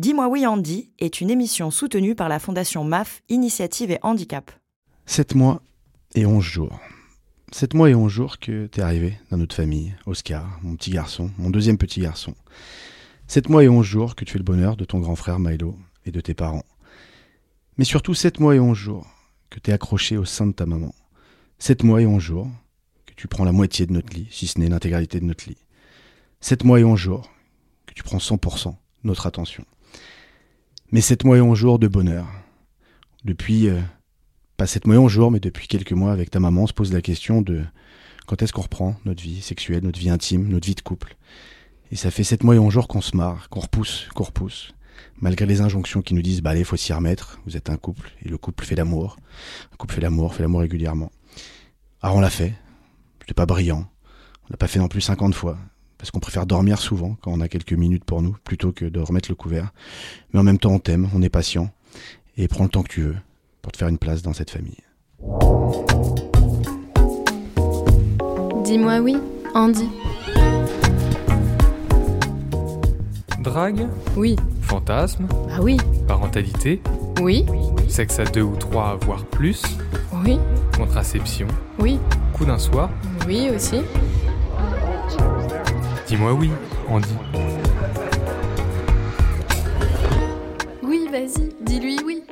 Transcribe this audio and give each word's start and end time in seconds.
Dis-moi 0.00 0.28
oui 0.28 0.46
Andy 0.46 0.90
est 0.98 1.20
une 1.20 1.28
émission 1.28 1.70
soutenue 1.70 2.14
par 2.14 2.30
la 2.30 2.38
Fondation 2.38 2.84
MAF, 2.84 3.20
Initiative 3.28 3.90
et 3.90 3.98
Handicap. 4.00 4.50
7 5.04 5.34
mois 5.34 5.60
et 6.14 6.24
11 6.24 6.42
jours. 6.42 6.80
7 7.52 7.74
mois 7.74 7.90
et 7.90 7.94
11 7.94 8.10
jours 8.10 8.38
que 8.38 8.64
t'es 8.64 8.80
arrivé 8.80 9.18
dans 9.30 9.36
notre 9.36 9.54
famille, 9.54 9.94
Oscar, 10.06 10.58
mon 10.62 10.74
petit 10.74 10.90
garçon, 10.90 11.30
mon 11.36 11.50
deuxième 11.50 11.76
petit 11.76 12.00
garçon. 12.00 12.34
7 13.26 13.50
mois 13.50 13.62
et 13.62 13.68
11 13.68 13.84
jours 13.84 14.14
que 14.16 14.24
tu 14.24 14.32
fais 14.32 14.38
le 14.38 14.44
bonheur 14.44 14.78
de 14.78 14.86
ton 14.86 15.00
grand 15.00 15.16
frère 15.16 15.38
Milo 15.38 15.76
et 16.06 16.10
de 16.10 16.20
tes 16.22 16.32
parents. 16.32 16.64
Mais 17.76 17.84
surtout 17.84 18.14
7 18.14 18.40
mois 18.40 18.56
et 18.56 18.58
11 18.58 18.74
jours 18.74 19.06
que 19.50 19.60
t'es 19.60 19.72
accroché 19.72 20.16
au 20.16 20.24
sein 20.24 20.46
de 20.46 20.52
ta 20.52 20.64
maman. 20.64 20.94
7 21.58 21.84
mois 21.84 22.00
et 22.00 22.06
11 22.06 22.22
jours 22.22 22.48
que 23.04 23.12
tu 23.12 23.28
prends 23.28 23.44
la 23.44 23.52
moitié 23.52 23.84
de 23.84 23.92
notre 23.92 24.16
lit, 24.16 24.28
si 24.30 24.46
ce 24.46 24.60
n'est 24.60 24.70
l'intégralité 24.70 25.20
de 25.20 25.26
notre 25.26 25.46
lit. 25.46 25.58
7 26.40 26.64
mois 26.64 26.80
et 26.80 26.84
11 26.84 26.98
jours 26.98 27.30
que 27.84 27.92
tu 27.92 28.02
prends 28.02 28.16
100% 28.16 28.74
notre 29.04 29.26
attention. 29.26 29.66
Mais 30.92 31.00
7 31.00 31.22
mois 31.24 31.36
et 31.36 31.40
11 31.40 31.56
jours 31.56 31.78
de 31.78 31.86
bonheur. 31.86 32.26
Depuis, 33.24 33.68
euh, 33.68 33.80
pas 34.56 34.66
7 34.66 34.88
mois 34.88 34.96
et 34.96 34.98
11 34.98 35.12
jours, 35.12 35.30
mais 35.30 35.38
depuis 35.38 35.68
quelques 35.68 35.92
mois 35.92 36.10
avec 36.10 36.30
ta 36.30 36.40
maman, 36.40 36.64
on 36.64 36.66
se 36.66 36.72
pose 36.72 36.92
la 36.92 37.00
question 37.00 37.42
de 37.42 37.62
quand 38.26 38.42
est-ce 38.42 38.52
qu'on 38.52 38.62
reprend 38.62 38.96
notre 39.04 39.22
vie 39.22 39.40
sexuelle, 39.40 39.84
notre 39.84 40.00
vie 40.00 40.10
intime, 40.10 40.48
notre 40.48 40.66
vie 40.66 40.74
de 40.74 40.80
couple. 40.80 41.16
Et 41.92 41.96
ça 41.96 42.10
fait 42.10 42.24
7 42.24 42.42
mois 42.42 42.56
et 42.56 42.58
11 42.58 42.72
jours 42.72 42.88
qu'on 42.88 43.00
se 43.00 43.16
marre, 43.16 43.48
qu'on 43.50 43.60
repousse, 43.60 44.08
qu'on 44.16 44.24
repousse. 44.24 44.74
Malgré 45.20 45.46
les 45.46 45.60
injonctions 45.60 46.02
qui 46.02 46.14
nous 46.14 46.22
disent, 46.22 46.42
bah 46.42 46.50
allez, 46.50 46.64
faut 46.64 46.76
s'y 46.76 46.92
remettre, 46.92 47.40
vous 47.46 47.56
êtes 47.56 47.70
un 47.70 47.76
couple, 47.76 48.10
et 48.24 48.28
le 48.28 48.36
couple 48.36 48.64
fait 48.64 48.74
l'amour. 48.74 49.16
Un 49.72 49.76
couple 49.76 49.94
fait 49.94 50.00
l'amour, 50.00 50.34
fait 50.34 50.42
l'amour 50.42 50.60
régulièrement. 50.60 51.12
Alors 52.02 52.16
on 52.16 52.20
l'a 52.20 52.30
fait. 52.30 52.54
C'était 53.20 53.34
pas 53.34 53.46
brillant. 53.46 53.88
On 54.44 54.46
l'a 54.50 54.56
pas 54.56 54.66
fait 54.66 54.80
non 54.80 54.88
plus 54.88 55.02
50 55.02 55.36
fois 55.36 55.56
parce 56.00 56.10
qu'on 56.10 56.18
préfère 56.18 56.46
dormir 56.46 56.78
souvent 56.78 57.14
quand 57.20 57.30
on 57.30 57.40
a 57.42 57.48
quelques 57.48 57.74
minutes 57.74 58.04
pour 58.06 58.22
nous, 58.22 58.34
plutôt 58.42 58.72
que 58.72 58.86
de 58.86 59.00
remettre 59.00 59.30
le 59.30 59.34
couvert. 59.34 59.70
Mais 60.32 60.40
en 60.40 60.42
même 60.42 60.56
temps, 60.58 60.72
on 60.72 60.78
t'aime, 60.78 61.10
on 61.14 61.20
est 61.20 61.28
patient, 61.28 61.68
et 62.38 62.48
prends 62.48 62.64
le 62.64 62.70
temps 62.70 62.82
que 62.82 62.88
tu 62.88 63.02
veux 63.02 63.16
pour 63.60 63.70
te 63.70 63.76
faire 63.76 63.88
une 63.88 63.98
place 63.98 64.22
dans 64.22 64.32
cette 64.32 64.48
famille. 64.50 64.78
Dis-moi 68.64 69.00
oui, 69.00 69.18
Andy. 69.54 69.88
Drague, 73.40 73.86
Oui. 74.16 74.36
fantasme, 74.62 75.26
Bah 75.26 75.58
oui. 75.60 75.76
parentalité, 76.08 76.80
Oui. 77.20 77.44
sexe 77.88 78.18
à 78.20 78.24
deux 78.24 78.42
ou 78.42 78.56
trois, 78.56 78.96
voire 79.02 79.24
plus, 79.26 79.62
Oui. 80.24 80.38
contraception, 80.76 81.46
Oui. 81.78 81.98
coup 82.32 82.46
d'un 82.46 82.58
soir. 82.58 82.88
Oui 83.26 83.50
aussi. 83.54 83.80
Dis-moi 86.10 86.32
oui, 86.32 86.50
Andy. 86.88 87.06
Oui, 90.82 91.06
vas-y, 91.08 91.50
dis-lui 91.64 91.98
oui. 92.04 92.24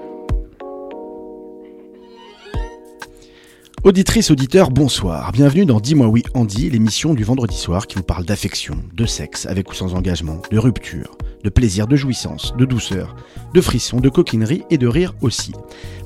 Auditrices, 3.85 4.33
auditeurs, 4.33 4.73
bonsoir. 4.73 5.31
Bienvenue 5.31 5.65
dans 5.65 5.79
Dis-moi 5.79 6.09
oui 6.09 6.25
Andy, 6.35 6.69
l'émission 6.71 7.15
du 7.15 7.23
vendredi 7.23 7.55
soir 7.55 7.87
qui 7.87 7.95
vous 7.95 8.03
parle 8.03 8.25
d'affection, 8.25 8.83
de 8.95 9.07
sexe, 9.07 9.47
avec 9.47 9.71
ou 9.71 9.75
sans 9.75 9.95
engagement, 9.95 10.43
de 10.51 10.59
rupture, 10.59 11.17
de 11.45 11.49
plaisir, 11.49 11.87
de 11.87 11.95
jouissance, 11.95 12.53
de 12.57 12.65
douceur, 12.65 13.15
de 13.55 13.61
frisson, 13.61 14.01
de 14.01 14.09
coquinerie 14.09 14.65
et 14.71 14.79
de 14.79 14.89
rire 14.89 15.15
aussi. 15.21 15.53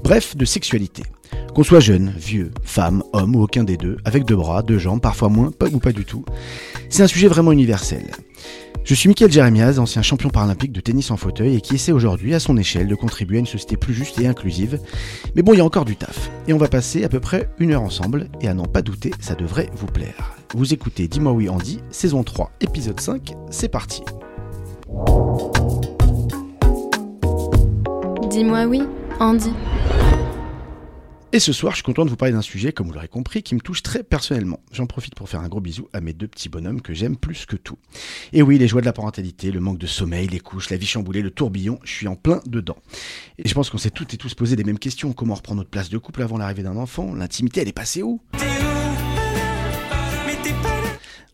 Bref, 0.05 0.36
de 0.36 0.45
sexualité. 0.45 1.05
Qu'on 1.55 1.62
soit 1.62 1.81
jeune, 1.81 2.12
vieux, 2.19 2.51
femme, 2.64 3.03
homme 3.14 3.34
ou 3.34 3.42
aucun 3.42 3.64
des 3.64 3.79
deux, 3.79 3.97
avec 4.05 4.27
deux 4.27 4.36
bras, 4.36 4.62
deux 4.62 4.79
jambes, 4.79 5.01
parfois 5.01 5.31
moins, 5.31 5.51
pas 5.51 5.69
ou 5.69 5.79
pas 5.79 5.92
du 5.92 6.05
tout. 6.05 6.25
C'est 6.93 7.03
un 7.03 7.07
sujet 7.07 7.27
vraiment 7.27 7.53
universel. 7.53 8.05
Je 8.85 8.95
suis 8.95 9.09
Mickaël 9.09 9.33
Jérémiaz, 9.33 9.79
ancien 9.79 10.03
champion 10.03 10.29
paralympique 10.29 10.73
de 10.73 10.81
tennis 10.83 11.11
en 11.11 11.17
fauteuil 11.17 11.57
et 11.57 11.62
qui 11.62 11.77
essaie 11.77 11.91
aujourd'hui, 11.91 12.35
à 12.35 12.39
son 12.39 12.59
échelle, 12.59 12.87
de 12.87 12.95
contribuer 12.95 13.39
à 13.39 13.41
une 13.41 13.47
société 13.47 13.79
plus 13.79 13.95
juste 13.95 14.21
et 14.21 14.27
inclusive. 14.27 14.79
Mais 15.35 15.41
bon, 15.41 15.55
il 15.55 15.57
y 15.57 15.61
a 15.63 15.65
encore 15.65 15.87
du 15.87 15.97
taf. 15.97 16.31
Et 16.48 16.53
on 16.53 16.59
va 16.59 16.69
passer 16.69 17.03
à 17.03 17.09
peu 17.09 17.19
près 17.19 17.48
une 17.59 17.73
heure 17.73 17.81
ensemble, 17.81 18.29
et 18.43 18.48
à 18.48 18.53
n'en 18.53 18.67
pas 18.67 18.83
douter, 18.83 19.11
ça 19.20 19.35
devrait 19.35 19.70
vous 19.75 19.86
plaire. 19.86 20.36
Vous 20.55 20.75
écoutez 20.75 21.08
Dis-moi 21.08 21.33
oui 21.33 21.48
Andy, 21.48 21.81
saison 21.91 22.25
3, 22.25 22.51
épisode 22.61 23.01
5, 23.01 23.33
c'est 23.48 23.70
parti. 23.70 24.02
Dis-moi 28.29 28.67
oui, 28.67 28.83
Andy. 29.19 29.48
Et 31.35 31.41
ce 31.41 31.55
soir, 31.55 31.73
je 31.73 31.77
suis 31.77 31.83
content 31.83 32.05
de 32.05 32.11
vous 32.11 32.17
parler 32.17 32.35
d'un 32.35 32.43
sujet, 32.43 32.73
comme 32.73 32.89
vous 32.89 32.93
l'aurez 32.93 33.09
compris, 33.09 33.43
qui 33.43 33.55
me 33.55 33.61
touche 33.61 33.83
très 33.83 34.03
personnellement. 34.03 34.61
J'en 34.70 34.85
profite 34.85 35.15
pour 35.15 35.31
faire 35.31 35.41
un 35.41 35.48
gros 35.48 35.63
bisou 35.63 35.89
à 35.95 36.03
mes 36.03 36.13
deux 36.13 36.29
petits 36.29 36.51
bonhommes 36.51 36.83
que 36.83 36.93
j'aime 36.93 37.17
plus 37.17 37.47
que 37.47 37.57
tout. 37.57 37.79
Et 38.35 38.43
oui, 38.43 38.59
les 38.59 38.69
joies 38.69 38.83
de 38.83 38.87
la 38.87 38.93
parentalité, 38.93 39.51
le 39.51 39.59
manque 39.59 39.79
de 39.79 39.87
sommeil, 39.87 40.29
les 40.29 40.41
couches, 40.41 40.69
la 40.69 40.77
vie 40.77 40.87
chamboulée, 40.87 41.23
le 41.23 41.31
tourbillon, 41.31 41.79
je 41.85 41.91
suis 41.91 42.07
en 42.07 42.17
plein 42.17 42.43
dedans. 42.45 42.77
Et 43.39 43.48
je 43.48 43.55
pense 43.55 43.70
qu'on 43.70 43.79
s'est 43.79 43.91
toutes 43.91 44.13
et 44.13 44.19
tous 44.19 44.35
posé 44.35 44.57
les 44.57 44.65
mêmes 44.65 44.79
questions. 44.79 45.15
Comment 45.15 45.35
reprendre 45.35 45.61
notre 45.61 45.70
place 45.70 45.89
de 45.89 45.97
couple 45.97 46.20
avant 46.20 46.37
l'arrivée 46.37 46.65
d'un 46.65 46.77
enfant? 46.77 47.15
L'intimité, 47.15 47.63
elle 47.63 47.69
est 47.69 47.73
passée 47.73 48.03
où? 48.03 48.20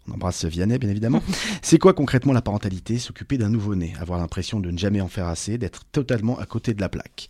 On 0.08 0.14
embrasse 0.14 0.44
Vianney, 0.44 0.78
bien 0.78 0.90
évidemment. 0.90 1.24
C'est 1.62 1.78
quoi 1.78 1.92
concrètement 1.92 2.32
la 2.32 2.40
parentalité? 2.40 3.00
S'occuper 3.00 3.36
d'un 3.36 3.50
nouveau-né, 3.50 3.94
avoir 4.00 4.20
l'impression 4.20 4.60
de 4.60 4.70
ne 4.70 4.78
jamais 4.78 5.00
en 5.00 5.08
faire 5.08 5.26
assez, 5.26 5.58
d'être 5.58 5.84
totalement 5.90 6.38
à 6.38 6.46
côté 6.46 6.72
de 6.72 6.80
la 6.80 6.88
plaque? 6.88 7.28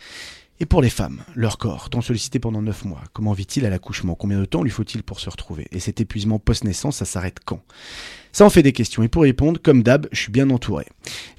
Et 0.61 0.67
pour 0.67 0.83
les 0.83 0.91
femmes, 0.91 1.23
leur 1.37 1.57
corps, 1.57 1.89
tant 1.89 2.01
sollicité 2.01 2.41
pendant 2.41 2.61
9 2.61 2.85
mois, 2.85 3.05
comment 3.13 3.33
vit-il 3.33 3.65
à 3.65 3.71
l'accouchement? 3.71 4.17
Combien 4.17 4.41
de 4.41 4.45
temps 4.45 4.65
lui 4.65 4.71
faut-il 4.73 5.05
pour 5.05 5.21
se 5.21 5.31
retrouver? 5.31 5.69
Et 5.71 5.79
cet 5.79 6.01
épuisement 6.01 6.41
post-naissance, 6.41 6.97
ça 6.97 7.05
s'arrête 7.05 7.39
quand? 7.45 7.63
Ça 8.33 8.45
en 8.45 8.51
fait 8.51 8.65
des 8.65 8.73
questions. 8.73 9.05
Et 9.05 9.09
pour 9.09 9.23
répondre, 9.23 9.61
comme 9.63 9.85
d'hab, 9.85 10.09
je 10.11 10.21
suis 10.21 10.33
bien 10.33 10.51
entouré. 10.51 10.87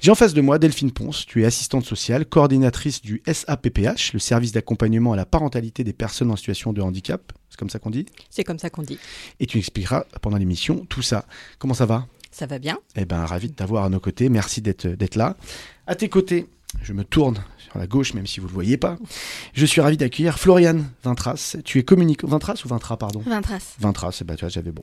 J'ai 0.00 0.10
en 0.10 0.14
face 0.14 0.32
de 0.32 0.40
moi 0.40 0.58
Delphine 0.58 0.90
Ponce, 0.90 1.26
tu 1.26 1.42
es 1.42 1.44
assistante 1.44 1.84
sociale, 1.84 2.24
coordinatrice 2.24 3.02
du 3.02 3.22
SAPPH, 3.26 4.14
le 4.14 4.18
service 4.18 4.52
d'accompagnement 4.52 5.12
à 5.12 5.16
la 5.16 5.26
parentalité 5.26 5.84
des 5.84 5.92
personnes 5.92 6.30
en 6.30 6.36
situation 6.36 6.72
de 6.72 6.80
handicap. 6.80 7.32
C'est 7.50 7.58
comme 7.58 7.70
ça 7.70 7.78
qu'on 7.78 7.90
dit? 7.90 8.06
C'est 8.30 8.44
comme 8.44 8.58
ça 8.58 8.70
qu'on 8.70 8.82
dit. 8.82 8.98
Et 9.38 9.46
tu 9.46 9.58
expliqueras 9.58 10.04
pendant 10.22 10.38
l'émission 10.38 10.86
tout 10.88 11.02
ça. 11.02 11.26
Comment 11.58 11.74
ça 11.74 11.84
va? 11.84 12.06
Ça 12.30 12.46
va 12.46 12.58
bien 12.58 12.78
eh 12.96 13.04
ben, 13.04 13.24
ravi 13.26 13.48
de 13.48 13.54
t'avoir 13.54 13.84
à 13.84 13.88
nos 13.90 14.00
côtés. 14.00 14.28
Merci 14.28 14.62
d'être 14.62 15.16
là. 15.16 15.36
À 15.86 15.96
tes 15.96 16.08
côtés, 16.08 16.46
je 16.82 16.92
me 16.92 17.04
tourne 17.04 17.42
sur 17.58 17.78
la 17.78 17.86
gauche, 17.86 18.14
même 18.14 18.26
si 18.26 18.40
vous 18.40 18.46
ne 18.46 18.50
le 18.50 18.54
voyez 18.54 18.76
pas. 18.76 18.96
Je 19.54 19.66
suis 19.66 19.80
ravi 19.80 19.96
d'accueillir 19.96 20.38
Floriane 20.38 20.90
Vintras. 21.04 21.56
Tu 21.64 21.78
es 21.78 21.82
communicante. 21.84 22.30
Vintras 22.30 22.62
ou 22.64 22.68
Vintra, 22.68 22.96
pardon 22.96 23.20
Vintras. 23.20 23.76
Vintras, 23.78 24.18
eh 24.20 24.24
ben, 24.24 24.34
tu 24.34 24.40
vois, 24.44 24.48
j'avais 24.48 24.72
bon. 24.72 24.82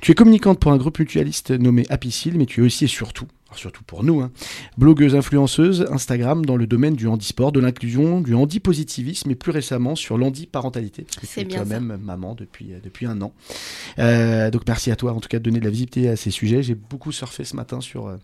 Tu 0.00 0.12
es 0.12 0.14
communicante 0.14 0.58
pour 0.58 0.72
un 0.72 0.76
groupe 0.76 0.98
mutualiste 0.98 1.50
nommé 1.50 1.84
Apicil, 1.90 2.36
mais 2.36 2.46
tu 2.46 2.62
es 2.62 2.66
aussi 2.66 2.84
et 2.84 2.88
surtout, 2.88 3.26
alors 3.48 3.58
surtout 3.58 3.84
pour 3.84 4.02
nous, 4.02 4.20
hein, 4.20 4.30
blogueuse 4.76 5.14
influenceuse 5.14 5.86
Instagram 5.90 6.44
dans 6.44 6.56
le 6.56 6.66
domaine 6.66 6.94
du 6.94 7.06
handisport, 7.06 7.52
de 7.52 7.60
l'inclusion, 7.60 8.20
du 8.20 8.34
handi-positivisme 8.34 9.30
et 9.30 9.34
plus 9.36 9.52
récemment 9.52 9.94
sur 9.94 10.18
l'handi-parentalité. 10.18 11.02
parce 11.02 11.16
que 11.16 11.26
tu 11.26 11.32
C'est 11.32 11.40
es 11.42 11.44
toi-même 11.46 11.96
maman 12.02 12.34
depuis, 12.34 12.72
euh, 12.72 12.78
depuis 12.82 13.06
un 13.06 13.20
an. 13.22 13.32
Euh, 13.98 14.50
donc 14.50 14.62
merci 14.66 14.90
à 14.90 14.96
toi 14.96 15.12
en 15.12 15.20
tout 15.20 15.28
cas 15.28 15.38
de 15.38 15.44
donner 15.44 15.60
de 15.60 15.64
la 15.64 15.70
visibilité 15.70 16.08
à 16.08 16.16
ces 16.16 16.30
sujets. 16.30 16.62
J'ai 16.62 16.74
beaucoup 16.74 17.12
surfé 17.12 17.44
ce 17.44 17.54
matin 17.56 17.80
sur, 17.80 18.06
euh, 18.08 18.16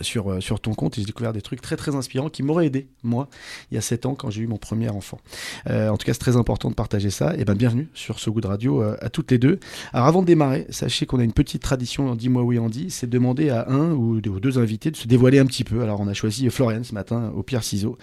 sur, 0.00 0.32
euh, 0.32 0.40
sur 0.40 0.60
ton 0.60 0.74
compte 0.74 0.98
et 0.98 1.00
j'ai 1.02 1.06
découvert 1.06 1.32
des 1.32 1.42
trucs 1.42 1.60
très 1.60 1.76
très 1.76 1.94
inspirants 1.94 2.28
qui 2.28 2.42
m'auraient 2.42 2.66
aidé, 2.66 2.88
moi, 3.02 3.28
il 3.70 3.74
y 3.74 3.78
a 3.78 3.80
7 3.80 4.06
ans 4.06 4.14
quand 4.14 4.30
j'ai 4.30 4.42
eu 4.42 4.46
mon 4.46 4.56
premier 4.56 4.88
enfant. 4.88 5.20
Euh, 5.68 5.88
en 5.88 5.96
tout 5.96 6.06
cas, 6.06 6.12
c'est 6.12 6.18
très 6.18 6.36
important 6.36 6.70
de 6.70 6.74
partager 6.74 7.10
ça. 7.10 7.34
Et 7.36 7.44
ben 7.44 7.54
bienvenue 7.54 7.88
sur 7.94 8.18
ce 8.18 8.30
goût 8.30 8.40
de 8.40 8.46
radio 8.46 8.82
euh, 8.82 8.96
à 9.00 9.10
toutes 9.10 9.30
les 9.30 9.38
deux. 9.38 9.58
Alors 9.92 10.06
avant 10.06 10.22
de 10.22 10.26
démarrer, 10.26 10.66
sachez 10.70 11.06
qu'on 11.06 11.20
a 11.20 11.24
une 11.24 11.32
petite 11.32 11.62
tradition 11.62 12.06
dans 12.06 12.16
Dis-moi 12.16 12.42
oui 12.42 12.58
Andy, 12.58 12.90
c'est 12.90 13.06
de 13.06 13.12
demander 13.12 13.50
à 13.50 13.68
un 13.68 13.92
ou 13.92 14.20
deux, 14.20 14.58
invités 14.58 14.90
de 14.90 14.96
se 14.96 15.08
dévoiler 15.08 15.38
un 15.38 15.46
petit 15.46 15.64
peu. 15.64 15.82
Alors 15.82 16.00
on 16.00 16.08
a 16.08 16.14
choisi 16.14 16.48
Florian 16.50 16.82
ce 16.84 16.94
matin 16.94 17.32
au 17.34 17.42
Pierre 17.42 17.64
Ciseaux. 17.64 17.98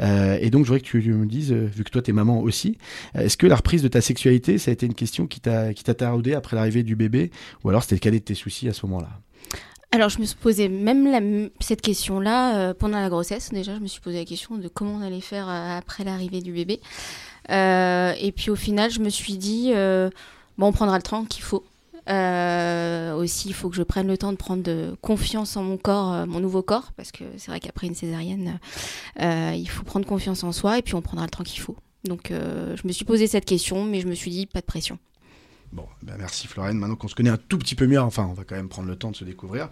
Euh, 0.00 0.38
et 0.40 0.50
donc 0.50 0.64
je 0.64 0.68
voudrais 0.68 0.80
que 0.80 0.86
tu 0.86 1.12
me 1.12 1.26
dises, 1.26 1.52
euh, 1.52 1.66
vu 1.66 1.84
que 1.84 1.90
toi 1.90 2.02
t'es 2.02 2.12
maman 2.12 2.40
aussi, 2.40 2.78
euh, 3.16 3.20
est-ce 3.20 3.36
que 3.36 3.46
la 3.46 3.56
reprise 3.56 3.82
de 3.82 3.88
ta 3.88 4.00
sexualité, 4.00 4.58
ça 4.58 4.70
a 4.70 4.72
été 4.72 4.86
une 4.86 4.94
question 4.94 5.26
qui 5.26 5.40
t'a 5.40 5.74
qui 5.74 5.84
t'a 5.84 5.94
taraudé 5.94 6.34
après 6.34 6.56
l'arrivée 6.56 6.82
du 6.82 6.96
bébé 6.96 7.30
ou 7.64 7.68
alors 7.68 7.82
c'était 7.82 7.96
le 7.96 8.00
cadet 8.00 8.18
de 8.20 8.24
tes 8.24 8.34
soucis 8.34 8.68
à 8.68 8.72
ce 8.72 8.86
moment-là? 8.86 9.20
Alors 9.94 10.08
je 10.08 10.20
me 10.20 10.24
suis 10.24 10.36
posé 10.36 10.70
même 10.70 11.50
cette 11.60 11.82
question-là 11.82 12.56
euh, 12.56 12.74
pendant 12.74 12.98
la 12.98 13.10
grossesse. 13.10 13.50
Déjà, 13.50 13.74
je 13.74 13.80
me 13.80 13.86
suis 13.86 14.00
posé 14.00 14.20
la 14.20 14.24
question 14.24 14.56
de 14.56 14.66
comment 14.66 14.94
on 14.94 15.02
allait 15.02 15.20
faire 15.20 15.46
euh, 15.50 15.76
après 15.76 16.02
l'arrivée 16.02 16.40
du 16.40 16.50
bébé. 16.50 16.80
Euh, 17.50 18.14
et 18.18 18.32
puis 18.32 18.48
au 18.48 18.56
final, 18.56 18.90
je 18.90 19.00
me 19.00 19.10
suis 19.10 19.36
dit, 19.36 19.72
bon, 20.56 20.68
on 20.68 20.72
prendra 20.72 20.96
le 20.96 21.02
temps 21.02 21.26
qu'il 21.26 21.42
faut. 21.42 21.62
Aussi, 22.08 23.48
il 23.48 23.54
faut 23.54 23.68
que 23.68 23.76
je 23.76 23.82
prenne 23.82 24.06
le 24.06 24.16
temps 24.16 24.32
de 24.32 24.38
prendre 24.38 24.96
confiance 25.02 25.58
en 25.58 25.62
mon 25.62 25.76
corps, 25.76 26.26
mon 26.26 26.40
nouveau 26.40 26.62
corps, 26.62 26.92
parce 26.96 27.12
que 27.12 27.24
c'est 27.36 27.50
vrai 27.50 27.60
qu'après 27.60 27.86
une 27.86 27.94
césarienne, 27.94 28.58
il 29.20 29.68
faut 29.68 29.84
prendre 29.84 30.06
confiance 30.06 30.42
en 30.42 30.52
soi 30.52 30.78
et 30.78 30.82
puis 30.82 30.94
on 30.94 31.02
prendra 31.02 31.26
le 31.26 31.30
temps 31.30 31.44
qu'il 31.44 31.60
faut. 31.60 31.76
Donc 32.04 32.30
je 32.30 32.86
me 32.86 32.92
suis 32.92 33.04
posé 33.04 33.26
cette 33.26 33.44
question, 33.44 33.84
mais 33.84 34.00
je 34.00 34.08
me 34.08 34.14
suis 34.14 34.30
dit, 34.30 34.46
pas 34.46 34.60
de 34.60 34.66
pression. 34.66 34.98
Bon, 35.72 35.86
ben 36.02 36.16
merci 36.18 36.48
Floriane. 36.48 36.76
Maintenant 36.76 36.96
qu'on 36.96 37.08
se 37.08 37.14
connaît 37.14 37.30
un 37.30 37.38
tout 37.38 37.58
petit 37.58 37.74
peu 37.74 37.86
mieux, 37.86 38.00
enfin, 38.00 38.26
on 38.30 38.34
va 38.34 38.44
quand 38.44 38.56
même 38.56 38.68
prendre 38.68 38.88
le 38.88 38.96
temps 38.96 39.10
de 39.10 39.16
se 39.16 39.24
découvrir. 39.24 39.70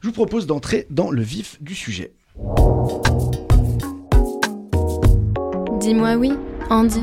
Je 0.00 0.08
vous 0.08 0.12
propose 0.12 0.46
d'entrer 0.46 0.86
dans 0.90 1.10
le 1.10 1.22
vif 1.22 1.62
du 1.62 1.74
sujet. 1.74 2.12
Dis-moi 5.80 6.16
oui, 6.16 6.32
Andy. 6.68 7.02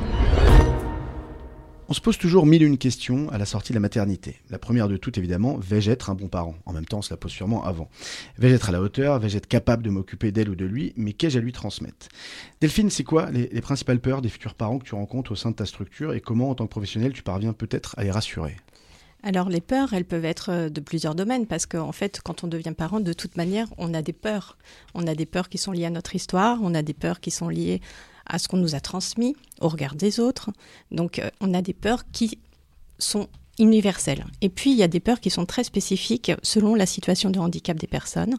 On 1.94 1.96
se 1.96 2.02
pose 2.02 2.18
toujours 2.18 2.48
mille 2.48 2.64
une 2.64 2.80
questions 2.80 3.30
à 3.30 3.38
la 3.38 3.46
sortie 3.46 3.72
de 3.72 3.76
la 3.76 3.80
maternité. 3.80 4.38
La 4.50 4.58
première 4.58 4.88
de 4.88 4.98
toutes, 4.98 5.20
évidemment, 5.20 5.58
vais-je 5.58 5.92
être 5.92 6.10
un 6.10 6.16
bon 6.16 6.28
parent? 6.28 6.56
En 6.66 6.74
même 6.74 6.86
temps, 6.86 6.98
on 6.98 7.02
se 7.04 7.14
la 7.14 7.18
pose 7.18 7.32
sûrement 7.32 7.64
avant. 7.66 7.88
Vais-je 8.40 8.56
être 8.56 8.70
à 8.70 8.72
la 8.72 8.82
hauteur? 8.82 9.20
Vais-je 9.20 9.38
être 9.38 9.46
capable 9.46 9.84
de 9.84 9.92
m'occuper 9.92 10.32
d'elle 10.32 10.50
ou 10.50 10.56
de 10.56 10.66
lui? 10.66 10.94
Mais 10.98 11.14
qu'ai-je 11.14 11.38
à 11.38 11.42
lui 11.42 11.52
transmettre? 11.52 12.08
Delphine, 12.62 12.90
c'est 12.90 13.04
quoi 13.04 13.30
les, 13.30 13.48
les 13.48 13.62
principales 13.62 14.00
peurs 14.00 14.24
des 14.24 14.30
futurs 14.30 14.56
parents 14.56 14.80
que 14.80 14.86
tu 14.86 14.96
rencontres 14.96 15.34
au 15.34 15.36
sein 15.36 15.52
de 15.52 15.56
ta 15.56 15.68
structure 15.68 16.16
et 16.16 16.20
comment, 16.20 16.50
en 16.50 16.56
tant 16.56 16.66
que 16.66 16.72
professionnel, 16.72 17.14
tu 17.14 17.22
parviens 17.22 17.54
peut-être 17.54 17.94
à 18.00 18.04
les 18.04 18.10
rassurer? 18.10 18.58
Alors 19.22 19.50
les 19.50 19.62
peurs, 19.62 19.94
elles 19.94 20.04
peuvent 20.04 20.26
être 20.26 20.50
euh, 20.50 20.70
de 20.70 20.82
plusieurs 20.82 21.14
domaines 21.14 21.46
parce 21.46 21.68
qu'en 21.68 21.92
fait, 21.92 22.22
quand 22.24 22.44
on 22.44 22.48
devient 22.48 22.74
parent, 22.76 23.02
de 23.02 23.14
toute 23.14 23.38
manière, 23.38 23.68
on 23.78 23.94
a 23.94 24.02
des 24.02 24.14
peurs. 24.14 24.58
On 24.96 25.06
a 25.06 25.14
des 25.14 25.28
peurs 25.28 25.48
qui 25.48 25.60
sont 25.60 25.72
liées 25.72 25.86
à 25.86 25.92
notre 25.92 26.16
histoire, 26.16 26.58
on 26.64 26.74
a 26.74 26.82
des 26.82 26.96
peurs 26.96 27.20
qui 27.20 27.30
sont 27.30 27.50
liées 27.50 27.82
à 28.26 28.40
ce 28.40 28.48
qu'on 28.48 28.58
nous 28.58 28.76
a 28.76 28.80
transmis, 28.80 29.36
au 29.62 29.70
regard 29.70 29.96
des 29.96 30.20
autres. 30.20 30.50
Donc 30.92 31.20
euh, 31.20 31.30
on 31.42 31.54
a 31.54 31.62
des 31.62 31.74
peurs 31.74 32.04
qui 32.12 32.40
sont 33.00 33.28
universelles. 33.60 34.26
Et 34.42 34.50
puis 34.50 34.72
il 34.72 34.78
y 34.78 34.84
a 34.84 34.88
des 34.88 35.00
peurs 35.00 35.20
qui 35.20 35.30
sont 35.30 35.46
très 35.46 35.64
spécifiques 35.64 36.32
selon 36.42 36.76
la 36.76 36.86
situation 36.86 37.30
de 37.30 37.40
handicap 37.40 37.78
des 37.78 37.88
personnes. 37.88 38.38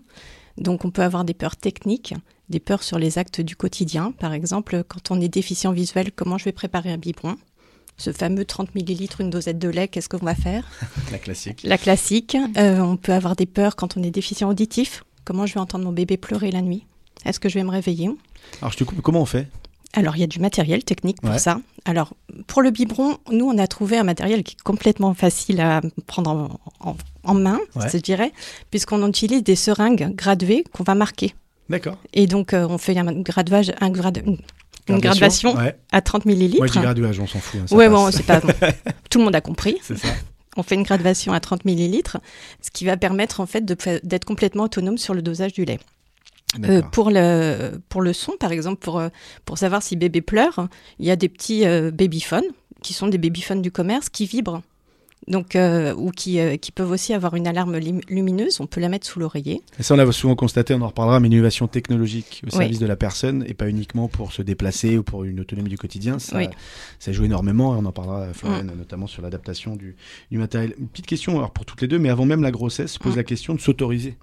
Donc 0.58 0.84
on 0.84 0.90
peut 0.90 1.02
avoir 1.02 1.25
des 1.25 1.34
peurs 1.34 1.56
techniques, 1.56 2.14
des 2.48 2.60
peurs 2.60 2.82
sur 2.82 2.98
les 2.98 3.19
actes 3.19 3.40
du 3.40 3.56
quotidien. 3.56 4.12
Par 4.12 4.32
exemple, 4.32 4.84
quand 4.86 5.10
on 5.10 5.20
est 5.20 5.28
déficient 5.28 5.72
visuel, 5.72 6.12
comment 6.12 6.38
je 6.38 6.44
vais 6.44 6.52
préparer 6.52 6.92
un 6.92 6.98
biberon? 6.98 7.37
Ce 7.96 8.12
fameux 8.12 8.44
30 8.44 8.75
millilitres, 8.75 9.20
une 9.20 9.30
dosette 9.30 9.58
de 9.58 9.69
lait, 9.69 9.87
qu'est-ce 9.87 10.08
qu'on 10.08 10.25
va 10.25 10.34
faire? 10.34 10.69
La 11.12 11.19
classique. 11.19 11.60
La 11.62 11.78
classique. 11.78 12.37
Euh, 12.56 12.80
on 12.80 12.96
peut 12.96 13.12
avoir 13.12 13.37
des 13.37 13.46
peurs 13.46 13.76
quand 13.76 13.96
on 13.96 14.02
est 14.02 14.10
déficient 14.10 14.48
auditif. 14.48 15.04
Comment 15.25 15.46
je 15.46 15.54
vais 15.54 15.60
entendre 15.60 15.84
mon 15.84 15.92
bébé 15.92 16.16
pleurer 16.16 16.50
la 16.50 16.60
nuit? 16.60 16.87
Est-ce 17.25 17.40
que 17.40 17.48
je 17.48 17.54
vais 17.54 17.64
me 17.64 17.70
réveiller? 17.70 18.10
Alors 18.60 18.72
je 18.72 18.78
te 18.78 18.84
coupe, 18.84 19.00
comment 19.00 19.22
on 19.22 19.26
fait? 19.26 19.48
Alors, 19.94 20.17
il 20.17 20.20
y 20.20 20.25
a 20.25 20.26
du 20.26 20.41
matériel 20.41 20.85
technique 20.85 21.20
pour 21.20 21.31
Ouais. 21.31 21.38
ça. 21.38 21.58
Alors, 21.85 22.14
pour 22.46 22.62
le 22.62 22.70
biberon, 22.70 23.17
nous, 23.31 23.46
on 23.46 23.56
a 23.58 23.67
trouvé 23.67 23.96
un 23.99 24.05
matériel 24.05 24.43
qui 24.43 24.55
est 24.56 24.62
complètement 24.62 25.14
facile 25.14 25.61
à 25.61 25.81
prendre 26.06 26.31
en, 26.31 26.61
en- 26.91 26.96
en 27.25 27.35
main, 27.35 27.58
Ouais. 27.76 27.87
je 27.93 27.99
dirais, 27.99 28.32
puisqu'on 28.70 29.06
utilise 29.08 29.43
des 29.43 29.56
seringues 29.56 30.14
graduées 30.14 30.64
qu'on 30.73 30.82
va 30.85 30.94
marquer. 30.94 31.35
D'accord. 31.70 31.96
Et 32.12 32.26
donc, 32.26 32.52
euh, 32.52 32.67
on 32.69 32.76
fait 32.79 32.96
un 32.99 33.05
gradage, 33.23 33.73
un 33.81 33.91
grade, 33.91 34.23
une, 34.26 34.38
Ouais. 35.56 35.76
à 35.93 36.02
30 36.02 36.26
millilitres. 36.26 36.58
Moi 36.58 36.67
je 36.67 36.73
dis 36.73 36.79
graduage, 36.81 37.19
on 37.20 37.26
s'en 37.26 37.38
fout. 37.38 37.61
hein, 37.61 37.67
passe. 37.87 37.90
bon, 37.90 38.11
c'est 38.11 38.23
pas. 38.26 38.40
Tout 39.11 39.19
le 39.19 39.25
monde 39.25 39.35
a 39.35 39.40
compris. 39.40 39.79
C'est 39.82 39.97
ça. 39.97 40.08
On 40.56 40.62
fait 40.62 40.75
une 40.75 40.82
graduation 40.82 41.32
à 41.32 41.40
30 41.40 41.64
millilitres, 41.64 42.19
ce 42.61 42.70
qui 42.70 42.85
va 42.85 42.97
permettre 42.97 43.40
en 43.40 43.47
fait 43.47 43.64
d'être 43.64 44.25
complètement 44.25 44.64
autonome 44.64 44.99
sur 44.99 45.14
le 45.14 45.23
dosage 45.23 45.52
du 45.55 45.64
lait. 45.64 45.81
Euh, 46.64 46.82
pour 46.82 47.10
le 47.10 47.72
pour 47.88 48.02
le 48.02 48.12
son, 48.12 48.32
par 48.38 48.52
exemple, 48.52 48.78
pour 48.80 48.98
euh, 48.98 49.08
pour 49.44 49.58
savoir 49.58 49.82
si 49.82 49.96
bébé 49.96 50.20
pleure, 50.20 50.68
il 50.98 51.06
y 51.06 51.10
a 51.10 51.16
des 51.16 51.28
petits 51.28 51.66
euh, 51.66 51.90
babyphones 51.90 52.44
qui 52.82 52.92
sont 52.92 53.08
des 53.08 53.18
babyphones 53.18 53.62
du 53.62 53.70
commerce 53.72 54.08
qui 54.08 54.26
vibrent. 54.26 54.62
Donc, 55.26 55.56
euh, 55.56 55.94
ou 55.94 56.10
qui, 56.10 56.38
qui 56.58 56.70
peuvent 56.70 56.90
aussi 56.90 57.14
avoir 57.14 57.34
une 57.34 57.46
alarme 57.46 57.78
lumineuse, 58.10 58.60
on 58.60 58.66
peut 58.66 58.78
la 58.82 58.90
mettre 58.90 59.06
sous 59.06 59.18
l'oreiller. 59.18 59.62
Et 59.78 59.82
ça, 59.82 59.94
on 59.94 59.96
l'a 59.96 60.12
souvent 60.12 60.36
constaté, 60.36 60.74
on 60.74 60.82
en 60.82 60.88
reparlera, 60.88 61.18
mais 61.18 61.28
une 61.28 61.32
innovation 61.32 61.66
technologique 61.66 62.42
au 62.44 62.48
Oui. 62.48 62.58
service 62.58 62.78
de 62.78 62.84
la 62.84 62.96
personne 62.96 63.42
et 63.48 63.54
pas 63.54 63.70
uniquement 63.70 64.06
pour 64.08 64.32
se 64.32 64.42
déplacer 64.42 64.98
ou 64.98 65.02
pour 65.02 65.24
une 65.24 65.40
autonomie 65.40 65.70
du 65.70 65.78
quotidien. 65.78 66.18
Ça, 66.18 66.36
Oui. 66.36 66.48
ça 66.98 67.10
joue 67.12 67.24
énormément 67.24 67.74
et 67.74 67.78
on 67.80 67.86
en 67.86 67.92
parlera, 67.92 68.26
Florian, 68.34 68.64
notamment 68.64 69.06
sur 69.06 69.22
l'adaptation 69.22 69.76
du, 69.76 69.96
du 70.30 70.36
matériel. 70.36 70.74
Une 70.78 70.88
petite 70.88 71.06
question 71.06 71.38
alors 71.38 71.52
pour 71.52 71.64
toutes 71.64 71.80
les 71.80 71.88
deux, 71.88 71.98
mais 71.98 72.10
avant 72.10 72.26
même 72.26 72.42
la 72.42 72.50
grossesse, 72.50 72.92
se 72.92 72.98
pose 72.98 73.14
Mm. 73.14 73.16
la 73.16 73.24
question 73.24 73.54
de 73.54 73.60
s'autoriser. 73.60 74.18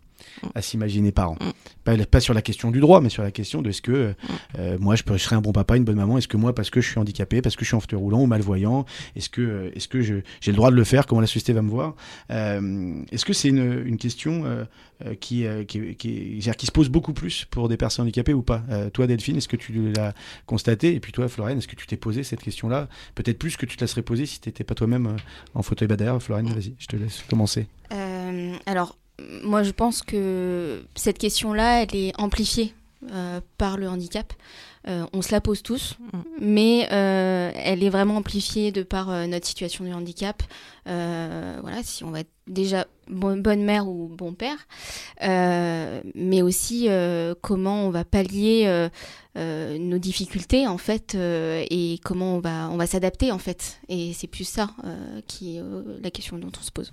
À 0.55 0.61
s'imaginer 0.61 1.11
parent. 1.11 1.37
Mm. 1.39 2.03
Pas, 2.05 2.19
sur 2.19 2.33
la 2.33 2.41
question 2.41 2.71
du 2.71 2.79
droit, 2.79 3.01
mais 3.01 3.09
sur 3.09 3.23
la 3.23 3.31
question 3.31 3.61
de 3.61 3.69
est-ce 3.69 3.81
que 3.81 3.91
euh, 3.91 4.13
euh, 4.59 4.77
moi 4.79 4.95
je, 4.95 5.03
peux, 5.03 5.17
je 5.17 5.23
serais 5.23 5.35
un 5.35 5.41
bon 5.41 5.51
papa, 5.51 5.77
une 5.77 5.83
bonne 5.83 5.95
maman, 5.95 6.17
est-ce 6.17 6.27
que 6.27 6.37
moi 6.37 6.53
parce 6.53 6.69
que 6.69 6.81
je 6.81 6.89
suis 6.89 6.99
handicapé, 6.99 7.41
parce 7.41 7.55
que 7.55 7.63
je 7.63 7.69
suis 7.69 7.75
en 7.75 7.79
fauteuil 7.79 7.99
roulant 7.99 8.21
ou 8.21 8.27
malvoyant, 8.27 8.85
est-ce 9.15 9.29
que, 9.29 9.41
euh, 9.41 9.71
est-ce 9.75 9.87
que 9.87 10.01
j'ai 10.01 10.23
le 10.45 10.53
droit 10.53 10.69
de 10.69 10.75
le 10.75 10.83
faire, 10.83 11.05
comment 11.05 11.21
la 11.21 11.27
société 11.27 11.53
va 11.53 11.61
me 11.61 11.69
voir? 11.69 11.95
Est-ce 12.29 13.25
que 13.25 13.33
c'est 13.33 13.49
une, 13.49 13.97
question 13.97 14.45
euh, 14.45 14.65
qui, 15.19 15.45
qui, 15.67 15.95
qui, 15.95 16.39
qui 16.39 16.65
se 16.65 16.71
pose 16.71 16.89
beaucoup 16.89 17.13
plus 17.13 17.45
pour 17.45 17.69
des 17.69 17.77
personnes 17.77 18.03
handicapées 18.03 18.33
ou 18.33 18.41
pas? 18.41 18.63
Toi 18.93 19.07
Delphine, 19.07 19.37
est-ce 19.37 19.47
que 19.47 19.55
tu 19.55 19.91
l'as 19.93 20.13
constaté? 20.45 20.95
Et 20.95 20.99
puis 20.99 21.11
toi 21.11 21.27
Floriane, 21.27 21.57
est-ce 21.57 21.67
que 21.67 21.75
tu 21.75 21.87
t'es 21.87 21.97
posé 21.97 22.23
cette 22.23 22.41
question-là? 22.41 22.87
Peut-être 23.15 23.39
plus 23.39 23.57
que 23.57 23.65
tu 23.65 23.77
te 23.77 23.83
la 23.83 23.87
serais 23.87 24.01
posée 24.01 24.25
si 24.25 24.39
tu 24.39 24.49
n'étais 24.49 24.63
pas 24.63 24.75
toi-même 24.75 25.15
en 25.53 25.61
fauteuil 25.61 25.87
bah, 25.87 25.95
d'ailleurs, 25.95 26.21
Floriane, 26.21 26.47
vas-y, 26.53 26.75
je 26.79 26.87
te 26.87 26.95
laisse 26.95 27.23
commencer. 27.29 27.67
Alors, 28.65 28.97
moi, 29.43 29.63
je 29.63 29.71
pense 29.71 30.01
que 30.01 30.83
cette 30.95 31.17
question-là, 31.17 31.83
elle 31.83 31.95
est 31.95 32.19
amplifiée 32.19 32.73
euh, 33.11 33.41
par 33.57 33.77
le 33.77 33.89
handicap. 33.89 34.33
Euh, 34.87 35.05
on 35.13 35.21
se 35.21 35.31
la 35.31 35.41
pose 35.41 35.61
tous, 35.61 35.95
Mm. 35.99 36.17
mais 36.41 36.87
euh, 36.91 37.51
elle 37.55 37.83
est 37.83 37.89
vraiment 37.89 38.17
amplifiée 38.17 38.71
de 38.71 38.81
par 38.83 39.09
euh, 39.11 39.27
notre 39.27 39.45
situation 39.47 39.85
de 39.85 39.91
handicap. 39.93 40.41
Euh, 40.87 41.57
voilà, 41.61 41.83
si 41.83 42.03
on 42.03 42.09
va 42.09 42.21
être 42.21 42.31
déjà 42.47 42.87
bon- 43.07 43.37
bonne 43.39 43.63
mère 43.63 43.87
ou 43.87 44.07
bon 44.07 44.33
père, 44.33 44.57
Euh, 45.23 46.01
mais 46.15 46.41
aussi 46.41 46.87
euh, 46.89 47.35
comment 47.41 47.85
on 47.85 47.89
va 47.91 48.03
pallier 48.05 48.63
euh, 48.65 48.89
euh, 49.37 49.77
nos 49.77 49.99
difficultés 49.99 50.67
en 50.67 50.77
fait, 50.79 51.13
euh, 51.15 51.63
et 51.69 51.99
comment 52.03 52.35
on 52.35 52.39
va 52.39 52.69
on 52.71 52.77
va 52.77 52.87
s'adapter 52.87 53.31
en 53.31 53.37
fait. 53.37 53.79
Et 53.89 54.13
c'est 54.13 54.27
plus 54.27 54.45
ça 54.47 54.71
euh, 54.83 55.21
qui 55.27 55.57
est 55.57 55.61
euh, 55.61 55.99
la 56.01 56.09
question 56.11 56.37
dont 56.37 56.51
on 56.59 56.63
se 56.63 56.71
pose. 56.71 56.91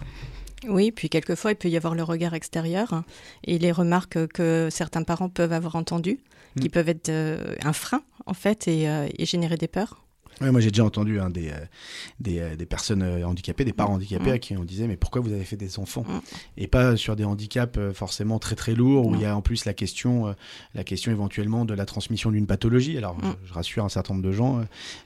Oui, 0.68 0.90
puis 0.90 1.08
quelquefois, 1.08 1.52
il 1.52 1.56
peut 1.56 1.68
y 1.68 1.76
avoir 1.76 1.94
le 1.94 2.02
regard 2.02 2.34
extérieur 2.34 2.92
hein, 2.92 3.04
et 3.44 3.58
les 3.58 3.70
remarques 3.72 4.26
que 4.28 4.68
certains 4.70 5.04
parents 5.04 5.28
peuvent 5.28 5.52
avoir 5.52 5.76
entendues, 5.76 6.18
qui 6.60 6.66
Mm. 6.66 6.70
peuvent 6.70 6.88
être 6.88 7.08
euh, 7.10 7.54
un 7.62 7.72
frein, 7.78 8.02
en 8.26 8.34
fait, 8.34 8.68
et, 8.68 8.88
euh, 8.88 9.08
et 9.16 9.24
générer 9.24 9.56
des 9.56 9.68
peurs. 9.68 10.04
Ouais, 10.40 10.50
moi 10.52 10.60
j'ai 10.60 10.70
déjà 10.70 10.84
entendu 10.84 11.18
hein, 11.20 11.30
des, 11.30 11.48
euh, 11.50 11.54
des, 12.20 12.38
euh, 12.38 12.56
des 12.56 12.66
personnes 12.66 13.02
euh, 13.02 13.26
handicapées, 13.26 13.64
des 13.64 13.72
parents 13.72 13.94
handicapés 13.94 14.30
Mm. 14.30 14.34
à 14.34 14.38
qui 14.38 14.56
on 14.56 14.64
disait 14.64 14.86
mais 14.86 14.96
pourquoi 14.96 15.20
vous 15.20 15.32
avez 15.32 15.44
fait 15.44 15.56
des 15.56 15.78
enfants 15.78 16.04
Mm. 16.08 16.18
et 16.58 16.66
pas 16.66 16.96
sur 16.96 17.16
des 17.16 17.24
handicaps 17.24 17.78
forcément 17.94 18.38
très 18.38 18.54
très 18.56 18.74
lourds 18.74 19.06
où 19.06 19.14
il 19.14 19.20
y 19.20 19.24
a 19.24 19.36
en 19.36 19.40
plus 19.42 19.64
la 19.64 19.74
question 19.74 20.34
la 20.74 20.84
question 20.84 21.10
éventuellement 21.12 21.64
de 21.64 21.74
la 21.74 21.84
transmission 21.86 22.30
d'une 22.30 22.46
pathologie. 22.46 22.96
Alors 22.96 23.16
Mm. 23.16 23.34
je, 23.44 23.48
je 23.48 23.52
rassure 23.54 23.84
un 23.84 23.88
certain 23.88 24.14
nombre 24.14 24.26
de 24.26 24.32
gens, 24.32 24.60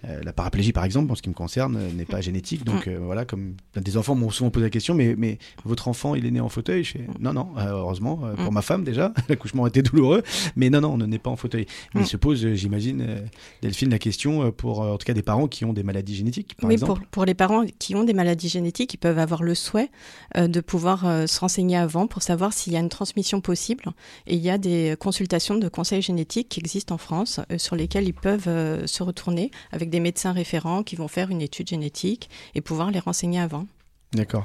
euh, 0.04 0.20
la 0.22 0.32
paraplégie 0.32 0.72
par 0.72 0.84
exemple 0.84 1.10
en 1.12 1.14
ce 1.14 1.22
qui 1.22 1.28
me 1.28 1.34
concerne 1.34 1.78
n'est 1.96 2.04
pas 2.04 2.20
génétique 2.20 2.64
donc 2.64 2.86
euh, 2.88 2.98
voilà 3.00 3.24
comme 3.24 3.54
des 3.74 3.96
enfants 3.96 4.14
m'ont 4.14 4.30
souvent 4.30 4.50
posé 4.50 4.66
la 4.66 4.70
question 4.70 4.94
mais 4.94 5.14
mais 5.16 5.38
votre 5.64 5.88
enfant 5.88 6.14
il 6.14 6.26
est 6.26 6.30
né 6.30 6.40
en 6.40 6.48
fauteuil? 6.48 6.84
Je 6.84 6.98
non 7.20 7.32
non 7.32 7.48
euh, 7.58 7.70
heureusement 7.70 8.16
pour 8.36 8.50
Mm. 8.50 8.54
ma 8.54 8.62
femme 8.62 8.84
déjà 8.84 9.12
l'accouchement 9.28 9.66
était 9.66 9.82
douloureux 9.82 10.22
mais 10.56 10.68
non 10.70 10.80
non 10.80 10.92
on 10.92 10.98
n'est 10.98 11.18
pas 11.18 11.30
en 11.30 11.36
fauteuil. 11.36 11.66
Mais 11.94 12.00
Mm. 12.00 12.04
il 12.04 12.06
se 12.06 12.16
pose 12.16 12.54
j'imagine 12.54 13.22
Delphine 13.62 13.90
la 13.90 13.98
question 13.98 14.50
pour 14.52 14.80
en 14.80 14.96
tout 14.98 15.04
cas 15.06 15.14
des 15.14 15.21
parents 15.22 15.48
qui 15.48 15.64
ont 15.64 15.72
des 15.72 15.82
maladies 15.82 16.14
génétiques 16.14 16.54
par 16.56 16.68
oui, 16.68 16.74
exemple. 16.74 17.00
pour, 17.00 17.08
pour 17.08 17.24
les 17.24 17.34
parents 17.34 17.64
qui 17.78 17.94
ont 17.94 18.04
des 18.04 18.12
maladies 18.12 18.48
génétiques, 18.48 18.94
ils 18.94 18.98
peuvent 18.98 19.18
avoir 19.18 19.42
le 19.42 19.54
souhait 19.54 19.90
euh, 20.36 20.48
de 20.48 20.60
pouvoir 20.60 21.06
euh, 21.06 21.26
se 21.26 21.40
renseigner 21.40 21.76
avant 21.76 22.06
pour 22.06 22.22
savoir 22.22 22.52
s'il 22.52 22.72
y 22.72 22.76
a 22.76 22.80
une 22.80 22.88
transmission 22.88 23.40
possible. 23.40 23.84
Et 24.26 24.34
il 24.34 24.40
y 24.40 24.50
a 24.50 24.58
des 24.58 24.96
consultations 24.98 25.56
de 25.56 25.68
conseils 25.68 26.02
génétiques 26.02 26.48
qui 26.48 26.60
existent 26.60 26.94
en 26.94 26.98
France 26.98 27.40
euh, 27.50 27.58
sur 27.58 27.76
lesquelles 27.76 28.06
ils 28.06 28.14
peuvent 28.14 28.42
se 28.86 29.02
retourner 29.02 29.50
avec 29.70 29.90
des 29.90 30.00
médecins 30.00 30.32
référents 30.32 30.82
qui 30.82 30.96
vont 30.96 31.08
faire 31.08 31.30
une 31.30 31.42
étude 31.42 31.68
génétique 31.68 32.28
et 32.54 32.60
pouvoir 32.60 32.90
les 32.90 32.98
renseigner 32.98 33.40
avant. 33.40 33.66
D'accord. 34.14 34.44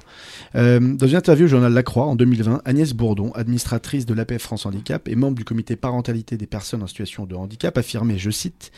Euh, 0.56 0.80
dans 0.80 1.08
une 1.08 1.18
interview 1.18 1.44
au 1.46 1.50
journal 1.50 1.74
La 1.74 1.84
Croix 1.84 2.06
en 2.06 2.16
2020, 2.16 2.62
Agnès 2.64 2.94
Bourdon, 2.94 3.32
administratrice 3.34 4.06
de 4.06 4.14
l'APF 4.14 4.42
France 4.42 4.66
Handicap 4.66 5.10
et 5.10 5.16
membre 5.16 5.36
du 5.36 5.44
comité 5.44 5.76
parentalité 5.76 6.38
des 6.38 6.48
personnes 6.48 6.84
en 6.84 6.88
situation 6.88 7.26
de 7.26 7.36
handicap, 7.36 7.78
affirmait, 7.78 8.18
je 8.18 8.30
cite, 8.30 8.72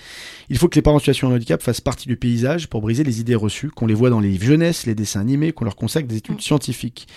Il 0.49 0.57
faut 0.57 0.67
que 0.67 0.75
les 0.75 0.81
parents 0.81 0.95
en 0.95 0.99
situation 0.99 1.29
de 1.29 1.35
handicap 1.35 1.61
fassent 1.61 1.79
partie 1.81 2.07
du 2.07 2.17
paysage 2.17 2.67
pour 2.69 2.81
briser 2.81 3.03
les 3.03 3.19
idées 3.21 3.35
reçues, 3.35 3.69
qu'on 3.69 3.85
les 3.85 3.93
voit 3.93 4.09
dans 4.09 4.19
les 4.19 4.29
livres 4.29 4.45
jeunesse, 4.45 4.87
les 4.87 4.95
dessins 4.95 5.19
animés, 5.21 5.51
qu'on 5.51 5.65
leur 5.65 5.75
consacre 5.75 6.07
des 6.07 6.17
études 6.17 6.37
Mm. 6.37 6.41
scientifiques. 6.41 7.07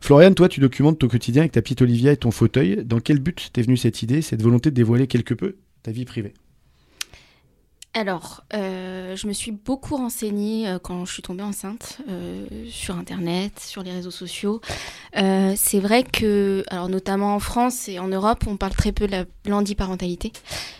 Floriane, 0.00 0.36
toi, 0.36 0.48
tu 0.48 0.60
documentes 0.60 1.00
ton 1.00 1.08
quotidien 1.08 1.42
avec 1.42 1.52
ta 1.52 1.62
petite 1.62 1.82
Olivia 1.82 2.12
et 2.12 2.16
ton 2.16 2.30
fauteuil. 2.30 2.84
Dans 2.84 3.00
quel 3.00 3.18
but 3.18 3.50
t'es 3.52 3.62
venue 3.62 3.76
cette 3.76 4.02
idée, 4.02 4.22
cette 4.22 4.42
volonté 4.42 4.70
de 4.70 4.76
dévoiler 4.76 5.08
quelque 5.08 5.34
peu 5.34 5.56
ta 5.82 5.90
vie 5.90 6.04
privée? 6.04 6.34
Alors, 7.98 8.44
euh, 8.52 9.16
je 9.16 9.26
me 9.26 9.32
suis 9.32 9.52
beaucoup 9.52 9.96
renseignée 9.96 10.68
euh, 10.68 10.78
quand 10.78 11.06
je 11.06 11.14
suis 11.14 11.22
tombée 11.22 11.42
enceinte 11.42 11.96
euh, 12.10 12.44
sur 12.68 12.94
Internet, 12.94 13.58
sur 13.58 13.82
les 13.82 13.90
réseaux 13.90 14.10
sociaux. 14.10 14.60
C'est 15.14 15.80
vrai 15.80 16.02
que, 16.02 16.62
alors 16.68 16.90
notamment 16.90 17.34
en 17.34 17.38
France 17.38 17.88
et 17.88 17.98
en 17.98 18.08
Europe, 18.08 18.44
on 18.46 18.58
parle 18.58 18.74
très 18.74 18.92
peu 18.92 19.06
de 19.06 19.12
la 19.12 19.24
l'handiparentalité 19.46 20.30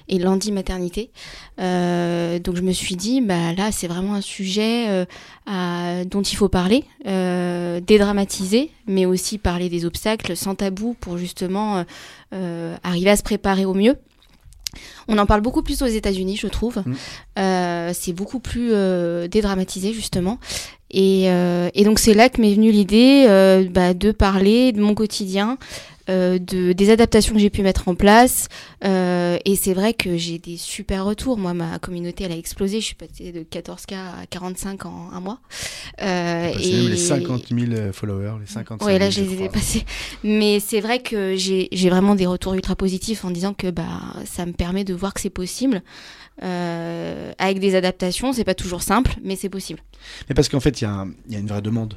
et 0.08 0.18
l'handimaternité. 0.18 1.10
Euh, 1.58 2.38
donc 2.38 2.56
je 2.56 2.60
me 2.60 2.72
suis 2.72 2.96
dit, 2.96 3.22
bah 3.22 3.54
là, 3.54 3.72
c'est 3.72 3.88
vraiment 3.88 4.12
un 4.12 4.20
sujet 4.20 5.06
dont 5.46 6.22
il 6.22 6.36
faut 6.36 6.50
parler, 6.50 6.84
dédramatiser, 7.06 8.70
mais 8.86 9.06
aussi 9.06 9.38
parler 9.38 9.70
des 9.70 9.86
obstacles 9.86 10.36
sans 10.36 10.54
tabou 10.54 10.94
pour 11.00 11.16
justement 11.16 11.82
arriver 12.30 13.08
à 13.08 13.16
se 13.16 13.22
préparer 13.22 13.64
au 13.64 13.72
mieux. 13.72 13.96
On 15.08 15.18
en 15.18 15.26
parle 15.26 15.40
beaucoup 15.40 15.62
plus 15.62 15.82
aux 15.82 15.86
États-Unis, 15.86 16.36
je 16.36 16.46
trouve. 16.48 16.82
Mm. 16.84 16.94
Euh, 17.38 17.90
c'est 17.94 18.12
beaucoup 18.12 18.40
plus 18.40 18.70
euh, 18.72 19.28
dédramatisé 19.28 19.92
justement. 19.92 20.38
Et, 20.90 21.24
euh, 21.30 21.68
et 21.74 21.84
donc 21.84 21.98
c'est 21.98 22.14
là 22.14 22.28
que 22.28 22.40
m'est 22.40 22.54
venue 22.54 22.70
l'idée 22.70 23.26
bah, 23.70 23.92
de 23.94 24.12
parler 24.12 24.72
de 24.72 24.80
mon 24.80 24.94
quotidien 24.94 25.58
euh, 26.08 26.38
de, 26.38 26.72
des 26.72 26.90
adaptations 26.90 27.34
que 27.34 27.40
j'ai 27.40 27.50
pu 27.50 27.62
mettre 27.62 27.88
en 27.88 27.94
place. 27.94 28.48
Euh, 28.84 29.38
et 29.44 29.56
c'est 29.56 29.74
vrai 29.74 29.94
que 29.94 30.16
j'ai 30.16 30.38
des 30.38 30.56
super 30.56 31.04
retours. 31.04 31.36
Moi, 31.36 31.54
ma 31.54 31.78
communauté, 31.78 32.24
elle 32.24 32.32
a 32.32 32.36
explosé. 32.36 32.80
Je 32.80 32.86
suis 32.86 32.94
passée 32.94 33.32
de 33.32 33.40
14K 33.40 33.94
à 33.94 34.26
45 34.30 34.86
en 34.86 35.10
un 35.12 35.20
mois. 35.20 35.40
Euh, 36.02 36.52
et 36.60 36.72
même 36.72 36.88
les 36.88 36.96
50 36.96 37.46
000 37.48 37.92
followers, 37.92 38.38
les 38.40 38.46
50 38.46 38.80
000. 38.82 38.92
Oui, 38.92 38.98
là, 38.98 39.10
je 39.10 39.20
les 39.20 39.32
ai 39.32 39.36
dépassés. 39.36 39.84
Mais 40.22 40.60
c'est 40.60 40.80
vrai 40.80 41.00
que 41.00 41.34
j'ai 41.36 41.68
vraiment 41.88 42.14
des 42.14 42.26
retours 42.26 42.54
ultra 42.54 42.76
positifs 42.76 43.24
en 43.24 43.30
disant 43.30 43.54
que 43.54 43.70
bah, 43.70 43.84
ça 44.24 44.46
me 44.46 44.52
permet 44.52 44.84
de 44.84 44.94
voir 44.94 45.14
que 45.14 45.20
c'est 45.20 45.30
possible. 45.30 45.82
Euh, 46.42 47.32
avec 47.38 47.60
des 47.60 47.74
adaptations, 47.74 48.32
c'est 48.32 48.44
pas 48.44 48.54
toujours 48.54 48.82
simple, 48.82 49.16
mais 49.22 49.36
c'est 49.36 49.48
possible. 49.48 49.80
Mais 50.28 50.34
parce 50.34 50.48
qu'en 50.48 50.60
fait, 50.60 50.80
il 50.80 50.84
y, 50.84 51.32
y, 51.32 51.36
a 51.36 51.38
une 51.38 51.46
vraie 51.46 51.62
demande. 51.62 51.94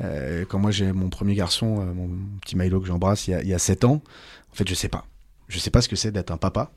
Euh, 0.00 0.44
quand 0.48 0.58
moi 0.58 0.70
j'ai 0.70 0.92
mon 0.92 1.08
premier 1.08 1.34
garçon, 1.34 1.80
euh, 1.80 1.92
mon 1.92 2.08
petit 2.40 2.56
Milo 2.56 2.80
que 2.80 2.86
j'embrasse 2.86 3.28
il, 3.28 3.46
y 3.46 3.54
a 3.54 3.58
7 3.58 3.84
ans, 3.84 4.02
en 4.52 4.54
fait 4.54 4.68
je 4.68 4.74
sais 4.74 4.88
pas. 4.88 5.06
Je 5.48 5.58
sais 5.58 5.70
pas 5.70 5.80
ce 5.80 5.88
que 5.88 5.96
c'est 5.96 6.12
d'être 6.12 6.30
un 6.30 6.36
papa 6.36 6.70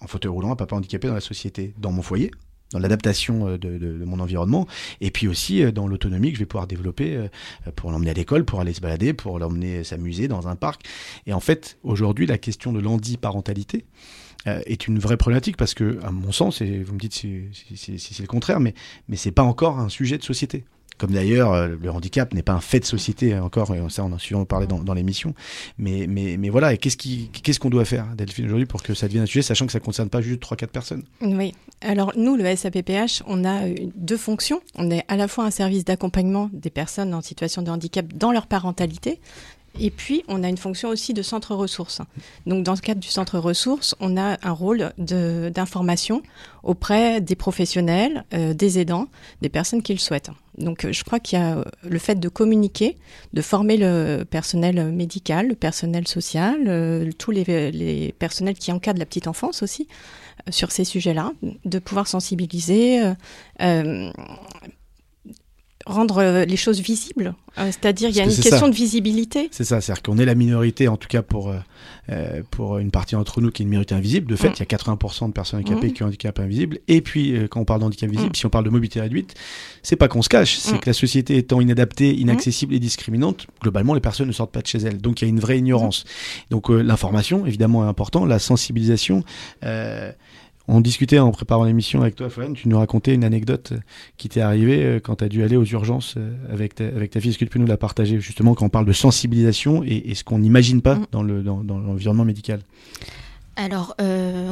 en 0.00 0.06
fauteuil 0.06 0.30
roulant, 0.30 0.52
un 0.52 0.56
papa 0.56 0.76
handicapé 0.76 1.08
dans 1.08 1.14
la 1.14 1.20
société, 1.20 1.74
dans 1.78 1.90
mon 1.90 2.02
foyer, 2.02 2.30
dans 2.72 2.78
l'adaptation 2.78 3.48
euh, 3.48 3.58
de, 3.58 4.04
mon 4.04 4.20
environnement, 4.20 4.66
et 5.00 5.10
puis 5.10 5.28
aussi 5.28 5.72
dans 5.72 5.86
l'autonomie 5.86 6.30
que 6.30 6.36
je 6.36 6.42
vais 6.42 6.46
pouvoir 6.46 6.66
développer 6.66 7.28
pour 7.76 7.90
l'emmener 7.90 8.10
à 8.10 8.14
l'école, 8.14 8.44
pour 8.44 8.60
aller 8.60 8.72
se 8.72 8.80
balader, 8.80 9.12
pour 9.12 9.38
l'emmener 9.38 9.84
s'amuser 9.84 10.28
dans 10.28 10.48
un 10.48 10.56
parc. 10.56 10.82
Et 11.26 11.32
en 11.32 11.40
fait, 11.40 11.78
aujourd'hui, 11.82 12.26
la 12.26 12.38
question 12.38 12.72
de 12.72 12.80
l'handiparentalité 12.80 13.86
est 14.44 14.86
une 14.86 15.00
vraie 15.00 15.16
problématique 15.16 15.56
parce 15.56 15.74
que, 15.74 15.98
à 16.04 16.12
mon 16.12 16.30
sens, 16.30 16.60
et 16.60 16.82
vous 16.82 16.94
me 16.94 16.98
dites 17.00 17.14
si 17.14 17.48
c'est 17.74 18.20
le 18.20 18.28
contraire, 18.28 18.60
mais, 18.60 18.74
mais 19.08 19.16
c'est 19.16 19.32
pas 19.32 19.42
encore 19.42 19.80
un 19.80 19.88
sujet 19.88 20.18
de 20.18 20.22
société. 20.22 20.64
Comme 20.98 21.12
d'ailleurs, 21.12 21.52
euh, 21.52 21.68
le 21.80 21.90
handicap 21.90 22.32
n'est 22.32 22.42
pas 22.42 22.52
un 22.52 22.60
fait 22.60 22.80
de 22.80 22.84
société 22.84 23.34
hein, 23.34 23.42
encore, 23.42 23.74
et 23.74 23.80
ça 23.90 24.04
on 24.04 24.12
en 24.12 24.16
a 24.16 24.18
souvent 24.18 24.44
parlé 24.44 24.66
dans, 24.66 24.78
dans 24.78 24.94
l'émission. 24.94 25.34
Mais, 25.78 26.06
mais, 26.08 26.36
mais 26.38 26.48
voilà, 26.48 26.72
et 26.72 26.78
qu'est-ce 26.78 27.60
qu'on 27.60 27.70
doit 27.70 27.84
faire, 27.84 28.06
Delphine, 28.16 28.46
aujourd'hui, 28.46 28.66
pour 28.66 28.82
que 28.82 28.94
ça 28.94 29.06
devienne 29.06 29.24
un 29.24 29.26
sujet, 29.26 29.42
sachant 29.42 29.66
que 29.66 29.72
ça 29.72 29.78
ne 29.78 29.84
concerne 29.84 30.08
pas 30.08 30.20
juste 30.20 30.42
3-4 30.42 30.66
personnes 30.68 31.02
Oui, 31.20 31.52
alors 31.82 32.12
nous, 32.16 32.36
le 32.36 32.56
SAPPH, 32.56 33.22
on 33.26 33.44
a 33.44 33.60
deux 33.94 34.16
fonctions. 34.16 34.60
On 34.74 34.90
est 34.90 35.04
à 35.08 35.16
la 35.16 35.28
fois 35.28 35.44
un 35.44 35.50
service 35.50 35.84
d'accompagnement 35.84 36.50
des 36.52 36.70
personnes 36.70 37.14
en 37.14 37.20
situation 37.20 37.62
de 37.62 37.70
handicap 37.70 38.06
dans 38.14 38.32
leur 38.32 38.46
parentalité, 38.46 39.20
et 39.78 39.90
puis, 39.90 40.22
on 40.28 40.42
a 40.42 40.48
une 40.48 40.56
fonction 40.56 40.88
aussi 40.88 41.14
de 41.14 41.22
centre 41.22 41.54
ressources. 41.54 42.00
Donc, 42.46 42.64
dans 42.64 42.72
le 42.72 42.78
cadre 42.78 43.00
du 43.00 43.08
centre 43.08 43.38
ressources, 43.38 43.94
on 44.00 44.16
a 44.16 44.38
un 44.42 44.52
rôle 44.52 44.92
d'information 44.98 46.22
auprès 46.62 47.20
des 47.20 47.36
professionnels, 47.36 48.24
euh, 48.34 48.54
des 48.54 48.78
aidants, 48.78 49.08
des 49.42 49.48
personnes 49.48 49.82
qui 49.82 49.92
le 49.92 49.98
souhaitent. 49.98 50.30
Donc, 50.58 50.84
euh, 50.84 50.92
je 50.92 51.04
crois 51.04 51.20
qu'il 51.20 51.38
y 51.38 51.42
a 51.42 51.58
euh, 51.58 51.64
le 51.82 51.98
fait 51.98 52.16
de 52.16 52.28
communiquer, 52.28 52.96
de 53.32 53.42
former 53.42 53.76
le 53.76 54.24
personnel 54.24 54.92
médical, 54.92 55.48
le 55.48 55.54
personnel 55.54 56.08
social, 56.08 57.12
tous 57.18 57.30
les, 57.30 57.70
les, 57.70 58.12
personnels 58.18 58.56
qui 58.56 58.72
encadrent 58.72 58.98
la 58.98 59.06
petite 59.06 59.28
enfance 59.28 59.62
aussi 59.62 59.86
sur 60.50 60.70
ces 60.70 60.84
sujets-là, 60.84 61.32
de 61.64 61.78
pouvoir 61.78 62.06
sensibiliser, 62.06 63.02
rendre 65.86 66.18
euh, 66.18 66.44
les 66.44 66.56
choses 66.56 66.80
visibles. 66.80 67.34
Euh, 67.58 67.66
c'est-à-dire, 67.66 68.10
il 68.10 68.16
y 68.16 68.20
a 68.20 68.24
une 68.24 68.34
question 68.34 68.68
de 68.68 68.74
visibilité. 68.74 69.48
C'est 69.52 69.64
ça, 69.64 69.80
c'est-à-dire 69.80 70.02
qu'on 70.02 70.18
est 70.18 70.24
la 70.24 70.34
minorité, 70.34 70.88
en 70.88 70.96
tout 70.96 71.08
cas 71.08 71.22
pour, 71.22 71.54
euh, 72.10 72.42
pour 72.50 72.78
une 72.78 72.90
partie 72.90 73.14
d'entre 73.14 73.40
nous 73.40 73.50
qui 73.50 73.62
est 73.62 73.64
une 73.64 73.70
minorité 73.70 73.94
invisible. 73.94 74.26
De 74.26 74.36
fait, 74.36 74.48
mm. 74.48 74.54
il 74.56 74.60
y 74.60 74.74
a 74.74 74.76
80% 74.76 75.28
de 75.28 75.32
personnes 75.32 75.60
handicapées 75.60 75.88
mm. 75.88 75.92
qui 75.92 76.02
ont 76.02 76.06
un 76.06 76.08
handicap 76.08 76.38
invisible. 76.40 76.78
Et 76.88 77.00
puis, 77.00 77.34
quand 77.48 77.60
on 77.60 77.64
parle 77.64 77.80
d'handicap 77.80 78.10
visible, 78.10 78.30
mm. 78.30 78.34
si 78.34 78.46
on 78.46 78.50
parle 78.50 78.64
de 78.64 78.70
mobilité 78.70 79.00
réduite, 79.00 79.34
c'est 79.82 79.96
pas 79.96 80.08
qu'on 80.08 80.22
se 80.22 80.28
cache, 80.28 80.56
c'est 80.56 80.78
que 80.78 80.90
la 80.90 80.94
société 80.94 81.36
étant 81.36 81.60
inadaptée, 81.60 82.12
inaccessible 82.14 82.74
et 82.74 82.80
discriminante, 82.80 83.46
globalement, 83.62 83.94
les 83.94 84.00
personnes 84.00 84.26
ne 84.26 84.32
sortent 84.32 84.52
pas 84.52 84.62
de 84.62 84.66
chez 84.66 84.78
elles. 84.78 84.98
Donc, 84.98 85.22
il 85.22 85.24
y 85.24 85.28
a 85.28 85.30
une 85.30 85.40
vraie 85.40 85.58
ignorance. 85.58 86.04
Donc, 86.50 86.68
l'information, 86.68 87.46
évidemment, 87.46 87.84
est 87.84 87.88
important, 87.88 88.26
la 88.26 88.40
sensibilisation. 88.40 89.22
On 90.68 90.80
discutait 90.80 91.20
en 91.20 91.30
préparant 91.30 91.64
l'émission 91.64 92.00
avec 92.02 92.16
toi, 92.16 92.28
Florian, 92.28 92.52
tu 92.52 92.68
nous 92.68 92.78
racontais 92.78 93.14
une 93.14 93.24
anecdote 93.24 93.72
euh, 93.72 93.78
qui 94.16 94.28
t'est 94.28 94.40
arrivée 94.40 94.82
euh, 94.82 95.00
quand 95.00 95.16
tu 95.16 95.24
as 95.24 95.28
dû 95.28 95.44
aller 95.44 95.56
aux 95.56 95.64
urgences 95.64 96.14
euh, 96.16 96.34
avec 96.52 96.74
ta, 96.74 96.84
avec 96.84 97.12
ta 97.12 97.20
fille. 97.20 97.30
Est-ce 97.30 97.38
que 97.38 97.44
tu 97.44 97.50
peux 97.50 97.60
nous 97.60 97.66
la 97.66 97.76
partager 97.76 98.20
justement 98.20 98.54
quand 98.54 98.66
on 98.66 98.68
parle 98.68 98.86
de 98.86 98.92
sensibilisation 98.92 99.82
et, 99.84 100.14
ce 100.14 100.24
qu'on 100.24 100.38
n'imagine 100.38 100.82
pas 100.82 100.96
mm. 100.96 101.06
dans 101.12 101.22
l'environnement 101.22 102.22
dans, 102.22 102.26
médical? 102.26 102.60
Alors 103.58 103.96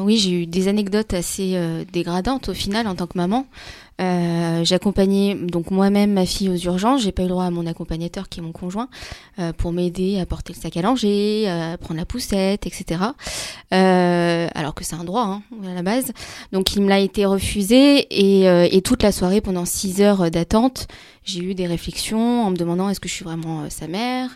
oui, 0.01 0.17
j'ai 0.17 0.43
eu 0.43 0.47
des 0.47 0.69
anecdotes 0.69 1.13
assez 1.13 1.59
dégradantes 1.93 2.49
au 2.49 2.55
final 2.55 2.87
en 2.87 2.95
tant 2.95 3.07
que 3.07 3.19
maman. 3.19 3.47
Euh, 4.01 4.65
J'accompagnais 4.65 5.35
donc 5.35 5.71
moi-même 5.71 6.13
ma 6.13 6.27
fille 6.27 6.49
aux 6.49 6.57
urgences. 6.57 7.03
J'ai 7.03 7.13
pas 7.13 7.23
eu 7.23 7.27
le 7.27 7.31
droit 7.31 7.45
à 7.45 7.51
mon 7.51 7.67
accompagnateur 7.67 8.29
qui 8.29 8.41
est 8.41 8.43
mon 8.43 8.53
conjoint 8.53 8.89
euh, 9.39 9.53
pour 9.53 9.73
m'aider 9.73 10.19
à 10.21 10.27
porter 10.27 10.53
le 10.53 10.61
sac 10.61 10.77
à 10.77 10.83
langer, 10.83 11.49
à 11.49 11.77
prendre 11.79 11.99
la 11.99 12.07
poussette, 12.07 12.67
etc. 12.67 13.01
Euh, 13.73 14.47
alors 14.55 14.75
que 14.75 14.85
c'est 14.85 14.95
un 14.95 15.05
droit 15.05 15.25
hein, 15.25 15.43
à 15.69 15.75
la 15.75 15.83
base. 15.83 16.13
Donc 16.53 16.77
il 16.77 16.83
me 16.83 16.89
l'a 16.89 17.01
été 17.01 17.25
refusé 17.25 18.07
et, 18.11 18.49
euh, 18.49 18.69
et, 18.71 18.83
toute 18.83 19.03
la 19.03 19.11
soirée 19.11 19.41
pendant 19.41 19.65
6 19.65 20.01
heures 20.01 20.31
d'attente, 20.31 20.87
j'ai 21.25 21.41
eu 21.41 21.55
des 21.55 21.67
réflexions 21.67 22.45
en 22.45 22.51
me 22.51 22.57
demandant 22.57 22.89
est-ce 22.89 23.01
que 23.01 23.09
je 23.09 23.15
suis 23.15 23.25
vraiment 23.25 23.63
euh, 23.63 23.67
sa 23.71 23.89
mère? 23.89 24.31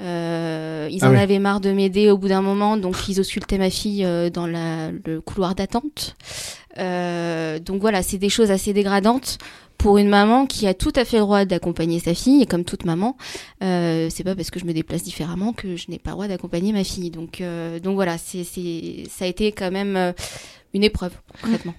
ils 0.00 0.98
ah 1.02 1.08
en 1.08 1.14
avaient 1.14 1.38
marre 1.38 1.60
de 1.60 1.70
m'aider 1.70 2.10
au 2.10 2.18
bout 2.18 2.26
d'un 2.26 2.42
moment, 2.42 2.76
donc 2.76 2.96
ils 3.08 3.20
auscultaient 3.20 3.58
ma 3.58 3.70
fille 3.70 4.04
dans 4.32 4.48
la, 4.48 4.90
le 4.90 5.20
couloir 5.20 5.54
d'attente. 5.54 6.16
Euh, 6.78 7.58
donc 7.58 7.80
voilà, 7.80 8.02
c'est 8.02 8.18
des 8.18 8.28
choses 8.28 8.50
assez 8.50 8.72
dégradantes 8.72 9.38
pour 9.78 9.98
une 9.98 10.08
maman 10.08 10.46
qui 10.46 10.66
a 10.66 10.74
tout 10.74 10.92
à 10.96 11.04
fait 11.04 11.16
le 11.16 11.22
droit 11.22 11.44
d'accompagner 11.44 11.98
sa 12.00 12.14
fille, 12.14 12.42
et 12.42 12.46
comme 12.46 12.64
toute 12.64 12.84
maman, 12.84 13.16
euh, 13.62 14.08
c'est 14.10 14.24
pas 14.24 14.34
parce 14.34 14.50
que 14.50 14.60
je 14.60 14.64
me 14.64 14.72
déplace 14.72 15.02
différemment 15.02 15.52
que 15.52 15.76
je 15.76 15.90
n'ai 15.90 15.98
pas 15.98 16.10
le 16.10 16.14
droit 16.14 16.28
d'accompagner 16.28 16.72
ma 16.72 16.84
fille. 16.84 17.10
Donc, 17.10 17.40
euh, 17.40 17.80
donc 17.80 17.94
voilà, 17.94 18.16
c'est, 18.18 18.44
ça 18.44 19.24
a 19.24 19.28
été 19.28 19.52
quand 19.52 19.70
même 19.70 19.96
euh, 19.96 20.12
une 20.72 20.84
épreuve, 20.84 21.12
concrètement. 21.42 21.74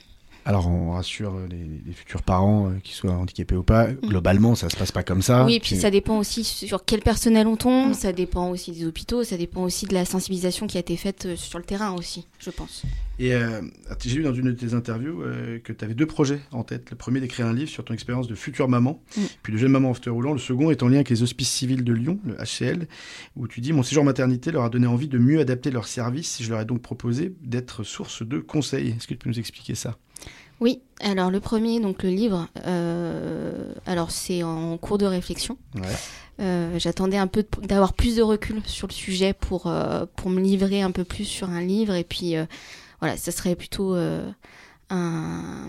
Alors 0.46 0.68
on 0.68 0.92
rassure 0.92 1.34
les, 1.50 1.94
futurs 1.94 2.22
parents, 2.22 2.72
qu'ils 2.84 2.96
soient 2.96 3.14
handicapés 3.14 3.56
ou 3.56 3.64
pas, 3.64 3.88
mm. 3.88 3.98
globalement 4.04 4.54
ça 4.54 4.70
se 4.70 4.78
passe 4.78 4.92
pas 4.92 5.02
comme 5.02 5.24
ça. 5.24 5.44
Oui, 5.46 5.56
et 5.56 5.60
puis 5.60 5.76
ça 5.76 5.90
dépend 5.90 6.20
aussi 6.20 6.44
sur 6.44 6.86
quel 6.86 7.02
personnel 7.02 7.48
on 7.48 7.56
tombe, 7.56 7.94
ça 7.94 8.14
dépend 8.14 8.50
aussi 8.52 8.72
des 8.72 8.86
hôpitaux, 8.86 9.24
ça 9.24 9.38
dépend 9.38 9.64
aussi 9.64 9.88
de 9.88 9.94
la 9.94 10.06
sensibilisation 10.06 10.68
qui 10.68 10.78
a 10.78 10.82
été 10.82 10.98
faite 10.98 11.36
sur 11.36 11.58
le 11.58 11.66
terrain 11.66 11.94
aussi, 11.94 12.28
je 12.40 12.52
pense. 12.52 12.84
Et 13.18 13.34
euh, 13.34 13.62
j'ai 14.04 14.18
vu 14.18 14.24
dans 14.24 14.34
une 14.34 14.46
de 14.46 14.52
tes 14.52 14.74
interviews 14.74 15.22
euh, 15.24 15.60
que 15.60 15.72
tu 15.72 15.86
avais 15.86 15.94
deux 15.94 16.06
projets 16.06 16.42
en 16.52 16.64
tête. 16.64 16.92
Le 16.92 16.98
premier 16.98 17.22
d'écrire 17.22 17.48
un 17.48 17.54
livre 17.54 17.70
sur 17.70 17.86
ton 17.86 17.94
expérience 17.94 18.28
de 18.28 18.36
future 18.36 18.68
maman, 18.68 19.02
mm. 19.18 19.22
puis 19.42 19.54
de 19.54 19.58
jeune 19.58 19.72
maman 19.72 19.90
en 19.90 19.94
fauteuil 19.94 20.14
roulant. 20.14 20.34
Le 20.34 20.40
second 20.40 20.70
est 20.70 20.84
en 20.84 20.90
lien 20.90 20.98
avec 20.98 21.10
les 21.10 21.24
hospices 21.24 21.50
civils 21.50 21.84
de 21.84 21.94
Lyon, 21.94 22.20
le 22.26 22.36
HCL, 22.36 22.88
où 23.36 23.48
tu 23.48 23.62
dis 23.62 23.74
Mon 23.74 23.84
séjour 23.84 24.04
maternité 24.04 24.52
leur 24.52 24.64
a 24.64 24.70
donné 24.70 24.88
envie 24.88 25.08
de 25.08 25.18
mieux 25.18 25.40
adapter 25.40 25.72
leurs 25.72 25.88
services. 25.88 26.38
Je 26.42 26.50
leur 26.50 26.62
ai 26.62 26.66
donc 26.66 26.82
proposé 26.82 27.34
d'être 27.42 27.84
source 27.84 28.22
de 28.22 28.40
conseils. 28.40 28.90
Est-ce 28.90 29.08
que 29.08 29.14
tu 29.14 29.20
peux 29.20 29.30
nous 29.30 29.40
expliquer 29.40 29.76
ça? 29.76 29.98
Oui, 30.62 30.82
alors 31.02 31.32
le 31.32 31.40
premier, 31.40 31.80
donc 31.80 32.04
le 32.04 32.10
livre, 32.10 32.48
euh, 32.66 33.74
alors 33.86 34.12
c'est 34.12 34.44
en 34.44 34.78
cours 34.78 34.98
de 34.98 35.06
réflexion. 35.06 35.58
J'attendais 36.78 37.18
un 37.18 37.28
peu 37.28 37.46
d'avoir 37.62 37.94
plus 37.94 38.18
de 38.18 38.22
recul 38.22 38.62
sur 38.66 38.88
le 38.88 38.94
sujet 38.94 39.34
pour, 39.34 39.72
pour 40.16 40.30
me 40.30 40.42
livrer 40.42 40.82
un 40.82 40.92
peu 40.92 41.04
plus 41.04 41.26
sur 41.26 41.50
un 41.50 41.62
livre 41.62 41.94
et 41.94 42.04
puis 42.04 42.36
voilà, 43.00 43.18
ça 43.18 43.32
serait 43.32 43.56
plutôt 43.56 43.96
euh, 44.92 45.68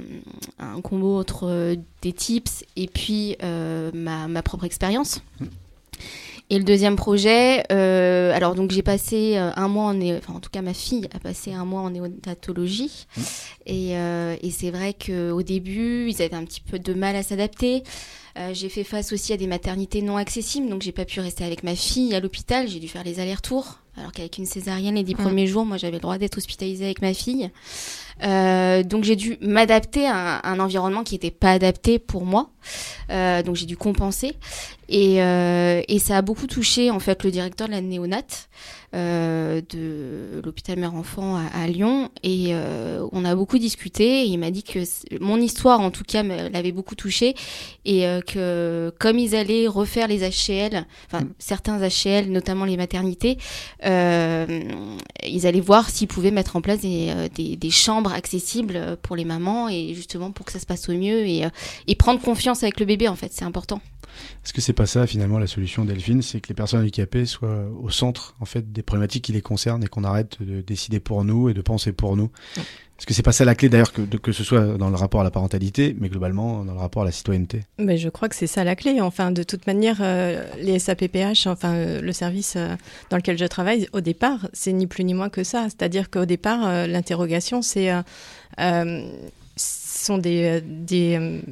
un, 0.59 0.81
combo 0.83 1.19
entre 1.19 1.49
euh, 1.49 1.77
des 2.03 2.13
tips 2.13 2.65
et 2.77 2.87
puis 2.87 3.37
euh, 3.43 3.91
ma, 3.95 4.43
propre 4.43 4.65
expérience. 4.65 5.21
Mmh. 5.41 5.45
Et 6.49 6.59
le 6.59 6.65
deuxième 6.65 6.95
projet, 6.95 7.65
alors 7.71 8.55
donc 8.55 8.71
j'ai 8.71 8.83
passé 8.83 9.37
un 9.37 9.67
mois 9.67 9.87
en, 9.87 10.01
enfin 10.17 10.35
en 10.35 10.41
tout 10.41 10.51
cas 10.51 10.63
ma 10.63 10.75
fille 10.75 11.09
a 11.13 11.19
passé 11.19 11.53
un 11.53 11.65
mois 11.65 11.81
en 11.81 11.91
néonatologie, 11.91 13.07
mmh. 13.17 13.21
et, 13.67 13.91
et 13.91 14.51
c'est 14.53 14.71
vrai 14.71 14.95
qu'au 14.95 15.43
début 15.43 16.09
ils 16.09 16.23
avaient 16.23 16.37
un 16.37 16.45
petit 16.45 16.61
peu 16.61 16.79
de 16.79 16.95
mal 16.95 17.17
à 17.17 17.25
s'adapter. 17.25 17.83
j'ai 18.53 18.69
fait 18.69 18.85
face 18.85 19.13
aussi 19.13 19.33
à 19.33 19.37
des 19.37 19.49
maternités 19.49 20.03
non 20.03 20.17
accessibles, 20.17 20.69
donc 20.69 20.83
j'ai 20.83 20.93
pas 20.93 21.05
pu 21.05 21.19
rester 21.19 21.43
avec 21.43 21.65
ma 21.65 21.75
fille 21.75 22.15
à 22.15 22.21
l'hôpital, 22.21 22.69
j'ai 22.69 22.79
dû 22.79 22.87
faire 22.87 23.03
les 23.03 23.19
allers-retours 23.19 23.81
alors 23.99 24.13
qu'avec 24.13 24.37
une 24.37 24.47
césarienne 24.47 24.97
les 24.97 25.03
dix 25.03 25.15
mm. 25.15 25.19
premiers 25.19 25.47
jours, 25.47 25.65
moi 25.65 25.79
j'avais 25.79 25.95
le 25.95 26.01
droit 26.01 26.19
d'être 26.19 26.37
hospitalisée 26.37 26.85
avec 26.85 27.01
ma 27.01 27.15
fille. 27.15 27.51
Euh, 28.23 28.83
donc 28.83 29.05
j'ai 29.05 29.17
dû 29.17 29.39
m'adapter 29.41 30.07
à, 30.07 30.47
un 30.47 30.61
environnement 30.61 31.03
qui 31.03 31.15
n'était 31.15 31.31
pas 31.31 31.53
adapté 31.53 31.99
pour 31.99 32.25
moi. 32.25 32.51
Euh, 33.11 33.43
donc 33.43 33.57
j'ai 33.57 33.67
dû 33.67 33.77
compenser. 33.77 34.37
Et, 34.89 35.23
euh, 35.23 35.83
et, 35.89 35.99
ça 35.99 36.19
a 36.19 36.23
beaucoup 36.23 36.47
touché 36.47 36.91
en 36.91 37.01
fait 37.01 37.25
le 37.25 37.31
directeur 37.31 37.67
de 37.67 37.73
la 37.73 37.81
néonate 37.81 38.49
euh, 38.95 39.61
de 39.69 40.41
l'hôpital 40.43 40.79
mère-enfant 40.79 41.37
à, 41.37 41.67
Lyon. 41.67 42.09
Et 42.23 42.49
euh, 42.51 43.07
on 43.13 43.25
a 43.25 43.35
beaucoup 43.35 43.59
discuté. 43.59 44.25
il 44.25 44.39
m'a 44.39 44.51
dit 44.51 44.63
que 44.63 44.79
mon 45.21 45.39
histoire 45.39 45.81
en 45.81 45.91
tout 45.91 46.05
cas 46.05 46.23
l'avait 46.23 46.73
beaucoup 46.73 46.95
touché. 46.95 47.35
Et 47.85 48.07
euh, 48.07 48.21
que 48.21 48.95
comme 48.99 49.19
ils 49.19 49.35
allaient 49.35 49.67
refaire 49.67 50.09
les 50.09 50.21
HCL, 50.21 50.87
enfin 51.07 51.25
mm. 51.25 51.33
certains 51.39 51.79
HCL, 51.79 52.31
notamment 52.31 52.65
les 52.65 52.77
maternités, 52.77 53.39
ils 53.83 55.47
allaient 55.47 55.61
voir 55.61 55.91
s'ils 55.91 56.09
pouvaient 56.09 56.31
mettre 56.31 56.57
en 56.57 56.61
place 56.63 56.81
des, 56.81 57.13
des, 57.35 57.57
des 57.57 57.71
chambres 57.71 58.13
accessibles 58.13 58.97
pour 59.03 59.17
les 59.17 59.25
mamans 59.25 59.69
et 59.69 59.93
justement 59.95 60.31
pour 60.31 60.47
que 60.47 60.53
ça 60.53 60.61
se 60.61 60.67
passe 60.67 60.89
au 60.89 60.93
mieux 60.93 61.27
et, 61.27 61.45
et 61.87 61.95
prendre 61.97 62.21
confiance 62.21 62.63
avec 62.63 62.81
le 62.81 62.87
bébé, 62.87 63.09
en 63.09 63.17
fait, 63.17 63.33
c'est 63.33 63.45
important. 63.45 63.81
Est-ce 64.45 64.53
que 64.53 64.61
c'est 64.61 64.73
pas 64.73 64.87
ça 64.87 65.07
finalement 65.07 65.39
la 65.39 65.47
solution 65.47 65.85
Delphine, 65.85 66.23
c'est 66.23 66.41
que 66.41 66.49
les 66.49 66.55
personnes 66.55 66.81
handicapées 66.81 67.27
soient 67.27 67.67
au 67.83 67.91
centre 67.91 68.35
en 68.41 68.45
fait 68.45 68.73
des 68.73 68.83
problématiques 68.83 69.25
qui 69.25 69.33
les 69.33 69.43
concernent 69.43 69.85
et 69.85 69.89
qu'on 69.89 70.05
arrête 70.05 70.43
de 70.43 70.61
décider 70.61 71.01
pour 71.01 71.25
nous 71.25 71.49
et 71.49 71.55
de 71.55 71.63
penser 71.63 71.93
pour 71.93 72.17
nous. 72.17 72.31
Est-ce 72.99 73.05
que 73.05 73.13
c'est 73.13 73.23
pas 73.23 73.33
ça 73.33 73.45
la 73.45 73.55
clé 73.55 73.69
d'ailleurs 73.69 73.93
que, 73.93 74.01
que 74.01 74.33
ce 74.33 74.43
soit 74.43 74.79
dans 74.79 74.89
le 74.89 74.97
rapport 74.97 75.21
à 75.21 75.25
la 75.25 75.31
parentalité, 75.31 75.95
mais 75.99 76.09
globalement 76.09 76.65
dans 76.65 76.73
le 76.73 76.79
rapport 76.79 77.03
à 77.03 77.05
la 77.05 77.13
citoyenneté? 77.13 77.65
Mais 77.79 77.99
Je 77.99 78.09
crois 78.09 78.31
que 78.31 78.35
c'est 78.35 78.47
ça 78.47 78.65
la 78.65 78.75
clé. 78.75 79.03
Enfin, 79.03 79.33
de 79.33 79.43
toute 79.43 79.67
manière, 79.67 79.99
euh, 80.01 80.47
les 80.63 80.79
SAPPH, 80.79 81.47
enfin 81.47 81.75
euh, 81.75 82.01
le 82.01 82.13
service 82.13 82.55
euh, 82.57 82.75
dans 83.11 83.19
lequel 83.19 83.37
je 83.37 83.45
travaille, 83.45 83.87
au 83.93 84.01
départ, 84.01 84.49
c'est 84.55 84.73
ni 84.73 84.87
plus 84.87 85.05
ni 85.05 85.13
moins 85.13 85.29
que 85.29 85.45
ça. 85.45 85.65
C'est-à-dire 85.65 86.09
qu'au 86.11 86.25
départ, 86.25 86.87
l'interrogation, 86.87 87.61
c'est 87.61 87.91
sont 89.59 90.19
des, 90.19 90.63
des 90.63 91.43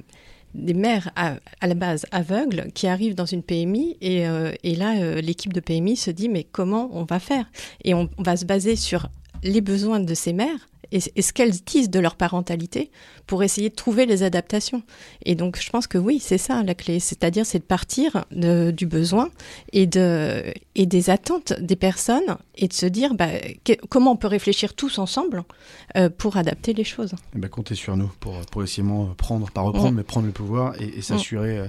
des 0.55 0.75
mères 0.75 1.11
à, 1.17 1.37
la 1.63 1.75
base 1.75 2.07
aveugles 2.13 2.71
qui 2.75 2.87
arrivent 2.87 3.15
dans 3.15 3.27
une 3.27 3.43
PMI 3.43 3.97
et, 4.01 4.25
et 4.63 4.77
là 4.77 5.21
l'équipe 5.21 5.53
de 5.53 5.61
PMI 5.61 5.97
se 5.97 6.11
dit 6.11 6.29
mais 6.29 6.45
comment 6.45 6.91
on 6.93 7.05
va 7.05 7.19
faire? 7.19 7.51
Et 7.83 7.95
on, 7.95 8.09
va 8.19 8.37
se 8.37 8.45
baser 8.45 8.77
sur 8.77 9.09
les 9.43 9.61
besoins 9.61 10.01
de 10.01 10.15
ces 10.15 10.33
mères 10.33 10.69
et, 10.95 11.23
ce 11.23 11.33
qu'elles 11.33 11.51
disent 11.51 11.91
de 11.91 11.99
leur 11.99 12.15
parentalité 12.15 12.91
pour 13.27 13.43
essayer 13.43 13.69
de 13.69 13.75
trouver 13.75 14.07
les 14.07 14.23
adaptations. 14.23 14.83
Et 15.25 15.35
donc, 15.35 15.61
je 15.61 15.69
pense 15.71 15.87
que 15.87 15.99
oui, 15.99 16.21
c'est 16.21 16.39
ça 16.39 16.63
la 16.63 16.75
clé, 16.75 17.01
c'est-à-dire 17.01 17.45
c'est 17.45 17.59
de 17.59 17.65
partir 17.65 18.25
du 18.31 18.87
besoin 18.87 19.31
et, 19.73 19.87
de, 19.87 20.43
et 20.75 20.87
des 20.87 21.11
attentes 21.11 21.53
des 21.61 21.77
personnes 21.77 22.37
et 22.57 22.69
de 22.69 22.73
se 22.73 22.87
dire 22.87 23.15
bah, 23.15 23.29
comment 23.89 24.13
on 24.13 24.17
peut 24.17 24.29
réfléchir 24.29 24.75
tous 24.75 24.99
ensemble 24.99 25.43
euh, 25.97 26.09
pour 26.09 26.37
adapter 26.37 26.73
les 26.73 26.85
choses. 26.85 27.13
Et 27.13 27.37
eh 27.37 27.39
ben, 27.39 27.49
comptez 27.49 27.75
sur 27.75 27.97
nous 27.97 28.11
pour 28.21 28.39
progressivement 28.47 29.07
prendre, 29.17 29.51
pas 29.51 29.63
reprendre, 29.63 29.93
mais 29.93 30.05
prendre 30.05 30.27
le 30.27 30.33
pouvoir 30.33 30.81
et, 30.81 31.03
s'assurer 31.03 31.59
euh, 31.59 31.69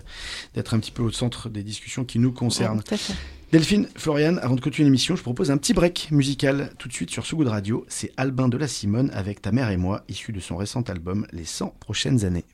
d'être 0.54 0.74
un 0.74 0.80
petit 0.80 0.92
peu 0.92 1.02
au 1.02 1.12
centre 1.12 1.50
des 1.50 1.64
discussions 1.64 2.06
qui 2.06 2.20
nous 2.20 2.32
concernent. 2.32 2.84
Delphine, 3.52 3.88
Floriane, 3.96 4.40
avant 4.42 4.56
de 4.56 4.62
continuer 4.62 4.86
l'émission, 4.86 5.16
je 5.16 5.22
propose 5.22 5.52
un 5.52 5.58
petit 5.58 5.74
break 5.74 6.10
musical 6.12 6.72
tout 6.80 6.88
de 6.88 6.94
suite 6.94 7.12
sur 7.12 7.26
de 7.46 7.50
radio. 7.50 7.86
C'est 7.88 8.12
Albin 8.18 8.50
de 8.50 8.58
la 8.58 8.68
Simone 8.68 9.12
avec 9.14 9.42
Ta 9.42 9.52
mère 9.52 9.70
et 9.70 9.78
moi, 9.78 10.04
issu 10.10 10.32
de 10.32 10.40
son 10.40 10.58
récent 10.58 10.82
album 10.82 11.28
Les 11.32 11.46
100 11.46 11.76
prochaines 11.80 12.26
années. 12.26 12.46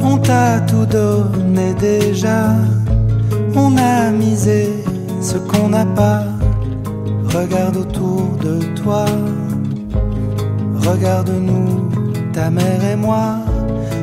On 0.00 0.18
t'a 0.18 0.60
tout 0.60 0.86
donné 0.86 1.74
déjà, 1.74 2.54
on 3.56 3.76
a 3.76 4.12
misé 4.12 4.83
ce 5.24 5.38
qu'on 5.38 5.70
n'a 5.70 5.86
pas. 5.86 6.22
Regarde 7.34 7.76
autour 7.78 8.36
de 8.46 8.60
toi, 8.80 9.06
regarde-nous, 10.88 11.88
ta 12.32 12.50
mère 12.50 12.84
et 12.92 12.96
moi. 12.96 13.38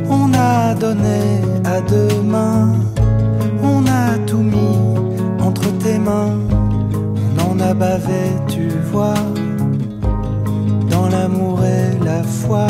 On 0.10 0.34
a 0.34 0.74
donné 0.74 1.22
à 1.64 1.80
deux 1.82 2.22
mains, 2.24 2.74
on 3.64 3.86
a 3.86 4.18
tout 4.28 4.46
mis 4.56 4.78
entre 5.40 5.68
tes 5.78 5.98
mains. 5.98 6.38
On 7.38 7.52
en 7.52 7.60
a 7.60 7.74
bavé, 7.74 8.24
tu 8.48 8.68
vois, 8.92 9.22
dans 10.90 11.08
l'amour 11.08 11.64
et 11.64 12.04
la 12.04 12.24
foi. 12.24 12.68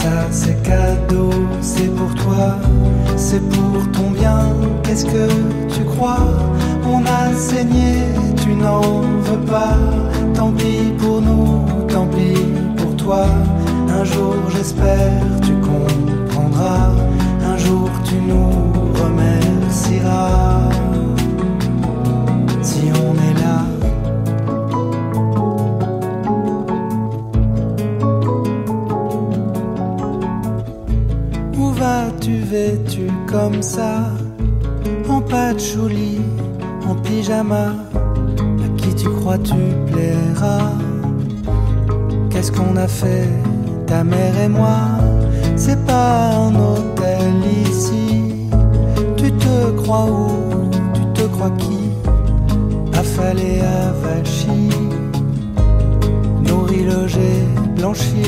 Ça 0.00 0.16
c'est 0.30 0.62
cadeau, 0.62 1.30
c'est 1.60 1.90
pour 1.94 2.14
toi 2.14 2.56
c'est 3.16 3.42
pour 3.50 3.90
ton 3.92 4.10
bien, 4.10 4.40
qu'est-ce 4.82 5.04
que 5.04 5.26
tu 5.74 5.84
crois? 5.84 6.26
On 6.86 7.04
a 7.04 7.34
saigné, 7.36 7.92
tu 8.42 8.54
n'en 8.54 9.02
veux 9.26 9.44
pas, 9.46 9.76
tant 10.34 10.52
pis 10.52 10.92
pour 10.98 11.20
nous, 11.20 11.66
tant 11.86 12.06
pis 12.06 12.40
pour 12.78 12.96
toi. 12.96 13.26
Un 13.98 14.04
jour 14.04 14.36
j'espère 14.54 15.22
tu 15.42 15.52
comprendras, 15.68 16.92
un 17.52 17.56
jour 17.58 17.90
tu 18.04 18.14
nous 18.14 18.52
remercieras. 19.00 20.79
Vêtu 32.50 33.06
comme 33.28 33.62
ça, 33.62 34.10
en 35.08 35.20
patchouli, 35.20 36.20
en 36.88 36.96
pyjama, 36.96 37.76
à 38.64 38.68
qui 38.76 38.94
tu 38.94 39.08
crois 39.08 39.38
tu 39.38 39.54
plairas 39.92 40.72
Qu'est-ce 42.30 42.50
qu'on 42.50 42.76
a 42.76 42.88
fait, 42.88 43.28
ta 43.86 44.02
mère 44.02 44.36
et 44.44 44.48
moi? 44.48 44.78
C'est 45.56 45.84
pas 45.84 46.30
un 46.30 46.54
hôtel 46.54 47.34
ici. 47.68 48.48
Tu 49.16 49.30
te 49.32 49.70
crois 49.82 50.06
où? 50.06 50.70
Tu 50.94 51.22
te 51.22 51.26
crois 51.28 51.50
qui? 51.58 51.80
Affalé 52.94 53.60
à 53.60 53.92
Vachi, 54.02 54.70
nourri, 56.46 56.84
logé, 56.84 57.32
blanchi. 57.76 58.24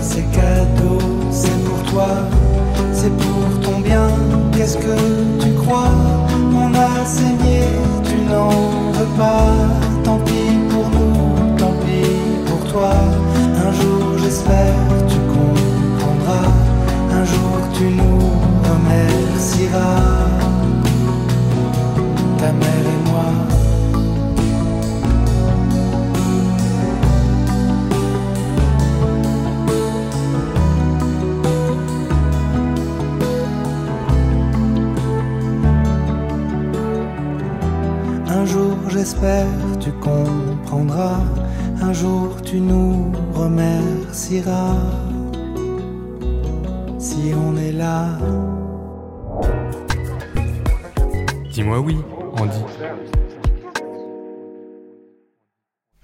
C'est 0.00 0.30
cadeau 0.30 0.98
c'est 1.30 1.64
pour 1.64 1.82
toi, 1.84 2.08
c'est 2.92 3.10
pour 3.16 3.60
ton 3.60 3.80
bien. 3.80 4.08
Qu'est-ce 4.52 4.76
que 4.76 4.96
tu 5.40 5.52
crois 5.54 5.94
On 6.54 6.74
a 6.74 7.04
saigné, 7.06 7.62
tu 8.04 8.16
n'en 8.30 8.50
veux 8.92 9.12
pas. 9.16 9.54
Tant 10.04 10.18
pis 10.18 10.58
pour 10.70 10.88
nous, 10.90 11.56
tant 11.56 11.74
pis 11.84 12.44
pour 12.46 12.70
toi. 12.70 12.92
Un 13.64 13.72
jour 13.72 14.18
j'espère 14.22 14.74
tu 15.08 15.18
comprendras. 15.34 16.52
Un 17.10 17.24
jour 17.24 17.56
tu 17.72 17.84
nous 17.84 18.20
remercieras. 18.68 20.28
Ta 22.38 22.52
mère 22.52 22.71
j'espère 39.02 39.48
tu 39.80 39.90
comprendras. 39.94 41.18
Un 41.80 41.92
jour 41.92 42.40
tu 42.42 42.60
nous 42.60 43.10
remercieras. 43.34 44.76
Si 47.00 47.32
on 47.34 47.56
est 47.56 47.72
là. 47.72 48.16
Dis-moi 51.50 51.80
oui, 51.80 51.96
Andy. 52.38 52.60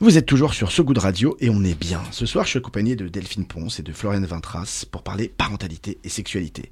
Vous 0.00 0.18
êtes 0.18 0.26
toujours 0.26 0.52
sur 0.52 0.72
ce 0.72 0.82
goût 0.82 0.94
de 0.94 0.98
radio 0.98 1.36
et 1.38 1.50
on 1.50 1.62
est 1.62 1.78
bien. 1.78 2.00
Ce 2.10 2.26
soir, 2.26 2.46
je 2.46 2.50
suis 2.50 2.58
accompagné 2.58 2.96
de 2.96 3.06
Delphine 3.06 3.46
Ponce 3.46 3.78
et 3.78 3.82
de 3.84 3.92
Floriane 3.92 4.26
Vintras 4.26 4.84
pour 4.90 5.02
parler 5.04 5.28
parentalité 5.28 5.98
et 6.02 6.08
sexualité. 6.08 6.70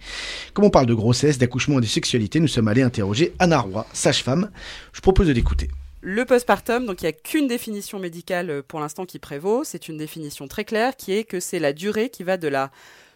Comme 0.55 0.65
on 0.65 0.71
parle 0.71 0.87
de 0.87 0.95
grossesse, 0.95 1.39
d'accouchement 1.39 1.79
et 1.79 1.83
de 1.83 1.87
sexualité, 1.87 2.41
nous 2.41 2.49
sommes 2.49 2.67
allés 2.67 2.83
interroger 2.83 3.33
Anna 3.39 3.61
Roy, 3.61 3.87
sage-femme. 3.93 4.51
Je 4.93 5.01
propose 5.01 5.29
de 5.29 5.33
l'écouter. 5.33 5.69
Le 6.09 6.25
postpartum, 6.25 6.87
donc 6.87 7.03
il 7.03 7.07
n'y 7.07 7.09
a 7.09 7.13
qu'une 7.13 7.49
définition 7.49 7.99
médicale 7.99 8.49
euh, 8.49 8.63
pour 8.63 8.79
l'instant 8.79 9.07
qui 9.07 9.19
prévaut. 9.19 9.65
C'est 9.65 9.89
une 9.89 9.97
définition 9.97 10.47
très 10.47 10.65
claire 10.65 10.95
qui 10.95 11.11
est 11.11 11.25
que 11.25 11.41
c'est 11.41 11.59
la 11.59 11.73
durée 11.73 12.11
qui 12.11 12.23
va 12.23 12.37
de 12.37 12.47
la 12.47 12.71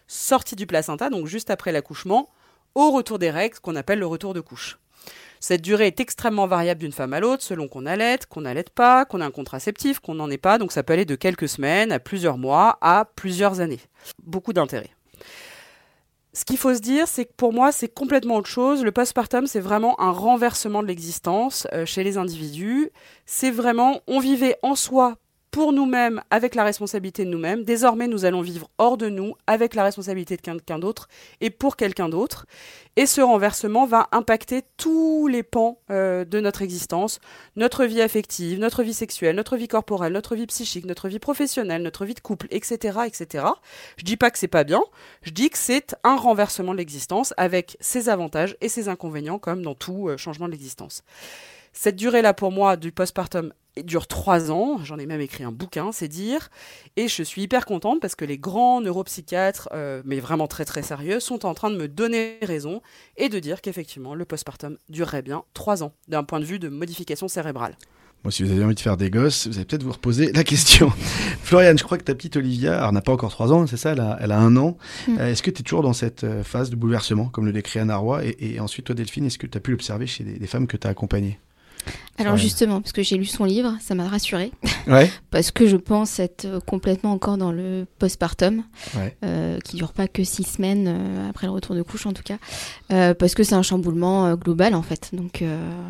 sortie 0.07 0.57
du 0.57 0.67
placenta, 0.67 1.09
donc 1.09 1.25
juste 1.25 1.49
après 1.51 1.71
l'accouchement, 1.71 2.27
au 2.75 2.91
retour 2.91 3.17
des 3.17 3.31
règles, 3.31 3.59
qu'on 3.59 3.77
appelle 3.77 3.99
le 3.99 4.07
retour 4.07 4.33
de 4.33 4.41
couche. 4.41 4.77
Cette 5.39 5.61
durée 5.61 5.87
est 5.87 6.01
extrêmement 6.01 6.47
variable 6.47 6.81
d'une 6.81 6.91
femme 6.91 7.13
à 7.13 7.21
l'autre, 7.21 7.43
selon 7.43 7.69
qu'on 7.69 7.85
allait, 7.85 8.19
qu'on 8.27 8.41
n'allait 8.41 8.65
pas, 8.65 9.05
qu'on 9.05 9.21
a 9.21 9.25
un 9.25 9.31
contraceptif, 9.31 10.01
qu'on 10.01 10.15
n'en 10.15 10.29
ait 10.29 10.37
pas. 10.37 10.57
Donc 10.57 10.73
ça 10.73 10.83
peut 10.83 10.91
aller 10.91 11.05
de 11.05 11.15
quelques 11.15 11.47
semaines 11.47 11.93
à 11.93 11.99
plusieurs 11.99 12.37
mois 12.37 12.77
à 12.81 13.05
plusieurs 13.15 13.61
années. 13.61 13.79
Beaucoup 14.21 14.51
d'intérêt. 14.51 14.89
Ce 16.33 16.45
qu'il 16.45 16.57
faut 16.57 16.73
se 16.73 16.79
dire, 16.79 17.09
c'est 17.09 17.25
que 17.25 17.33
pour 17.35 17.51
moi, 17.51 17.73
c'est 17.73 17.93
complètement 17.93 18.37
autre 18.37 18.47
chose. 18.47 18.83
Le 18.85 18.91
postpartum, 18.93 19.47
c'est 19.47 19.59
vraiment 19.59 19.99
un 19.99 20.11
renversement 20.11 20.81
de 20.81 20.87
l'existence 20.87 21.67
euh, 21.73 21.85
chez 21.85 22.05
les 22.05 22.17
individus. 22.17 22.89
C'est 23.25 23.51
vraiment, 23.51 23.99
on 24.07 24.19
vivait 24.19 24.57
en 24.61 24.75
soi 24.75 25.17
pour 25.51 25.73
nous-mêmes, 25.73 26.21
avec 26.29 26.55
la 26.55 26.63
responsabilité 26.63 27.25
de 27.25 27.29
nous-mêmes. 27.29 27.65
Désormais, 27.65 28.07
nous 28.07 28.23
allons 28.23 28.41
vivre 28.41 28.69
hors 28.77 28.97
de 28.97 29.09
nous, 29.09 29.35
avec 29.47 29.75
la 29.75 29.83
responsabilité 29.83 30.37
de 30.37 30.41
quelqu'un 30.41 30.79
d'autre 30.79 31.09
et 31.41 31.49
pour 31.49 31.75
quelqu'un 31.75 32.07
d'autre. 32.07 32.45
Et 32.95 33.05
ce 33.05 33.21
renversement 33.21 33.85
va 33.85 34.07
impacter 34.13 34.63
tous 34.77 35.27
les 35.27 35.43
pans 35.43 35.79
euh, 35.89 36.25
de 36.25 36.39
notre 36.39 36.61
existence, 36.61 37.19
notre 37.55 37.85
vie 37.85 38.01
affective, 38.01 38.59
notre 38.59 38.81
vie 38.83 38.93
sexuelle, 38.93 39.35
notre 39.35 39.57
vie 39.57 39.67
corporelle, 39.67 40.13
notre 40.13 40.35
vie 40.35 40.47
psychique, 40.47 40.85
notre 40.85 41.09
vie 41.09 41.19
professionnelle, 41.19 41.83
notre 41.83 42.05
vie 42.05 42.13
de 42.13 42.19
couple, 42.21 42.47
etc., 42.49 42.99
etc. 43.05 43.45
Je 43.97 44.05
dis 44.05 44.17
pas 44.17 44.31
que 44.31 44.37
c'est 44.37 44.47
pas 44.47 44.63
bien, 44.63 44.81
je 45.21 45.31
dis 45.31 45.49
que 45.49 45.57
c'est 45.57 45.95
un 46.03 46.15
renversement 46.15 46.71
de 46.71 46.77
l'existence 46.77 47.33
avec 47.37 47.77
ses 47.81 48.09
avantages 48.09 48.55
et 48.61 48.69
ses 48.69 48.87
inconvénients, 48.87 49.39
comme 49.39 49.61
dans 49.61 49.75
tout 49.75 50.07
euh, 50.07 50.17
changement 50.17 50.47
de 50.47 50.51
l'existence. 50.51 51.03
Cette 51.73 51.95
durée-là, 51.95 52.33
pour 52.33 52.51
moi, 52.51 52.77
du 52.77 52.91
postpartum, 52.91 53.53
dure 53.83 54.07
trois 54.07 54.51
ans. 54.51 54.79
J'en 54.83 54.97
ai 54.97 55.05
même 55.05 55.21
écrit 55.21 55.43
un 55.43 55.51
bouquin, 55.51 55.91
c'est 55.91 56.07
dire. 56.07 56.49
Et 56.97 57.07
je 57.07 57.23
suis 57.23 57.43
hyper 57.43 57.65
contente 57.65 58.01
parce 58.01 58.15
que 58.15 58.25
les 58.25 58.37
grands 58.37 58.81
neuropsychiatres, 58.81 59.69
euh, 59.73 60.01
mais 60.05 60.19
vraiment 60.19 60.47
très 60.47 60.65
très 60.65 60.83
sérieux, 60.83 61.19
sont 61.19 61.45
en 61.45 61.53
train 61.53 61.71
de 61.71 61.77
me 61.77 61.87
donner 61.87 62.37
raison 62.41 62.81
et 63.17 63.29
de 63.29 63.39
dire 63.39 63.61
qu'effectivement, 63.61 64.15
le 64.15 64.25
postpartum 64.25 64.77
durerait 64.89 65.21
bien 65.21 65.43
trois 65.53 65.83
ans 65.83 65.93
d'un 66.07 66.23
point 66.23 66.39
de 66.39 66.45
vue 66.45 66.59
de 66.59 66.69
modification 66.69 67.27
cérébrale. 67.27 67.77
Bon, 68.23 68.29
si 68.29 68.43
vous 68.43 68.51
avez 68.51 68.63
envie 68.63 68.75
de 68.75 68.79
faire 68.79 68.97
des 68.97 69.09
gosses, 69.09 69.47
vous 69.47 69.55
allez 69.55 69.65
peut-être 69.65 69.81
vous 69.81 69.93
reposer 69.93 70.31
la 70.31 70.43
question. 70.43 70.91
Floriane, 71.41 71.79
je 71.79 71.83
crois 71.83 71.97
que 71.97 72.03
ta 72.03 72.13
petite 72.13 72.35
Olivia, 72.35 72.85
elle 72.85 72.93
n'a 72.93 73.01
pas 73.01 73.13
encore 73.13 73.31
trois 73.31 73.51
ans, 73.51 73.65
c'est 73.65 73.77
ça, 73.77 73.93
elle 73.93 73.99
a, 73.99 74.19
elle 74.21 74.31
a, 74.31 74.37
un 74.37 74.55
an. 74.57 74.77
Mm. 75.07 75.17
Euh, 75.17 75.31
est-ce 75.31 75.41
que 75.41 75.49
tu 75.49 75.61
es 75.61 75.63
toujours 75.63 75.81
dans 75.81 75.93
cette 75.93 76.23
euh, 76.23 76.43
phase 76.43 76.69
de 76.69 76.75
bouleversement, 76.75 77.25
comme 77.25 77.47
le 77.47 77.51
décrit 77.51 77.79
Anna 77.79 77.97
Roy? 77.97 78.23
Et, 78.25 78.53
et 78.53 78.59
ensuite, 78.59 78.85
toi, 78.85 78.93
Delphine, 78.93 79.25
est-ce 79.25 79.39
que 79.39 79.47
tu 79.47 79.57
as 79.57 79.61
pu 79.61 79.71
l'observer 79.71 80.05
chez 80.05 80.23
des, 80.23 80.37
des 80.37 80.47
femmes 80.47 80.67
que 80.67 80.77
tu 80.77 80.85
as 80.85 80.91
accompagnées? 80.91 81.39
Alors 82.17 82.37
justement, 82.37 82.81
parce 82.81 82.91
que 82.91 83.01
j'ai 83.01 83.17
lu 83.17 83.25
son 83.25 83.45
livre, 83.45 83.75
ça 83.81 83.95
m'a 83.95 84.07
rassurée. 84.07 84.51
Ouais. 84.87 85.09
Parce 85.31 85.49
que 85.49 85.65
je 85.67 85.75
pense 85.77 86.19
être 86.19 86.59
complètement 86.67 87.11
encore 87.13 87.37
dans 87.37 87.51
le 87.51 87.85
postpartum, 87.97 88.63
Ouais. 88.95 89.15
euh, 89.25 89.59
qui 89.59 89.75
dure 89.77 89.91
pas 89.91 90.07
que 90.07 90.23
six 90.23 90.43
semaines 90.43 90.85
euh, 90.87 91.29
après 91.29 91.47
le 91.47 91.53
retour 91.53 91.75
de 91.75 91.81
couche 91.81 92.05
en 92.05 92.13
tout 92.13 92.21
cas, 92.23 92.37
Euh, 92.91 93.13
parce 93.15 93.33
que 93.33 93.43
c'est 93.43 93.55
un 93.55 93.63
chamboulement 93.63 94.35
global 94.35 94.75
en 94.75 94.83
fait. 94.83 95.09
Donc, 95.13 95.43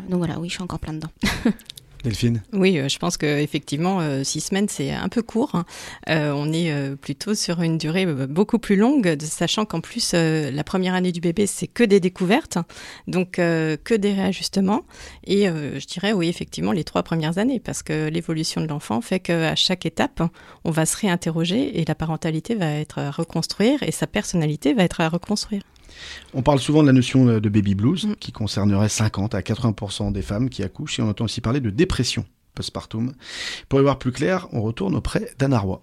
donc 0.08 0.18
voilà, 0.18 0.38
oui, 0.40 0.48
je 0.48 0.54
suis 0.54 0.62
encore 0.62 0.78
plein 0.78 0.94
dedans. 0.94 1.10
Delphine 2.04 2.42
Oui, 2.52 2.78
euh, 2.78 2.88
je 2.88 2.98
pense 2.98 3.16
que 3.16 3.26
effectivement 3.26 4.00
euh, 4.00 4.24
six 4.24 4.40
semaines 4.40 4.68
c'est 4.68 4.90
un 4.90 5.08
peu 5.08 5.22
court. 5.22 5.54
hein. 5.54 5.64
Euh, 6.08 6.32
on 6.34 6.52
est 6.52 6.72
plutôt 6.96 7.34
sur 7.34 7.62
une 7.62 7.78
durée 7.78 8.06
beaucoup 8.06 8.58
plus 8.58 8.76
longue, 8.76 9.16
sachant 9.20 9.64
qu'en 9.64 9.80
plus 9.80 10.12
la 10.14 10.64
première 10.64 10.94
année 10.94 11.12
du 11.12 11.20
bébé 11.20 11.46
c'est 11.46 11.66
que 11.66 11.84
des 11.84 12.00
découvertes, 12.00 12.58
donc 13.06 13.32
que 13.32 13.94
des 13.94 14.12
réajustements. 14.12 14.82
Et 15.24 15.46
je 15.46 15.86
dirais 15.86 16.12
oui 16.12 16.28
effectivement 16.28 16.72
les 16.72 16.84
trois 16.84 17.02
premières 17.02 17.38
années, 17.38 17.60
parce 17.60 17.82
que 17.82 18.08
l'évolution 18.08 18.60
de 18.60 18.66
l'enfant 18.66 19.00
fait 19.00 19.20
qu'à 19.20 19.54
chaque 19.54 19.86
étape 19.86 20.22
on 20.64 20.70
va 20.70 20.86
se 20.86 20.96
réinterroger 20.96 21.80
et 21.80 21.84
la 21.84 21.94
parentalité 21.94 22.54
va 22.54 22.70
être 22.72 22.98
à 22.98 23.10
reconstruire 23.10 23.82
et 23.82 23.92
sa 23.92 24.06
personnalité 24.06 24.74
va 24.74 24.84
être 24.84 25.00
à 25.00 25.08
reconstruire. 25.08 25.62
On 26.34 26.42
parle 26.42 26.58
souvent 26.58 26.82
de 26.82 26.86
la 26.88 26.92
notion 26.92 27.24
de 27.26 27.48
baby 27.48 27.74
blues, 27.74 28.06
Mm. 28.06 28.16
qui 28.16 28.32
concernerait 28.32 28.88
50 28.88 29.34
à 29.34 29.42
80% 29.42 30.10
des 30.10 30.22
femmes 30.22 30.48
qui 30.50 30.62
accouchent, 30.62 30.98
et 30.98 31.02
on 31.02 31.08
entend 31.08 31.24
aussi 31.26 31.40
parler 31.40 31.60
de 31.60 31.70
dépression 31.70 32.24
postpartum. 32.54 33.14
Pour 33.68 33.80
y 33.80 33.82
voir 33.82 33.98
plus 33.98 34.12
clair, 34.12 34.48
on 34.52 34.60
retourne 34.62 34.94
auprès 34.94 35.32
d'Anna 35.38 35.58
Roy. 35.58 35.80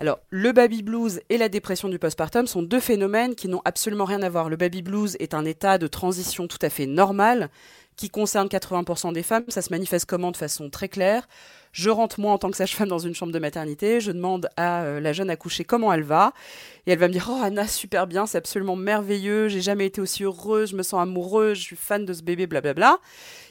Alors, 0.00 0.20
le 0.30 0.52
baby 0.52 0.82
blues 0.84 1.20
et 1.28 1.38
la 1.38 1.48
dépression 1.48 1.88
du 1.88 1.98
postpartum 1.98 2.46
sont 2.46 2.62
deux 2.62 2.78
phénomènes 2.78 3.34
qui 3.34 3.48
n'ont 3.48 3.62
absolument 3.64 4.04
rien 4.04 4.22
à 4.22 4.28
voir. 4.28 4.48
Le 4.48 4.56
baby 4.56 4.82
blues 4.82 5.16
est 5.18 5.34
un 5.34 5.44
état 5.44 5.76
de 5.76 5.88
transition 5.88 6.46
tout 6.46 6.58
à 6.62 6.70
fait 6.70 6.86
normal 6.86 7.48
qui 7.96 8.08
concerne 8.08 8.46
80% 8.46 9.12
des 9.12 9.24
femmes. 9.24 9.42
Ça 9.48 9.60
se 9.60 9.70
manifeste 9.72 10.06
comment? 10.06 10.30
De 10.30 10.36
façon 10.36 10.70
très 10.70 10.88
claire 10.88 11.26
Je 11.72 11.90
rentre 11.90 12.20
moi 12.20 12.32
en 12.32 12.38
tant 12.38 12.50
que 12.50 12.56
sage-femme 12.56 12.88
dans 12.88 12.98
une 12.98 13.14
chambre 13.14 13.32
de 13.32 13.38
maternité, 13.38 14.00
je 14.00 14.12
demande 14.12 14.48
à 14.56 14.82
euh, 14.82 15.00
la 15.00 15.12
jeune 15.12 15.30
accouchée 15.30 15.64
comment 15.64 15.92
elle 15.92 16.02
va, 16.02 16.32
et 16.86 16.92
elle 16.92 16.98
va 16.98 17.08
me 17.08 17.12
dire 17.12 17.28
Oh 17.30 17.40
Anna, 17.42 17.66
super 17.66 18.06
bien, 18.06 18.26
c'est 18.26 18.38
absolument 18.38 18.76
merveilleux, 18.76 19.48
j'ai 19.48 19.60
jamais 19.60 19.86
été 19.86 20.00
aussi 20.00 20.24
heureuse, 20.24 20.70
je 20.70 20.76
me 20.76 20.82
sens 20.82 21.00
amoureuse, 21.00 21.58
je 21.58 21.62
suis 21.62 21.76
fan 21.76 22.04
de 22.04 22.12
ce 22.12 22.22
bébé, 22.22 22.46
blablabla. 22.46 22.98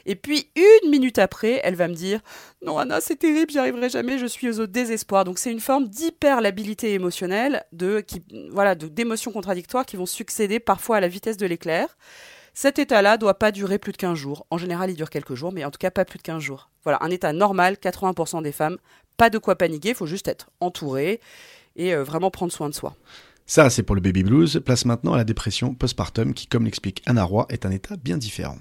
Et 0.05 0.15
puis 0.15 0.49
une 0.55 0.89
minute 0.89 1.19
après, 1.19 1.59
elle 1.63 1.75
va 1.75 1.87
me 1.87 1.93
dire 1.93 2.21
non 2.61 2.77
Anna, 2.77 3.01
c'est 3.01 3.17
terrible, 3.17 3.51
j'y 3.51 3.59
arriverai 3.59 3.89
jamais, 3.89 4.17
je 4.17 4.25
suis 4.25 4.59
au 4.59 4.65
désespoir. 4.65 5.25
Donc 5.25 5.37
c'est 5.37 5.51
une 5.51 5.59
forme 5.59 5.87
d'hyperlabilité 5.87 6.93
émotionnelle, 6.93 7.65
de 7.73 7.99
qui 7.99 8.23
voilà, 8.51 8.75
d'émotions 8.75 9.31
contradictoires 9.31 9.85
qui 9.85 9.97
vont 9.97 10.05
succéder 10.05 10.59
parfois 10.59 10.97
à 10.97 10.99
la 11.01 11.07
vitesse 11.07 11.37
de 11.37 11.45
l'éclair. 11.45 11.97
Cet 12.59 12.79
état-là 12.79 13.19
doit 13.19 13.37
pas 13.37 13.51
durer 13.51 13.77
plus 13.77 13.91
de 13.91 13.97
15 13.97 14.17
jours. 14.17 14.47
En 14.49 14.57
général, 14.57 14.89
il 14.89 14.95
dure 14.95 15.11
quelques 15.11 15.35
jours, 15.35 15.51
mais 15.51 15.63
en 15.63 15.69
tout 15.69 15.77
cas 15.77 15.91
pas 15.91 16.05
plus 16.05 16.17
de 16.17 16.23
15 16.23 16.41
jours. 16.41 16.71
Voilà, 16.81 16.97
un 17.03 17.11
état 17.11 17.31
normal, 17.31 17.75
80% 17.75 18.41
des 18.41 18.51
femmes, 18.51 18.77
pas 19.15 19.29
de 19.29 19.37
quoi 19.37 19.55
paniquer, 19.55 19.89
il 19.89 19.95
faut 19.95 20.07
juste 20.07 20.27
être 20.27 20.49
entouré 20.59 21.21
et 21.75 21.93
euh, 21.93 22.03
vraiment 22.03 22.31
prendre 22.31 22.51
soin 22.51 22.67
de 22.67 22.73
soi. 22.73 22.95
Ça, 23.45 23.69
c'est 23.69 23.83
pour 23.83 23.93
le 23.93 24.01
baby 24.01 24.23
blues. 24.23 24.59
Place 24.65 24.85
maintenant 24.85 25.13
à 25.13 25.17
la 25.17 25.23
dépression 25.23 25.75
postpartum, 25.75 26.33
qui, 26.33 26.47
comme 26.47 26.65
l'explique 26.65 27.03
Anna 27.05 27.25
Roy, 27.25 27.45
est 27.49 27.67
un 27.67 27.69
état 27.69 27.95
bien 27.95 28.17
différent. 28.17 28.57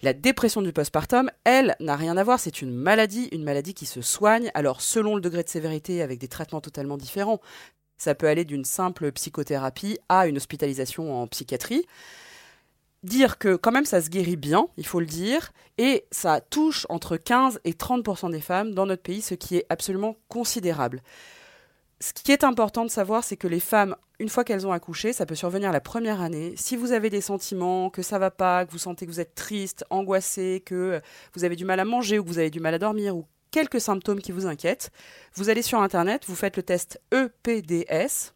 La 0.00 0.12
dépression 0.12 0.62
du 0.62 0.72
postpartum, 0.72 1.28
elle, 1.42 1.74
n'a 1.80 1.96
rien 1.96 2.16
à 2.16 2.22
voir, 2.22 2.38
c'est 2.38 2.62
une 2.62 2.72
maladie, 2.72 3.30
une 3.32 3.42
maladie 3.42 3.74
qui 3.74 3.86
se 3.86 4.00
soigne, 4.00 4.52
alors 4.54 4.80
selon 4.80 5.16
le 5.16 5.20
degré 5.20 5.42
de 5.42 5.48
sévérité, 5.48 6.02
avec 6.02 6.20
des 6.20 6.28
traitements 6.28 6.60
totalement 6.60 6.96
différents. 6.96 7.40
Ça 7.98 8.14
peut 8.14 8.28
aller 8.28 8.44
d'une 8.44 8.64
simple 8.64 9.10
psychothérapie 9.10 9.98
à 10.08 10.28
une 10.28 10.36
hospitalisation 10.36 11.20
en 11.20 11.26
psychiatrie. 11.26 11.84
Dire 13.02 13.38
que 13.38 13.56
quand 13.56 13.72
même 13.72 13.86
ça 13.86 14.02
se 14.02 14.10
guérit 14.10 14.36
bien, 14.36 14.66
il 14.76 14.86
faut 14.86 15.00
le 15.00 15.06
dire, 15.06 15.52
et 15.78 16.04
ça 16.10 16.40
touche 16.42 16.86
entre 16.90 17.16
15 17.16 17.60
et 17.64 17.72
30% 17.72 18.30
des 18.30 18.42
femmes 18.42 18.74
dans 18.74 18.84
notre 18.84 19.02
pays, 19.02 19.22
ce 19.22 19.34
qui 19.34 19.56
est 19.56 19.66
absolument 19.70 20.16
considérable. 20.28 21.02
Ce 22.02 22.12
qui 22.12 22.32
est 22.32 22.44
important 22.44 22.84
de 22.84 22.90
savoir, 22.90 23.24
c'est 23.24 23.36
que 23.36 23.48
les 23.48 23.60
femmes, 23.60 23.96
une 24.18 24.28
fois 24.28 24.44
qu'elles 24.44 24.66
ont 24.66 24.72
accouché, 24.72 25.12
ça 25.14 25.24
peut 25.26 25.34
survenir 25.34 25.72
la 25.72 25.80
première 25.80 26.20
année. 26.20 26.54
Si 26.56 26.76
vous 26.76 26.92
avez 26.92 27.10
des 27.10 27.20
sentiments, 27.20 27.90
que 27.90 28.02
ça 28.02 28.18
va 28.18 28.30
pas, 28.30 28.66
que 28.66 28.72
vous 28.72 28.78
sentez 28.78 29.06
que 29.06 29.10
vous 29.10 29.20
êtes 29.20 29.34
triste, 29.34 29.84
angoissé, 29.90 30.62
que 30.64 31.00
vous 31.34 31.44
avez 31.44 31.56
du 31.56 31.64
mal 31.64 31.80
à 31.80 31.84
manger 31.84 32.18
ou 32.18 32.24
que 32.24 32.28
vous 32.28 32.38
avez 32.38 32.50
du 32.50 32.60
mal 32.60 32.74
à 32.74 32.78
dormir 32.78 33.16
ou 33.16 33.26
quelques 33.50 33.80
symptômes 33.80 34.20
qui 34.20 34.32
vous 34.32 34.46
inquiètent, 34.46 34.90
vous 35.34 35.48
allez 35.50 35.62
sur 35.62 35.80
Internet, 35.80 36.24
vous 36.26 36.36
faites 36.36 36.56
le 36.56 36.62
test 36.62 37.00
EPDS. 37.12 38.32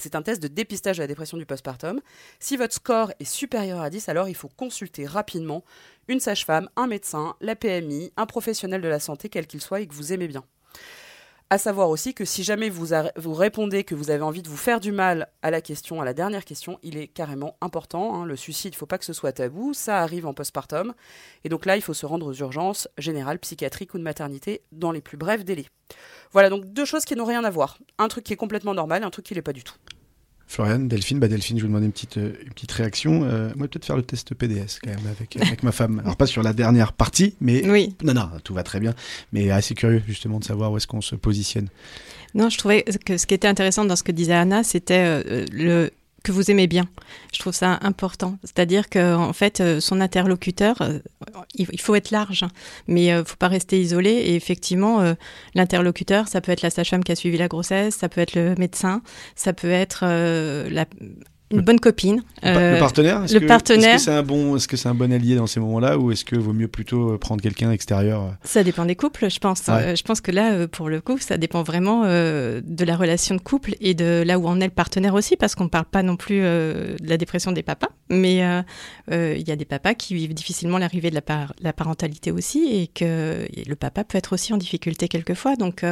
C'est 0.00 0.14
un 0.14 0.22
test 0.22 0.42
de 0.42 0.48
dépistage 0.48 0.96
de 0.96 1.02
la 1.02 1.06
dépression 1.06 1.36
du 1.36 1.46
postpartum. 1.46 2.00
Si 2.38 2.56
votre 2.56 2.74
score 2.74 3.12
est 3.20 3.24
supérieur 3.24 3.80
à 3.80 3.90
10, 3.90 4.08
alors 4.08 4.28
il 4.28 4.34
faut 4.34 4.48
consulter 4.48 5.06
rapidement 5.06 5.64
une 6.08 6.20
sage-femme, 6.20 6.68
un 6.76 6.86
médecin, 6.86 7.36
la 7.40 7.54
PMI, 7.54 8.12
un 8.16 8.26
professionnel 8.26 8.80
de 8.80 8.88
la 8.88 9.00
santé, 9.00 9.28
quel 9.28 9.46
qu'il 9.46 9.60
soit, 9.60 9.80
et 9.80 9.86
que 9.86 9.94
vous 9.94 10.12
aimez 10.12 10.28
bien. 10.28 10.44
À 11.52 11.58
savoir 11.58 11.90
aussi 11.90 12.14
que 12.14 12.24
si 12.24 12.44
jamais 12.44 12.70
vous, 12.70 12.86
répondez 13.34 13.82
que 13.82 13.96
vous 13.96 14.12
avez 14.12 14.22
envie 14.22 14.40
de 14.40 14.48
vous 14.48 14.56
faire 14.56 14.78
du 14.78 14.92
mal 14.92 15.26
à 15.42 15.50
la 15.50 15.60
question, 15.60 16.00
à 16.00 16.04
la 16.04 16.14
dernière 16.14 16.44
question, 16.44 16.78
il 16.84 16.96
est 16.96 17.08
carrément 17.08 17.56
important. 17.60 18.14
hein. 18.14 18.24
le 18.24 18.36
suicide, 18.36 18.72
il 18.72 18.76
ne 18.76 18.78
faut 18.78 18.86
pas 18.86 18.98
que 18.98 19.04
ce 19.04 19.12
soit 19.12 19.32
tabou. 19.32 19.74
Ça 19.74 19.98
arrive 19.98 20.26
en 20.26 20.32
postpartum. 20.32 20.94
Et 21.42 21.48
donc 21.48 21.66
là, 21.66 21.74
il 21.74 21.82
faut 21.82 21.92
se 21.92 22.06
rendre 22.06 22.26
aux 22.26 22.34
urgences 22.34 22.86
générales, 22.98 23.40
psychiatriques 23.40 23.94
ou 23.94 23.98
de 23.98 24.04
maternité 24.04 24.62
dans 24.70 24.92
les 24.92 25.00
plus 25.00 25.16
brefs 25.16 25.44
délais. 25.44 25.66
Voilà, 26.30 26.50
donc 26.50 26.66
deux 26.66 26.84
choses 26.84 27.04
qui 27.04 27.16
n'ont 27.16 27.24
rien 27.24 27.42
à 27.42 27.50
voir. 27.50 27.78
Un 27.98 28.06
truc 28.06 28.22
qui 28.22 28.32
est 28.32 28.36
complètement 28.36 28.72
normal 28.72 29.02
et 29.02 29.04
un 29.04 29.10
truc 29.10 29.24
qui 29.26 29.34
l'est 29.34 29.42
pas 29.42 29.52
du 29.52 29.64
tout. 29.64 29.74
Floriane, 30.50 30.88
Delphine, 30.88 31.20
bah 31.20 31.28
Delphine, 31.28 31.58
je 31.58 31.62
vous 31.62 31.68
demande 31.68 31.84
une 31.84 31.92
petite, 31.92 32.16
euh, 32.16 32.32
une 32.42 32.52
petite 32.52 32.72
réaction. 32.72 33.22
Euh, 33.22 33.50
moi, 33.54 33.68
peut-être 33.68 33.84
faire 33.84 33.96
le 33.96 34.02
test 34.02 34.34
PDS 34.34 34.80
quand 34.82 34.90
même 34.90 35.06
avec, 35.08 35.36
avec 35.36 35.62
ma 35.62 35.70
femme. 35.70 36.00
Alors, 36.00 36.16
pas 36.16 36.26
sur 36.26 36.42
la 36.42 36.52
dernière 36.52 36.92
partie, 36.92 37.36
mais. 37.40 37.70
Oui. 37.70 37.94
Non, 38.02 38.14
non, 38.14 38.28
tout 38.42 38.52
va 38.52 38.64
très 38.64 38.80
bien. 38.80 38.92
Mais 39.32 39.52
assez 39.52 39.76
curieux, 39.76 40.02
justement, 40.08 40.40
de 40.40 40.44
savoir 40.44 40.72
où 40.72 40.76
est-ce 40.76 40.88
qu'on 40.88 41.02
se 41.02 41.14
positionne. 41.14 41.68
Non, 42.34 42.48
je 42.48 42.58
trouvais 42.58 42.82
que 42.82 43.16
ce 43.16 43.28
qui 43.28 43.34
était 43.34 43.46
intéressant 43.46 43.84
dans 43.84 43.94
ce 43.94 44.02
que 44.02 44.10
disait 44.10 44.32
Anna, 44.32 44.64
c'était 44.64 45.22
euh, 45.24 45.46
le 45.52 45.92
que 46.22 46.32
vous 46.32 46.50
aimez 46.50 46.66
bien. 46.66 46.88
Je 47.32 47.38
trouve 47.38 47.54
ça 47.54 47.78
important. 47.82 48.38
C'est-à-dire 48.44 48.88
que 48.88 49.14
en 49.14 49.32
fait, 49.32 49.60
euh, 49.60 49.80
son 49.80 50.00
interlocuteur, 50.00 50.80
euh, 50.82 50.98
il 51.54 51.66
il 51.72 51.80
faut 51.80 51.94
être 51.94 52.10
large, 52.10 52.42
hein. 52.42 52.50
mais 52.86 53.12
euh, 53.12 53.24
faut 53.24 53.36
pas 53.36 53.48
rester 53.48 53.80
isolé. 53.80 54.10
Et 54.10 54.34
effectivement, 54.34 55.14
l'interlocuteur, 55.54 56.28
ça 56.28 56.40
peut 56.40 56.52
être 56.52 56.62
la 56.62 56.70
sage-femme 56.70 57.04
qui 57.04 57.12
a 57.12 57.16
suivi 57.16 57.38
la 57.38 57.48
grossesse, 57.48 57.96
ça 57.96 58.08
peut 58.08 58.20
être 58.20 58.34
le 58.34 58.54
médecin, 58.56 59.02
ça 59.34 59.52
peut 59.52 59.70
être 59.70 60.04
la, 60.04 60.86
une 61.50 61.60
bonne 61.62 61.80
copine. 61.80 62.22
Euh, 62.44 62.74
le 62.74 62.78
partenaire 62.78 63.24
est-ce 63.24 63.34
le 63.34 63.40
que- 63.40 63.46
partenaire. 63.46 63.94
Est-ce 63.96 64.04
que 64.06 64.10
c'est 64.10 64.16
un, 64.16 64.22
bon, 64.22 64.56
est 64.56 64.58
-ce 64.72 64.76
c'est 64.76 64.88
un 64.88 64.94
bon 64.94 65.12
allié 65.12 65.34
dans 65.34 65.46
ces 65.48 65.58
moments-là 65.60 65.98
ou 65.98 66.12
est-ce 66.12 66.24
que 66.24 66.36
vaut 66.36 66.52
mieux 66.52 66.68
plutôt 66.68 67.12
euh, 67.14 67.18
prendre 67.18 67.42
quelqu'un 67.42 67.70
extérieur 67.72 68.20
euh 68.22 68.30
Ça 68.44 68.62
dépend 68.62 68.84
des 68.84 68.94
couples, 68.96 69.28
je 69.30 69.38
pense. 69.40 69.62
Ouais. 69.66 69.74
Euh, 69.74 69.96
je 69.96 70.02
pense 70.04 70.20
que 70.20 70.30
là, 70.30 70.68
pour 70.68 70.88
le 70.88 71.00
coup, 71.00 71.18
ça 71.18 71.36
dépend 71.38 71.62
vraiment 71.64 72.02
euh, 72.04 72.60
de 72.64 72.84
la 72.84 72.96
relation 72.96 73.34
de 73.34 73.40
couple 73.40 73.74
et 73.80 73.94
de 73.94 74.22
là 74.24 74.38
où 74.38 74.46
en 74.46 74.60
est 74.60 74.66
le 74.66 74.70
partenaire 74.70 75.14
aussi, 75.14 75.36
parce 75.36 75.54
qu'on 75.56 75.64
ne 75.64 75.68
parle 75.68 75.86
pas 75.86 76.02
non 76.04 76.16
plus 76.16 76.40
euh, 76.42 76.96
de 77.00 77.08
la 77.08 77.16
dépression 77.16 77.50
des 77.52 77.62
papas, 77.64 77.88
mais 78.10 78.36
il 79.10 79.48
y 79.48 79.52
a 79.52 79.56
des 79.56 79.64
papas 79.64 79.94
qui 79.94 80.14
vivent 80.14 80.34
difficilement 80.34 80.78
l'arrivée 80.78 81.10
de 81.10 81.16
la, 81.16 81.22
par- 81.22 81.52
la 81.60 81.72
parentalité 81.72 82.30
aussi, 82.30 82.60
et 82.80 82.86
que 82.86 83.44
et 83.52 83.64
le 83.64 83.76
papa 83.76 84.04
peut 84.04 84.18
être 84.18 84.32
aussi 84.34 84.52
en 84.52 84.56
difficulté 84.56 85.08
quelquefois. 85.08 85.56
Donc, 85.56 85.84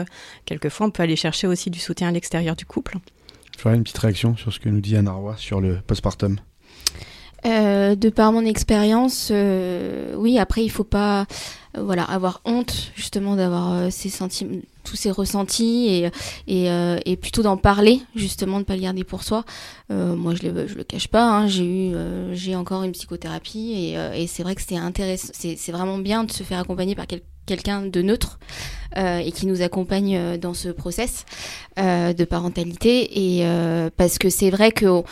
quelquefois, 0.45 0.87
on 0.87 0.91
peut 0.91 1.03
aller 1.03 1.17
chercher 1.17 1.47
aussi 1.47 1.69
du 1.71 1.79
soutien 1.81 2.09
à 2.09 2.13
l'extérieur 2.13 2.55
du 2.57 2.65
couple. 2.65 2.97
Floriane, 3.59 3.81
une 3.81 3.85
petite 3.85 3.99
réaction 3.99 4.37
sur 4.37 4.53
ce 4.53 4.61
que 4.61 4.69
nous 4.69 4.81
dit 4.81 4.97
Anna 4.97 5.11
Roy 5.11 5.35
sur 5.37 5.61
le 5.61 5.81
postpartum. 5.85 6.37
Euh, 7.45 7.97
de 7.97 8.09
par 8.09 8.33
mon 8.33 8.45
expérience, 8.45 9.31
euh, 9.33 10.15
oui, 10.17 10.39
après, 10.39 10.65
il 10.65 10.71
faut 10.71 10.85
pas 10.85 11.27
euh, 11.77 11.83
voilà, 11.83 12.05
avoir 12.05 12.41
honte 12.45 12.93
justement 12.95 13.35
d'avoir 13.35 13.93
ces 13.93 14.11
sentiments 14.11 14.59
tous 14.85 14.97
ces 14.97 15.11
ressentis 15.11 16.09
et, 16.47 17.17
plutôt 17.17 17.43
d'en 17.43 17.59
parler, 17.59 18.01
justement, 18.15 18.59
de 18.59 18.65
pas 18.65 18.75
le 18.75 18.81
garder 18.81 19.05
pour 19.05 19.23
soi. 19.23 19.45
Moi, 19.91 20.35
je 20.35 20.49
le, 20.49 20.67
je 20.67 20.77
le 20.77 20.85
cache 20.85 21.09
pas, 21.09 21.29
hein, 21.29 21.47
j'ai 21.47 21.91
eu, 21.91 21.95
j'ai 22.33 22.57
encore 22.57 22.85
une 22.85 22.93
psychothérapie 22.93 23.93
et, 24.15 24.27
c'est 24.29 24.43
vrai 24.43 24.55
que 24.55 24.63
c'est 24.67 24.79
intéressant, 24.79 25.33
c'est 25.35 25.73
vraiment 25.73 25.99
bien 25.99 26.25
de 26.25 26.33
se 26.33 26.43
faire 26.43 26.61
accompagner 26.61 26.95
par 26.95 27.07
quel- 27.07 27.21
quelqu'un 27.49 27.83
de 27.83 28.03
neutre 28.03 28.39
euh, 28.97 29.19
et 29.19 29.33
qui 29.33 29.47
nous 29.47 29.63
accompagne 29.63 30.17
euh, 30.17 30.37
dans 30.37 30.55
ce 30.55 30.69
process 30.69 31.25
euh, 31.79 32.13
de 32.13 32.25
parentalité 32.25 33.37
et 33.39 33.47
euh, 33.47 33.91
parce 33.97 34.19
que 34.19 34.31
c'est 34.31 34.51
vrai 34.51 34.71
que 34.71 35.03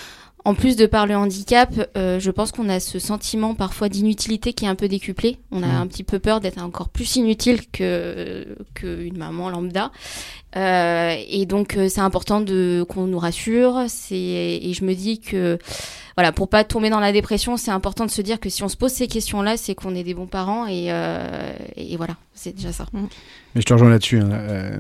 en 0.45 0.55
plus 0.55 0.77
de 0.77 0.87
par 0.87 1.09
le 1.09 1.17
handicap, 1.17 1.71
euh, 1.97 2.21
je 2.21 2.31
pense 2.31 2.53
qu'on 2.53 2.69
a 2.69 2.79
ce 2.79 3.01
sentiment 3.01 3.57
parfois 3.57 3.89
d'inutilité 3.89 4.53
qui 4.53 4.65
est 4.65 4.69
un 4.69 4.77
peu 4.77 4.87
décuplé. 4.87 5.39
On 5.51 5.65
a 5.65 5.67
un 5.67 5.89
petit 5.89 6.05
peu 6.05 6.21
peur 6.21 6.39
d'être 6.39 6.63
encore 6.63 6.89
plus 6.89 7.17
inutile 7.17 7.63
que 7.73 8.57
qu'une 8.75 9.19
maman 9.19 9.51
lambda. 9.51 9.91
Euh, 10.57 11.15
et 11.29 11.45
donc 11.47 11.77
euh, 11.77 11.89
c'est 11.89 12.01
important 12.01 12.41
de 12.41 12.85
qu'on 12.89 13.07
nous 13.07 13.19
rassure. 13.19 13.85
C'est 13.89 14.17
et 14.17 14.73
je 14.73 14.85
me 14.85 14.95
dis 14.95 15.21
que 15.21 15.59
voilà 16.17 16.33
pour 16.33 16.49
pas 16.49 16.65
tomber 16.65 16.89
dans 16.89 17.01
la 17.01 17.13
dépression, 17.13 17.57
c'est 17.59 17.71
important 17.71 18.07
de 18.07 18.11
se 18.11 18.23
dire 18.23 18.41
que 18.41 18.49
si 18.49 18.63
on 18.63 18.69
se 18.69 18.77
pose 18.77 18.93
ces 18.93 19.07
questions-là, 19.07 19.57
c'est 19.59 19.75
qu'on 19.75 19.95
est 19.95 20.03
des 20.05 20.15
bons 20.15 20.27
parents 20.27 20.67
et 20.67 20.87
euh, 20.89 21.53
et 21.77 21.97
voilà, 21.99 22.17
c'est 22.33 22.55
déjà 22.57 22.73
ça. 22.73 22.87
Mais 22.95 23.61
je 23.61 23.67
te 23.67 23.73
rejoins 23.73 23.91
là-dessus. 23.91 24.19
hein. 24.19 24.31
Euh, 24.33 24.79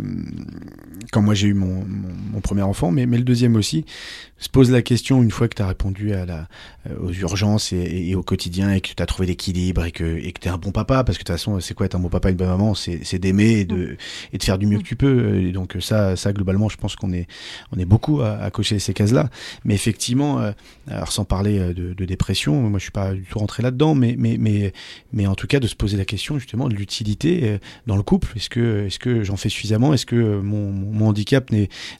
quand 1.13 1.23
moi 1.23 1.35
j'ai 1.35 1.49
eu 1.49 1.55
mon, 1.55 1.85
mon, 1.85 2.15
mon 2.33 2.41
premier 2.41 2.63
enfant, 2.63 2.91
mais, 2.91 3.07
mais 3.07 3.19
le 3.19 3.23
deuxième 3.23 3.55
aussi, 3.57 3.85
se 4.39 4.49
pose 4.49 4.71
la 4.71 4.83
question 4.83 5.23
une 5.23 5.31
fois 5.31 5.49
que 5.49 5.55
tu 5.57 5.63
as 5.63 5.67
répondu 5.69 6.13
à 6.15 6.27
la, 6.27 6.49
aux 7.01 7.13
urgences 7.13 7.73
et, 7.73 7.77
et, 7.77 8.11
et 8.11 8.15
au 8.15 8.23
quotidien 8.23 8.73
et 8.73 8.81
que 8.81 8.89
tu 8.95 9.03
as 9.03 9.07
trouvé 9.07 9.27
l'équilibre 9.27 9.85
et 9.85 9.93
que 9.93 10.05
et 10.05 10.33
que 10.33 10.41
tu 10.41 10.49
es 10.49 10.51
un 10.51 10.59
bon 10.59 10.73
papa, 10.73 11.05
parce 11.05 11.19
que 11.19 11.23
de 11.23 11.27
toute 11.27 11.37
façon, 11.37 11.61
c'est 11.61 11.75
quoi 11.75 11.87
être 11.87 11.97
un 11.97 12.01
bon 12.01 12.09
papa 12.09 12.29
et 12.29 12.33
une 12.33 12.39
bonne 12.39 12.49
maman? 12.49 12.75
C'est 12.75 13.01
c'est 13.05 13.19
d'aimer 13.19 13.61
et 13.61 13.65
de, 13.67 13.97
et 14.33 14.39
de 14.39 14.43
faire 14.43 14.57
du 14.59 14.67
mieux 14.67 14.79
que 14.79 14.85
tu 14.85 14.97
peux. 14.97 15.37
Et 15.37 15.53
donc 15.53 15.66
ça, 15.81 16.17
ça 16.17 16.33
globalement, 16.33 16.69
je 16.69 16.77
pense 16.77 16.97
qu'on 16.97 17.13
est, 17.13 17.27
on 17.75 17.79
est 17.79 17.85
beaucoup 17.85 18.21
à, 18.23 18.51
cocher 18.51 18.79
ces 18.79 18.95
cases-là. 18.95 19.29
Mais 19.65 19.75
effectivement, 19.75 20.41
euh, 20.41 20.53
alors 20.89 21.13
sans 21.13 21.25
parler 21.25 21.59
euh, 21.59 21.75
de, 21.75 22.05
dépression, 22.05 22.63
moi 22.63 22.79
je 22.79 22.85
suis 22.85 22.93
pas 22.93 23.13
du 23.13 23.25
tout 23.25 23.39
rentré 23.39 23.63
là-dedans, 23.63 23.95
mais, 23.95 24.15
mais, 24.19 24.37
mais, 24.39 24.73
mais 25.13 25.27
en 25.27 25.35
tout 25.35 25.47
cas 25.47 25.59
de 25.59 25.67
se 25.67 25.75
poser 25.75 25.97
la 25.97 26.05
question 26.05 26.39
justement 26.39 26.69
de 26.69 26.75
l'utilité 26.75 27.41
euh, 27.43 27.59
dans 27.87 27.97
le 27.97 28.03
couple. 28.03 28.33
Est-ce 28.37 28.49
que, 28.49 28.87
est-ce 28.87 28.99
que 28.99 29.25
j'en 29.25 29.37
fais 29.37 29.49
suffisamment? 29.49 29.93
Est-ce 29.93 30.07
que 30.07 30.17
euh, 30.17 30.43
mon, 30.43 31.07
handicap 31.07 31.51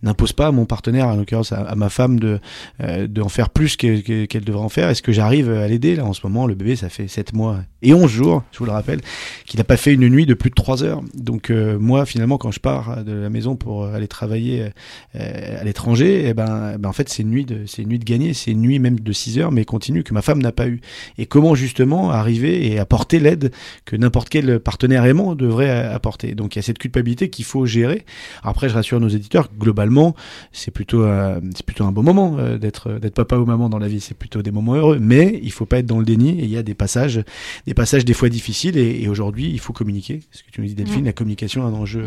n'impose 0.03 0.33
pas 0.33 0.49
à 0.49 0.53
mon 0.53 0.65
partenaire, 0.65 1.07
en 1.09 1.17
l'occurrence 1.17 1.53
à, 1.53 1.75
ma 1.77 1.89
femme, 1.89 2.19
de, 2.19 2.41
euh, 2.81 3.07
de 3.07 3.21
en 3.23 3.29
faire 3.29 3.51
plus 3.51 3.77
que- 3.77 4.01
que- 4.01 4.25
qu'elle 4.27 4.45
devrait 4.45 4.65
en 4.65 4.69
faire? 4.69 4.89
Est-ce 4.89 5.03
que 5.03 5.13
j'arrive 5.13 5.51
à 5.51 5.69
l'aider? 5.69 5.97
Là 5.97 6.05
en 6.05 6.13
ce 6.13 6.21
moment, 6.25 6.47
le 6.47 6.55
bébé, 6.55 6.77
ça 6.77 6.89
fait 6.89 7.09
7 7.09 7.33
mois 7.33 7.61
et 7.83 7.95
11 7.95 8.11
jours, 8.11 8.43
je 8.53 8.59
vous 8.59 8.65
le 8.65 8.73
rappelle, 8.73 9.01
qu'il 9.45 9.59
n'a 9.59 9.65
pas 9.65 9.77
fait 9.77 9.95
une 9.95 10.09
nuit 10.09 10.27
de 10.27 10.35
plus 10.35 10.51
de 10.51 10.55
3 10.55 10.83
heures. 10.83 11.03
Donc 11.15 11.51
euh, 11.51 11.79
moi, 11.79 12.07
finalement, 12.07 12.39
quand 12.39 12.51
je 12.51 12.61
pars 12.61 13.05
de 13.05 13.13
la 13.13 13.31
maison 13.31 13.56
pour 13.57 13.87
aller 13.87 14.09
travailler 14.09 14.71
euh, 15.15 15.61
à 15.61 15.65
l'étranger, 15.65 16.25
eh 16.29 16.35
ben, 16.35 16.73
eh 16.75 16.79
ben, 16.79 16.89
en 16.89 16.93
fait, 16.93 17.09
c'est 17.09 17.23
une 17.23 17.31
nuit 17.31 17.45
de, 17.45 17.67
c'est 17.67 17.83
une 17.83 17.89
nuit 17.89 17.99
de 17.99 18.05
gagner, 18.05 18.35
c'est 18.35 18.51
une 18.51 18.61
nuit 18.61 18.79
même 18.79 19.01
de 19.01 19.13
6 19.13 19.39
heures, 19.39 19.53
mais 19.53 19.65
continue 19.65 20.03
que 20.03 20.15
ma 20.15 20.23
femme 20.23 20.43
n'a 20.43 20.53
pas 20.53 20.69
eu. 20.69 20.81
Et 21.19 21.27
comment 21.27 21.55
justement 21.55 22.11
arriver 22.11 22.71
et 22.71 22.79
apporter 22.79 23.19
l'aide 23.19 23.53
que 23.85 23.97
n'importe 23.97 24.29
quel 24.29 24.61
partenaire 24.61 25.05
aimant 25.05 25.35
devrait 25.35 25.71
apporter? 25.71 26.35
Donc 26.35 26.57
il 26.57 26.59
y 26.59 26.61
a 26.61 26.63
cette 26.63 26.79
culpabilité 26.79 27.31
qu'il 27.31 27.45
faut 27.45 27.67
gérer. 27.67 28.05
Après, 28.43 28.69
je 28.69 28.75
rassure 28.75 29.01
nos 29.01 29.09
éditeurs, 29.09 29.49
globalement, 29.59 30.15
c'est 30.53 30.71
plutôt, 30.71 31.03
euh, 31.03 31.41
c'est 31.55 31.65
plutôt 31.65 31.85
un 31.85 31.93
beau 31.93 32.03
moment 32.03 32.37
euh, 32.39 32.59
d'être, 32.59 32.93
d'être 32.93 33.15
papa 33.15 33.37
ou 33.37 33.45
maman 33.45 33.69
dans 33.69 33.79
la 33.79 33.89
vie. 33.89 34.01
C'est 34.01 34.17
plutôt 34.17 34.43
des 34.43 34.51
moments 34.51 34.75
heureux. 34.75 34.99
Mais 35.01 35.39
il 35.43 35.53
faut 35.53 35.67
pas 35.67 35.79
être 35.79 35.87
dans 35.87 35.99
le 35.99 36.05
déni. 36.05 36.41
Et 36.41 36.45
il 36.45 36.51
y 36.51 36.57
a 36.57 36.63
des 36.63 36.75
passages, 36.75 37.23
des 37.67 37.75
passages 37.75 38.05
des 38.05 38.15
fois 38.15 38.29
difficiles. 38.29 38.77
Et, 38.77 39.03
et 39.03 39.09
aujourd'hui, 39.09 39.51
il 39.51 39.61
faut 39.61 39.73
communiquer. 39.73 40.21
Ce 40.31 40.43
que 40.43 40.51
tu 40.51 40.61
nous 40.61 40.67
dis, 40.67 40.75
Delphine, 40.75 41.05
la 41.05 41.13
communication 41.13 41.63
est 41.63 41.71
un 41.71 41.75
enjeu, 41.75 42.05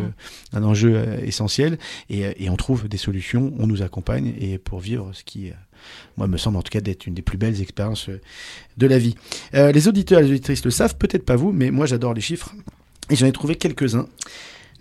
un 0.54 0.64
enjeu 0.64 0.94
euh, 0.96 1.18
essentiel. 1.40 1.78
Et, 2.10 2.50
on 2.50 2.56
trouve 2.56 2.88
des 2.88 2.98
solutions. 2.98 3.54
On 3.60 3.68
nous 3.68 3.82
accompagne 3.82 4.34
et 4.40 4.58
pour 4.58 4.80
vivre 4.80 5.12
ce 5.14 5.24
qui 5.24 5.50
euh, 5.50 5.54
moi, 6.18 6.28
me 6.28 6.38
semble 6.38 6.58
en 6.58 6.62
tout 6.62 6.72
cas 6.72 6.82
d'être 6.82 7.08
une 7.08 7.14
des 7.14 7.22
plus 7.22 7.38
belles 7.38 7.62
expériences 7.62 8.10
euh, 8.10 8.20
de 8.78 8.88
la 8.88 8.98
vie. 8.98 9.16
Euh, 9.54 9.72
les 9.72 9.88
auditeurs 9.88 10.20
et 10.20 10.24
les 10.24 10.32
auditrices 10.32 10.66
le 10.66 10.72
savent, 10.72 10.98
peut-être 10.98 11.26
pas 11.26 11.36
vous, 11.36 11.52
mais 11.52 11.72
moi 11.72 11.86
j'adore 11.86 12.14
les 12.14 12.22
chiffres 12.22 12.54
et 13.10 13.16
j'en 13.16 13.26
ai 13.26 13.32
trouvé 13.32 13.56
quelques-uns. 13.56 14.08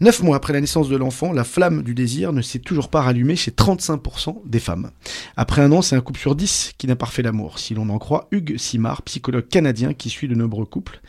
Neuf 0.00 0.22
mois 0.22 0.36
après 0.36 0.52
la 0.52 0.60
naissance 0.60 0.88
de 0.88 0.96
l'enfant, 0.96 1.32
la 1.32 1.42
flamme 1.42 1.82
du 1.82 1.92
désir 1.92 2.32
ne 2.32 2.40
s'est 2.40 2.60
toujours 2.60 2.88
pas 2.88 3.02
rallumée 3.02 3.34
chez 3.34 3.50
35% 3.50 4.42
des 4.46 4.60
femmes. 4.60 4.92
Après 5.36 5.60
un 5.60 5.72
an, 5.72 5.82
c'est 5.82 5.96
un 5.96 6.00
couple 6.00 6.20
sur 6.20 6.36
10 6.36 6.74
qui 6.78 6.86
n'a 6.86 6.94
pas 6.94 7.06
refait 7.06 7.22
l'amour, 7.22 7.58
si 7.58 7.74
l'on 7.74 7.88
en 7.88 7.98
croit 7.98 8.28
Hugues 8.30 8.58
Simard, 8.58 9.02
psychologue 9.02 9.48
canadien 9.48 9.94
qui 9.94 10.08
suit 10.08 10.28
de 10.28 10.36
nombreux 10.36 10.66
couples. 10.66 11.00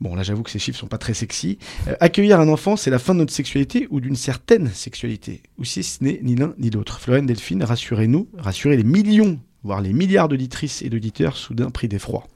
Bon, 0.00 0.14
là, 0.14 0.22
j'avoue 0.22 0.42
que 0.42 0.50
ces 0.50 0.58
chiffres 0.58 0.78
sont 0.78 0.86
pas 0.86 0.98
très 0.98 1.12
sexy. 1.12 1.58
Euh, 1.86 1.94
accueillir 2.00 2.40
un 2.40 2.48
enfant, 2.48 2.76
c'est 2.76 2.90
la 2.90 2.98
fin 2.98 3.14
de 3.14 3.18
notre 3.18 3.34
sexualité 3.34 3.86
ou 3.90 4.00
d'une 4.00 4.16
certaine 4.16 4.68
sexualité? 4.70 5.42
Ou 5.58 5.64
si 5.64 5.82
ce 5.82 6.02
n'est 6.02 6.20
ni 6.22 6.36
l'un 6.36 6.54
ni 6.58 6.70
l'autre. 6.70 7.00
Floriane 7.00 7.26
Delphine, 7.26 7.62
rassurez-nous, 7.62 8.28
rassurez 8.38 8.78
les 8.78 8.84
millions, 8.84 9.38
voire 9.62 9.82
les 9.82 9.92
milliards 9.92 10.28
d'auditrices 10.28 10.80
et 10.80 10.88
d'auditeurs 10.88 11.36
soudain 11.36 11.70
pris 11.70 11.86
d'effroi. 11.86 12.26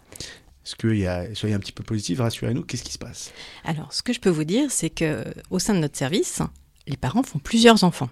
Soyez 0.62 1.07
un 1.07 1.59
petit 1.59 1.72
peu 1.72 1.83
positif, 1.83 2.20
rassurez-nous, 2.20 2.62
qu'est-ce 2.62 2.85
qui 2.85 2.92
se 2.92 2.98
passe? 2.98 3.33
Alors, 3.64 3.92
ce 3.92 4.03
que 4.03 4.12
je 4.12 4.20
peux 4.20 4.31
vous 4.31 4.44
dire, 4.44 4.70
c'est 4.70 4.90
que 4.90 5.24
au 5.50 5.59
sein 5.59 5.74
de 5.74 5.79
notre 5.79 5.96
service, 5.96 6.42
les 6.87 6.96
parents 6.96 7.22
font 7.22 7.38
plusieurs 7.38 7.85
enfants. 7.85 8.11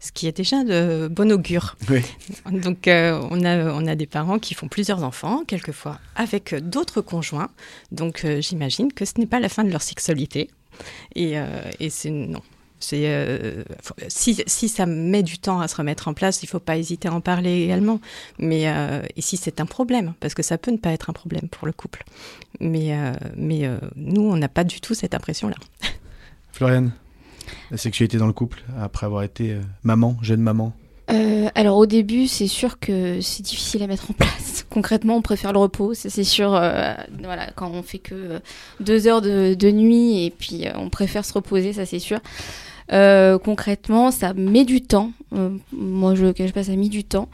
Ce 0.00 0.12
qui 0.12 0.26
est 0.26 0.36
déjà 0.36 0.64
de 0.64 1.08
bon 1.08 1.30
augure. 1.30 1.76
Oui. 1.90 2.02
Donc, 2.50 2.88
euh, 2.88 3.20
on, 3.30 3.44
a, 3.44 3.70
on 3.72 3.86
a 3.86 3.94
des 3.94 4.06
parents 4.06 4.38
qui 4.38 4.54
font 4.54 4.66
plusieurs 4.66 5.04
enfants, 5.04 5.44
quelquefois 5.46 5.98
avec 6.16 6.54
d'autres 6.54 7.02
conjoints. 7.02 7.50
Donc, 7.92 8.24
euh, 8.24 8.40
j'imagine 8.40 8.92
que 8.92 9.04
ce 9.04 9.12
n'est 9.18 9.26
pas 9.26 9.40
la 9.40 9.50
fin 9.50 9.62
de 9.62 9.70
leur 9.70 9.82
sexualité. 9.82 10.48
Et, 11.14 11.38
euh, 11.38 11.46
et 11.80 11.90
c'est 11.90 12.10
non. 12.10 12.42
Euh, 12.94 13.62
si, 14.08 14.42
si 14.46 14.68
ça 14.68 14.86
met 14.86 15.22
du 15.22 15.38
temps 15.38 15.60
à 15.60 15.68
se 15.68 15.76
remettre 15.76 16.08
en 16.08 16.14
place, 16.14 16.42
il 16.42 16.46
faut 16.46 16.60
pas 16.60 16.78
hésiter 16.78 17.08
à 17.08 17.12
en 17.12 17.20
parler 17.20 17.62
également. 17.62 18.00
Mais 18.38 18.68
euh, 18.68 19.02
et 19.16 19.20
si 19.20 19.36
c'est 19.36 19.60
un 19.60 19.66
problème, 19.66 20.14
parce 20.20 20.32
que 20.32 20.42
ça 20.42 20.56
peut 20.56 20.70
ne 20.70 20.78
pas 20.78 20.92
être 20.92 21.10
un 21.10 21.12
problème 21.12 21.48
pour 21.50 21.66
le 21.66 21.72
couple. 21.72 22.04
Mais 22.58 22.96
euh, 22.96 23.12
mais 23.36 23.68
nous, 23.96 24.22
on 24.22 24.36
n'a 24.36 24.48
pas 24.48 24.64
du 24.64 24.80
tout 24.80 24.94
cette 24.94 25.14
impression-là. 25.14 25.56
Floriane 26.52 26.92
La 27.70 27.76
sexualité 27.76 28.18
dans 28.18 28.26
le 28.26 28.32
couple, 28.32 28.62
après 28.78 29.06
avoir 29.06 29.22
été 29.22 29.52
euh, 29.52 29.60
maman, 29.82 30.16
jeune 30.22 30.40
maman 30.40 30.72
Euh, 31.10 31.48
alors 31.54 31.76
au 31.76 31.86
début, 31.86 32.26
c'est 32.26 32.46
sûr 32.46 32.78
que 32.78 33.20
c'est 33.20 33.42
difficile 33.42 33.82
à 33.82 33.86
mettre 33.86 34.10
en 34.10 34.14
place. 34.14 34.64
Concrètement, 34.70 35.16
on 35.16 35.22
préfère 35.22 35.52
le 35.52 35.58
repos, 35.58 35.94
c'est 35.94 36.24
sûr. 36.24 36.54
euh, 36.54 36.94
voilà, 37.22 37.50
quand 37.56 37.70
on 37.72 37.82
fait 37.82 37.98
que 37.98 38.40
deux 38.78 39.08
heures 39.08 39.20
de, 39.20 39.70
nuit 39.70 40.24
et 40.24 40.30
puis 40.30 40.66
on 40.76 40.88
préfère 40.88 41.24
se 41.24 41.32
reposer, 41.32 41.72
ça 41.72 41.86
c'est 41.86 41.98
sûr. 41.98 42.20
Euh, 42.92 43.38
concrètement, 43.38 44.10
ça 44.10 44.34
met 44.34 44.64
du 44.64 44.82
temps. 44.82 45.12
Euh, 45.32 45.50
moi, 45.72 46.16
je 46.16 46.24
ne 46.26 46.32
cache 46.32 46.52
pas, 46.52 46.64
ça 46.64 46.72
a 46.72 46.76
mis 46.76 46.88
du 46.88 47.04
temps. 47.04 47.28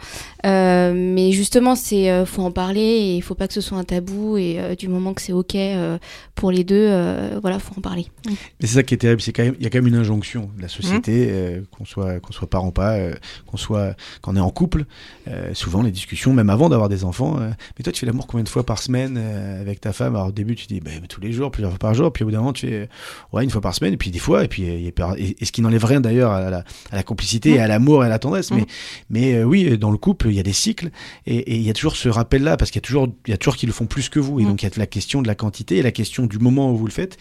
Euh, 0.44 0.92
mais 0.94 1.32
justement, 1.32 1.74
c'est 1.74 2.10
euh, 2.10 2.26
faut 2.26 2.42
en 2.42 2.50
parler 2.50 2.80
et 2.80 3.16
il 3.16 3.22
faut 3.22 3.34
pas 3.34 3.48
que 3.48 3.54
ce 3.54 3.62
soit 3.62 3.78
un 3.78 3.84
tabou. 3.84 4.36
Et 4.36 4.56
euh, 4.60 4.74
du 4.74 4.88
moment 4.88 5.14
que 5.14 5.22
c'est 5.22 5.32
ok 5.32 5.54
euh, 5.54 5.96
pour 6.34 6.50
les 6.50 6.62
deux, 6.62 6.74
euh, 6.76 7.38
voilà, 7.40 7.58
faut 7.58 7.72
en 7.78 7.80
parler. 7.80 8.06
Mais 8.26 8.34
c'est 8.60 8.74
ça 8.74 8.82
qui 8.82 8.92
est 8.94 8.98
terrible, 8.98 9.22
c'est 9.22 9.32
quand 9.32 9.44
même, 9.44 9.54
il 9.58 9.64
y 9.64 9.66
a 9.66 9.70
quand 9.70 9.78
même 9.78 9.86
une 9.86 9.94
injonction 9.96 10.50
de 10.56 10.62
la 10.62 10.68
société, 10.68 11.28
euh, 11.30 11.62
qu'on 11.70 11.86
soit, 11.86 12.20
qu'on 12.20 12.32
soit 12.32 12.50
parent 12.50 12.70
pas, 12.70 12.96
euh, 12.98 13.14
qu'on 13.46 13.56
soit, 13.56 13.94
qu'on 14.20 14.36
est 14.36 14.40
en 14.40 14.50
couple. 14.50 14.84
euh, 15.28 15.54
souvent, 15.54 15.82
les 15.82 15.90
discussions, 15.90 16.34
même 16.34 16.50
avant 16.50 16.68
d'avoir 16.68 16.90
des 16.90 17.02
enfants. 17.04 17.38
euh, 17.40 17.48
mais 17.78 17.82
toi, 17.82 17.92
tu 17.94 18.00
fais 18.00 18.06
l'amour 18.06 18.26
combien 18.26 18.44
de 18.44 18.48
fois 18.50 18.64
par 18.66 18.78
semaine 18.78 19.16
euh, 19.18 19.60
avec 19.60 19.80
ta 19.80 19.94
femme? 19.94 20.14
Alors 20.16 20.28
au 20.28 20.32
début, 20.32 20.54
tu 20.54 20.66
dis 20.66 20.80
bah, 20.80 20.90
tous 21.08 21.22
les 21.22 21.32
jours, 21.32 21.50
plusieurs 21.50 21.70
fois 21.70 21.78
par 21.78 21.94
jour. 21.94 22.12
Puis 22.12 22.24
au 22.24 22.26
bout 22.26 22.32
d'un 22.32 22.38
moment, 22.40 22.52
tu 22.52 22.66
fais 22.68 22.88
ouais 23.32 23.42
une 23.42 23.50
fois 23.50 23.62
par 23.62 23.74
semaine, 23.74 23.94
et 23.94 23.96
puis 23.96 24.10
des 24.10 24.18
fois, 24.18 24.44
et 24.44 24.48
puis 24.48 24.62
il 24.64 24.82
y 24.82 24.88
a 24.88 24.92
peur- 24.92 25.16
et, 25.16 25.34
et 25.40 25.45
ce 25.46 25.52
qui 25.52 25.62
n'enlève 25.62 25.84
rien 25.84 26.00
d'ailleurs 26.00 26.32
à 26.32 26.50
la, 26.50 26.58
à 26.90 26.96
la 26.96 27.02
complicité, 27.02 27.50
et 27.54 27.58
à 27.60 27.66
l'amour 27.68 28.02
et 28.02 28.06
à 28.06 28.10
la 28.10 28.18
tendresse. 28.18 28.50
Mais, 28.50 28.66
mais 29.10 29.34
euh, 29.34 29.44
oui, 29.44 29.78
dans 29.78 29.90
le 29.90 29.98
couple, 29.98 30.28
il 30.28 30.34
y 30.34 30.40
a 30.40 30.42
des 30.42 30.52
cycles, 30.52 30.90
et, 31.26 31.56
il 31.56 31.62
y 31.62 31.70
a 31.70 31.72
toujours 31.72 31.96
ce 31.96 32.08
rappel-là, 32.08 32.56
parce 32.56 32.70
qu'il 32.70 32.80
y 32.80 32.84
a 32.84 32.86
toujours, 32.86 33.08
il 33.26 33.30
y 33.30 33.34
a 33.34 33.36
toujours 33.38 33.56
qui 33.56 33.66
le 33.66 33.72
font 33.72 33.86
plus 33.86 34.08
que 34.08 34.18
vous, 34.20 34.40
et 34.40 34.44
Mm. 34.44 34.48
donc 34.48 34.62
il 34.62 34.66
y 34.66 34.68
a 34.68 34.72
la 34.76 34.86
question 34.86 35.22
de 35.22 35.26
la 35.26 35.34
quantité 35.34 35.78
et 35.78 35.82
la 35.82 35.92
question 35.92 36.26
du 36.26 36.38
moment 36.38 36.70
où 36.72 36.76
vous 36.76 36.86
le 36.86 36.92
faites. 36.92 37.16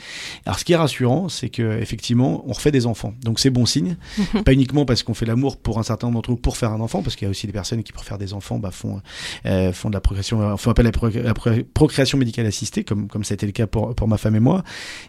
Alors, 0.46 0.60
ce 0.60 0.66
qui 0.66 0.74
est 0.74 0.78
rassurant, 0.78 1.30
c'est 1.30 1.50
que 1.50 1.80
effectivement, 1.80 2.44
on 2.48 2.54
refait 2.54 2.72
des 2.72 2.86
enfants. 2.86 3.14
Donc, 3.24 3.40
c'est 3.40 3.50
bon 3.50 3.66
signe. 3.66 3.98
pas 4.46 4.54
uniquement 4.54 4.86
parce 4.86 5.04
qu'on 5.04 5.14
fait 5.14 5.26
l'amour 5.26 5.58
pour 5.58 5.80
un 5.80 5.84
certain 5.84 6.08
nombre 6.08 6.18
d'entre 6.20 6.32
nous 6.32 6.38
pour 6.38 6.58
faire 6.58 6.72
un 6.72 6.80
enfant, 6.82 7.02
parce 7.04 7.16
qu'il 7.16 7.26
y 7.26 7.28
a 7.28 7.32
aussi 7.32 7.48
des 7.48 7.54
personnes 7.54 7.84
qui, 7.84 7.92
pour 7.92 8.04
faire 8.04 8.18
des 8.18 8.34
enfants, 8.34 8.60
bah, 8.60 8.72
font, 8.72 9.02
euh, 9.46 9.72
font 9.74 9.90
de 9.90 9.94
la 9.94 10.02
progression, 10.02 10.42
euh, 10.42 10.58
font 10.58 10.72
appel 10.72 10.86
à 10.86 10.90
la, 10.90 10.92
pro- 10.92 11.10
la 11.10 11.34
pro- 11.34 11.52
procréation 11.74 12.18
médicale 12.18 12.46
assistée, 12.46 12.84
comme, 12.84 13.08
comme 13.08 13.24
ça 13.24 13.34
a 13.34 13.36
été 13.36 13.46
le 13.46 13.52
cas 13.52 13.68
pour, 13.68 13.94
pour 13.96 14.08
ma 14.08 14.18
femme 14.18 14.36
et 14.36 14.40
moi. 14.40 14.64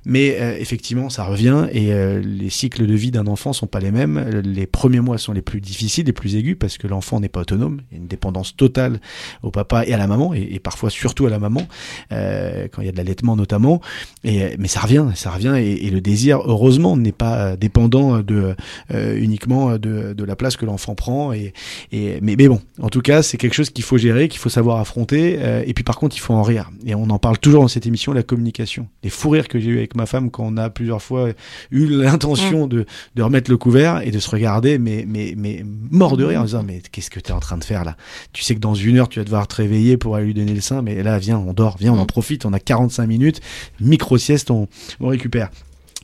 Mais 0.05 0.37
euh, 0.41 0.57
effectivement, 0.59 1.09
ça 1.11 1.25
revient 1.25 1.67
et 1.73 1.87
les 2.23 2.51
cycles 2.51 2.87
de 2.87 2.95
vie 2.97 3.11
d'un 3.11 3.27
enfant 3.27 3.53
sont 3.53 3.67
pas 3.67 3.81
les 3.81 3.91
mêmes. 3.91 4.19
Les 4.45 4.67
premiers 4.67 5.01
mois 5.01 5.19
sont 5.19 5.33
les 5.33 5.43
plus 5.43 5.61
difficiles, 5.61 6.07
les 6.07 6.13
plus 6.13 6.37
aigus, 6.37 6.57
parce 6.59 6.79
que 6.79 6.87
l'enfant 6.87 7.21
n'est 7.21 7.29
pas 7.29 7.41
autonome. 7.41 7.81
Il 7.91 7.95
y 7.95 7.99
a 7.99 8.03
une 8.03 8.09
dépendance 8.09 8.57
totale 8.57 9.01
au 9.43 9.51
papa 9.51 9.85
et 9.85 9.93
à 9.93 9.97
la 9.97 10.07
maman, 10.07 10.35
et, 10.35 10.49
et 10.53 10.59
parfois 10.59 10.91
surtout 10.91 11.27
à 11.27 11.31
la 11.31 11.39
maman, 11.39 11.67
euh, 12.13 12.69
quand 12.73 12.83
il 12.83 12.87
y 12.87 12.89
a 12.89 12.93
de 12.93 12.97
l'allaitement 12.97 13.37
notamment. 13.37 13.81
Et, 14.25 14.43
euh, 14.43 14.49
mais 14.59 14.69
ça 14.69 14.81
revient, 14.81 15.07
ça 15.15 15.31
revient, 15.31 15.55
et, 15.59 15.87
et 15.87 15.91
le 15.91 16.01
désir, 16.01 16.41
heureusement, 16.45 16.97
n'est 16.97 17.13
pas 17.13 17.39
euh, 17.39 17.57
dépendant 17.57 18.21
de 18.21 18.55
euh, 18.93 19.19
uniquement 19.19 19.79
de, 19.79 20.13
de 20.13 20.25
la 20.25 20.37
place 20.37 20.57
que 20.57 20.65
l'enfant 20.67 20.95
prend. 20.95 21.33
Et, 21.33 21.53
et 21.93 22.19
mais, 22.23 22.37
mais 22.37 22.49
bon, 22.49 22.61
en 22.81 22.89
tout 22.89 23.03
cas, 23.03 23.23
c'est 23.23 23.37
quelque 23.37 23.55
chose 23.55 23.71
qu'il 23.71 23.85
faut 23.85 23.99
gérer, 23.99 24.29
qu'il 24.29 24.41
faut 24.41 24.49
savoir 24.49 24.79
affronter. 24.79 25.37
euh, 25.41 25.63
et 25.67 25.75
puis 25.75 25.85
par 25.85 25.99
contre, 25.99 26.17
il 26.17 26.21
faut 26.21 26.35
en 26.35 26.43
rire. 26.43 26.71
Et 26.87 26.95
on 26.95 27.11
en 27.11 27.19
parle 27.19 27.39
toujours 27.39 27.63
dans 27.63 27.69
cette 27.69 27.87
émission, 27.87 28.13
la 28.13 28.23
communication. 28.23 28.89
Les 29.03 29.11
fous 29.11 29.31
rires 29.31 29.49
que 29.49 29.59
j'ai 29.59 29.71
eu 29.71 29.79
avec 29.79 29.95
ma 29.97 30.07
femme 30.07 30.31
quand 30.31 30.45
on 30.47 30.57
a 30.57 30.71
plusieurs 30.71 31.03
fois 31.03 31.31
eu 31.71 31.87
l'intention 31.87 32.67
de, 32.67 32.86
de, 32.87 33.21
de 33.21 33.23
remettre 33.23 33.51
le 33.51 33.57
couvert 33.57 34.01
et 34.03 34.11
de 34.11 34.19
se 34.19 34.31
regarder, 34.31 34.79
mais, 34.79 35.05
mais, 35.07 35.35
mais 35.37 35.65
mort 35.91 36.17
de 36.17 36.25
rire 36.25 36.41
en 36.41 36.45
disant 36.45 36.63
Mais 36.63 36.81
qu'est-ce 36.93 37.11
que 37.11 37.21
tu 37.21 37.31
es 37.31 37.35
en 37.35 37.41
train 37.41 37.59
de 37.59 37.65
faire 37.65 37.85
là? 37.85 37.97
Tu 38.33 38.43
sais 38.43 38.55
que 38.55 38.61
dans 38.61 38.75
une 38.75 38.99
heure, 38.99 39.09
tu 39.09 39.19
vas 39.19 39.25
devoir 39.25 39.47
te 39.49 39.57
réveiller 39.57 39.97
pour 39.97 40.17
aller 40.17 40.27
lui 40.27 40.35
donner 40.35 40.55
le 40.55 40.61
sein, 40.61 40.83
mais 40.83 41.03
là, 41.03 41.19
viens, 41.19 41.39
on 41.39 41.53
dort, 41.53 41.77
viens, 41.79 41.93
on 41.93 41.99
en 41.99 42.05
Mm. 42.05 42.07
profite, 42.07 42.47
on 42.47 42.53
a 42.53 42.59
45 42.61 43.07
minutes, 43.07 43.41
micro-sieste, 43.81 44.51
on, 44.51 44.69
on 45.01 45.09
récupère. 45.09 45.51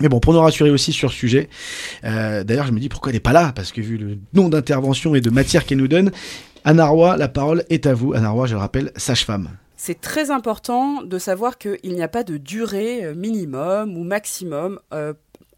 Mais 0.01 0.09
bon, 0.09 0.21
pour 0.21 0.33
nous 0.33 0.41
rassurer 0.41 0.71
aussi 0.71 0.93
sur 0.93 1.11
ce 1.13 1.17
sujet, 1.17 1.49
euh, 2.05 2.45
d'ailleurs, 2.45 2.67
je 2.67 2.73
me 2.73 2.81
dis 2.81 2.89
pourquoi 2.89 3.11
elle 3.11 3.17
n'est 3.17 3.21
pas 3.21 3.33
là, 3.33 3.53
parce 3.55 3.73
que 3.73 3.81
vu 3.81 3.97
le 3.99 4.19
nombre 4.35 4.51
d'interventions 4.51 5.15
et 5.15 5.21
de 5.21 5.31
matière 5.31 5.65
qu'elle 5.65 5.79
nous 5.79 5.89
donne, 5.89 6.11
Anna 6.65 6.87
Roy, 6.87 7.17
la 7.17 7.29
parole 7.29 7.65
est 7.71 7.87
à 7.87 7.95
vous. 7.95 8.13
Anna 8.15 8.31
Roy, 8.31 8.47
je 8.47 8.55
le 8.55 8.61
rappelle, 8.61 8.91
sage-femme. 8.97 9.51
C'est 9.77 10.01
très 10.01 10.31
important 10.31 11.03
de 11.03 11.19
savoir 11.19 11.59
qu'il 11.59 11.79
n'y 11.93 12.03
a 12.03 12.09
pas 12.09 12.23
de 12.23 12.37
durée 12.37 13.05
euh, 13.05 13.15
minimum 13.15 13.97
ou 13.97 14.05
maximum 14.05 14.79
euh, 14.95 15.13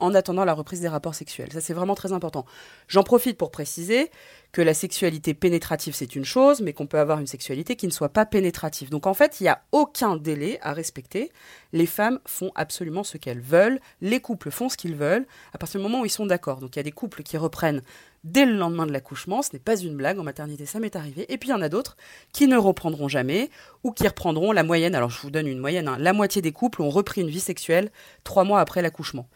en 0.04 0.14
attendant 0.14 0.44
la 0.44 0.52
reprise 0.52 0.80
des 0.80 0.88
rapports 0.88 1.14
sexuels. 1.14 1.52
Ça, 1.52 1.60
c'est 1.60 1.74
vraiment 1.74 1.94
très 1.94 2.12
important. 2.12 2.44
J'en 2.88 3.02
profite 3.02 3.38
pour 3.38 3.50
préciser 3.50 4.10
que 4.52 4.62
la 4.62 4.74
sexualité 4.74 5.34
pénétrative, 5.34 5.94
c'est 5.94 6.14
une 6.14 6.24
chose, 6.24 6.60
mais 6.60 6.72
qu'on 6.72 6.86
peut 6.86 6.98
avoir 6.98 7.18
une 7.18 7.26
sexualité 7.26 7.74
qui 7.74 7.86
ne 7.86 7.92
soit 7.92 8.10
pas 8.10 8.24
pénétrative. 8.24 8.88
Donc 8.88 9.06
en 9.06 9.14
fait, 9.14 9.40
il 9.40 9.44
n'y 9.44 9.48
a 9.48 9.62
aucun 9.72 10.16
délai 10.16 10.58
à 10.62 10.72
respecter. 10.72 11.32
Les 11.72 11.86
femmes 11.86 12.20
font 12.24 12.52
absolument 12.54 13.02
ce 13.02 13.18
qu'elles 13.18 13.40
veulent, 13.40 13.80
les 14.00 14.20
couples 14.20 14.52
font 14.52 14.68
ce 14.68 14.76
qu'ils 14.76 14.94
veulent, 14.94 15.26
à 15.52 15.58
partir 15.58 15.80
du 15.80 15.82
moment 15.82 16.02
où 16.02 16.04
ils 16.04 16.10
sont 16.10 16.26
d'accord. 16.26 16.60
Donc 16.60 16.76
il 16.76 16.78
y 16.78 16.80
a 16.80 16.84
des 16.84 16.92
couples 16.92 17.24
qui 17.24 17.36
reprennent 17.36 17.82
dès 18.22 18.46
le 18.46 18.56
lendemain 18.56 18.86
de 18.86 18.92
l'accouchement, 18.92 19.42
ce 19.42 19.50
n'est 19.52 19.58
pas 19.58 19.76
une 19.76 19.96
blague, 19.96 20.18
en 20.18 20.22
maternité 20.22 20.66
ça 20.66 20.80
m'est 20.80 20.96
arrivé, 20.96 21.26
et 21.32 21.36
puis 21.36 21.50
il 21.50 21.52
y 21.52 21.54
en 21.54 21.60
a 21.60 21.68
d'autres 21.68 21.96
qui 22.32 22.46
ne 22.46 22.56
reprendront 22.56 23.06
jamais, 23.06 23.50
ou 23.84 23.92
qui 23.92 24.08
reprendront 24.08 24.50
la 24.52 24.62
moyenne, 24.62 24.94
alors 24.94 25.10
je 25.10 25.20
vous 25.20 25.30
donne 25.30 25.46
une 25.46 25.58
moyenne, 25.58 25.88
hein, 25.88 25.96
la 25.98 26.14
moitié 26.14 26.40
des 26.40 26.52
couples 26.52 26.80
ont 26.80 26.90
repris 26.90 27.20
une 27.20 27.28
vie 27.28 27.40
sexuelle 27.40 27.90
trois 28.24 28.44
mois 28.44 28.60
après 28.60 28.80
l'accouchement. 28.80 29.28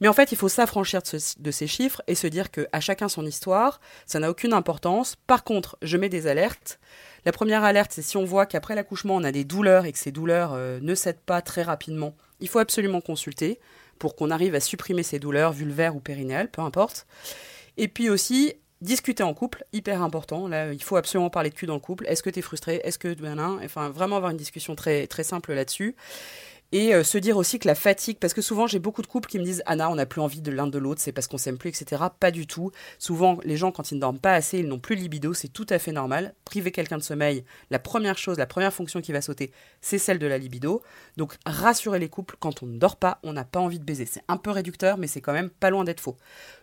Mais 0.00 0.08
en 0.08 0.12
fait, 0.12 0.32
il 0.32 0.38
faut 0.38 0.48
s'affranchir 0.48 1.02
de, 1.02 1.06
ce- 1.18 1.34
de 1.38 1.50
ces 1.50 1.66
chiffres 1.66 2.02
et 2.06 2.14
se 2.14 2.26
dire 2.26 2.50
que 2.50 2.66
à 2.72 2.80
chacun 2.80 3.08
son 3.08 3.24
histoire, 3.26 3.80
ça 4.06 4.18
n'a 4.18 4.30
aucune 4.30 4.52
importance. 4.52 5.16
Par 5.26 5.44
contre, 5.44 5.76
je 5.82 5.96
mets 5.96 6.08
des 6.08 6.26
alertes. 6.26 6.78
La 7.24 7.32
première 7.32 7.62
alerte, 7.64 7.92
c'est 7.94 8.02
si 8.02 8.16
on 8.16 8.24
voit 8.24 8.46
qu'après 8.46 8.74
l'accouchement, 8.74 9.14
on 9.16 9.24
a 9.24 9.32
des 9.32 9.44
douleurs 9.44 9.84
et 9.84 9.92
que 9.92 9.98
ces 9.98 10.10
douleurs 10.12 10.52
euh, 10.54 10.80
ne 10.80 10.94
cèdent 10.94 11.20
pas 11.20 11.40
très 11.42 11.62
rapidement, 11.62 12.14
il 12.40 12.48
faut 12.48 12.58
absolument 12.58 13.00
consulter 13.00 13.60
pour 14.00 14.16
qu'on 14.16 14.30
arrive 14.32 14.56
à 14.56 14.60
supprimer 14.60 15.04
ces 15.04 15.20
douleurs 15.20 15.52
vulvaires 15.52 15.94
ou 15.94 16.00
périnéales, 16.00 16.50
peu 16.50 16.62
importe. 16.62 17.06
Et 17.76 17.86
puis 17.86 18.10
aussi, 18.10 18.54
discuter 18.80 19.22
en 19.22 19.32
couple, 19.32 19.64
hyper 19.72 20.02
important. 20.02 20.48
Là, 20.48 20.72
il 20.72 20.82
faut 20.82 20.96
absolument 20.96 21.30
parler 21.30 21.50
de 21.50 21.54
cul 21.54 21.66
dans 21.66 21.74
le 21.74 21.80
couple. 21.80 22.04
Est-ce 22.08 22.22
que 22.22 22.30
tu 22.30 22.40
es 22.40 22.42
frustré? 22.42 22.80
Est-ce 22.82 22.98
que 22.98 23.14
Enfin, 23.64 23.90
vraiment 23.90 24.16
avoir 24.16 24.32
une 24.32 24.36
discussion 24.36 24.74
très, 24.74 25.06
très 25.06 25.22
simple 25.22 25.54
là-dessus. 25.54 25.94
Et 26.74 26.94
euh, 26.94 27.04
se 27.04 27.18
dire 27.18 27.36
aussi 27.36 27.58
que 27.58 27.68
la 27.68 27.74
fatigue, 27.74 28.16
parce 28.18 28.32
que 28.32 28.40
souvent 28.40 28.66
j'ai 28.66 28.78
beaucoup 28.78 29.02
de 29.02 29.06
couples 29.06 29.28
qui 29.28 29.38
me 29.38 29.44
disent 29.44 29.62
Anna, 29.66 29.90
on 29.90 29.94
n'a 29.94 30.06
plus 30.06 30.22
envie 30.22 30.40
de 30.40 30.50
l'un 30.50 30.66
de 30.66 30.78
l'autre, 30.78 31.02
c'est 31.02 31.12
parce 31.12 31.26
qu'on 31.26 31.36
s'aime 31.36 31.58
plus, 31.58 31.68
etc. 31.68 32.02
Pas 32.18 32.30
du 32.30 32.46
tout. 32.46 32.70
Souvent, 32.98 33.38
les 33.44 33.58
gens, 33.58 33.72
quand 33.72 33.90
ils 33.90 33.96
ne 33.96 34.00
dorment 34.00 34.18
pas 34.18 34.32
assez, 34.32 34.58
ils 34.58 34.66
n'ont 34.66 34.78
plus 34.78 34.96
de 34.96 35.02
libido, 35.02 35.34
c'est 35.34 35.48
tout 35.48 35.66
à 35.68 35.78
fait 35.78 35.92
normal. 35.92 36.34
Priver 36.46 36.72
quelqu'un 36.72 36.96
de 36.96 37.02
sommeil, 37.02 37.44
la 37.70 37.78
première 37.78 38.16
chose, 38.16 38.38
la 38.38 38.46
première 38.46 38.72
fonction 38.72 39.02
qui 39.02 39.12
va 39.12 39.20
sauter, 39.20 39.52
c'est 39.82 39.98
celle 39.98 40.18
de 40.18 40.26
la 40.26 40.38
libido. 40.38 40.82
Donc, 41.18 41.36
rassurer 41.44 41.98
les 41.98 42.08
couples, 42.08 42.36
quand 42.40 42.62
on 42.62 42.66
ne 42.66 42.78
dort 42.78 42.96
pas, 42.96 43.18
on 43.22 43.34
n'a 43.34 43.44
pas 43.44 43.60
envie 43.60 43.78
de 43.78 43.84
baiser. 43.84 44.06
C'est 44.06 44.24
un 44.28 44.38
peu 44.38 44.50
réducteur, 44.50 44.96
mais 44.96 45.08
c'est 45.08 45.20
quand 45.20 45.34
même 45.34 45.50
pas 45.50 45.68
loin 45.68 45.84
d'être 45.84 46.00
faux. 46.00 46.16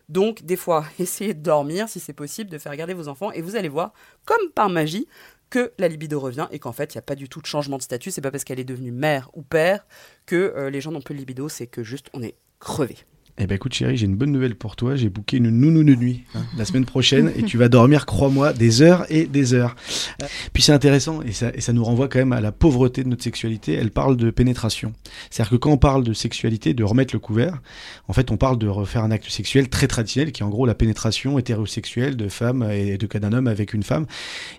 Donc, 0.10 0.44
des 0.44 0.56
fois, 0.56 0.86
essayez 1.00 1.36
de 1.36 1.44
dormir 1.44 1.88
si 1.88 2.00
c'est 2.00 2.14
possible, 2.14 2.50
de 2.50 2.58
faire 2.58 2.76
garder 2.76 2.96
vos 2.96 3.08
enfants, 3.10 3.32
et 3.32 3.44
vous 3.44 3.56
allez 3.56 3.70
voir, 3.70 3.94
comme 4.26 4.50
par 4.56 4.70
magie, 4.70 5.08
que 5.50 5.74
la 5.78 5.88
libido 5.88 6.20
revient 6.20 6.48
et 6.52 6.60
qu'en 6.60 6.72
fait, 6.72 6.94
il 6.94 6.98
n'y 6.98 7.00
a 7.00 7.04
pas 7.04 7.16
du 7.16 7.30
tout 7.30 7.42
de 7.42 7.46
changement 7.46 7.78
de 7.78 7.82
statut. 7.82 8.12
C'est 8.12 8.22
pas 8.22 8.32
parce 8.32 8.44
qu'elle 8.44 8.60
est 8.60 8.66
devenue 8.66 8.92
mère 8.92 9.30
ou 9.34 9.42
père 9.42 9.86
que 10.26 10.36
euh, 10.36 10.70
les 10.70 10.82
gens 10.82 10.92
n'ont 10.92 11.02
plus 11.02 11.16
de 11.16 11.20
libido, 11.20 11.50
c'est 11.50 11.68
que 11.68 11.84
juste 11.84 12.10
on 12.14 12.22
est 12.22 12.36
crevé. 12.60 12.98
Eh 13.42 13.48
ben 13.48 13.56
écoute 13.56 13.74
chérie, 13.74 13.96
j'ai 13.96 14.06
une 14.06 14.18
bonne 14.18 14.34
nouvelle 14.34 14.56
pour 14.56 14.76
toi. 14.76 14.98
J'ai 14.98 15.08
booké 15.08 15.38
une 15.38 15.50
nounou 15.50 15.86
de 15.86 15.96
nuit 15.96 16.24
hein, 16.36 16.42
la 16.58 16.66
semaine 16.66 16.84
prochaine 16.84 17.32
et 17.38 17.44
tu 17.44 17.58
vas 17.58 17.70
dormir, 17.70 18.06
crois-moi, 18.06 18.52
des 18.52 18.82
heures 18.82 19.06
et 19.10 19.28
des 19.28 19.54
heures. 19.54 19.78
Euh, 20.22 20.26
Puis 20.52 20.62
c'est 20.62 20.74
intéressant 20.74 21.22
et 21.22 21.32
ça, 21.32 21.50
et 21.54 21.62
ça 21.62 21.72
nous 21.72 21.86
renvoie 21.86 22.10
quand 22.10 22.20
même 22.20 22.34
à 22.34 22.42
la 22.42 22.52
pauvreté 22.52 23.02
de 23.06 23.08
notre 23.08 23.24
sexualité. 23.24 23.76
Elle 23.76 23.92
parle 23.92 24.18
de 24.18 24.30
pénétration. 24.30 24.92
C'est-à-dire 25.30 25.52
que 25.52 25.56
quand 25.56 25.72
on 25.72 25.78
parle 25.78 26.04
de 26.04 26.12
sexualité, 26.12 26.74
de 26.74 26.84
remettre 26.84 27.16
le 27.16 27.20
couvert, 27.20 27.62
en 28.10 28.14
fait 28.14 28.30
on 28.30 28.36
parle 28.36 28.58
de 28.58 28.68
refaire 28.68 29.06
un 29.06 29.12
acte 29.12 29.30
sexuel 29.30 29.70
très 29.70 29.88
traditionnel 29.88 30.34
qui 30.34 30.44
est 30.44 30.46
en 30.46 30.50
gros 30.50 30.66
la 30.66 30.76
pénétration 30.76 31.40
hétérosexuelle 31.40 32.18
de 32.18 32.28
femmes 32.28 32.70
et 32.70 32.98
de 32.98 33.08
cas 33.08 33.20
d'un 33.20 33.32
homme 33.32 33.48
avec 33.48 33.74
une 33.74 33.84
femme. 33.84 34.06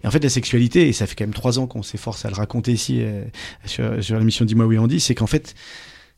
Et 0.02 0.06
en 0.06 0.10
fait 0.10 0.24
la 0.24 0.30
sexualité, 0.30 0.88
et 0.88 0.94
ça 0.94 1.06
fait 1.06 1.16
quand 1.16 1.24
même 1.24 1.34
trois 1.34 1.58
ans 1.58 1.66
qu'on 1.66 1.82
s'efforce 1.82 2.24
à 2.24 2.30
le 2.30 2.34
raconter 2.34 2.72
ici 2.72 3.02
euh, 3.02 3.24
sur, 3.66 4.02
sur 4.02 4.18
l'émission 4.18 4.46
Dis-moi 4.46 4.64
oui 4.64 4.78
on 4.78 4.86
dit, 4.86 5.00
c'est 5.00 5.14
qu'en 5.14 5.26
fait 5.26 5.54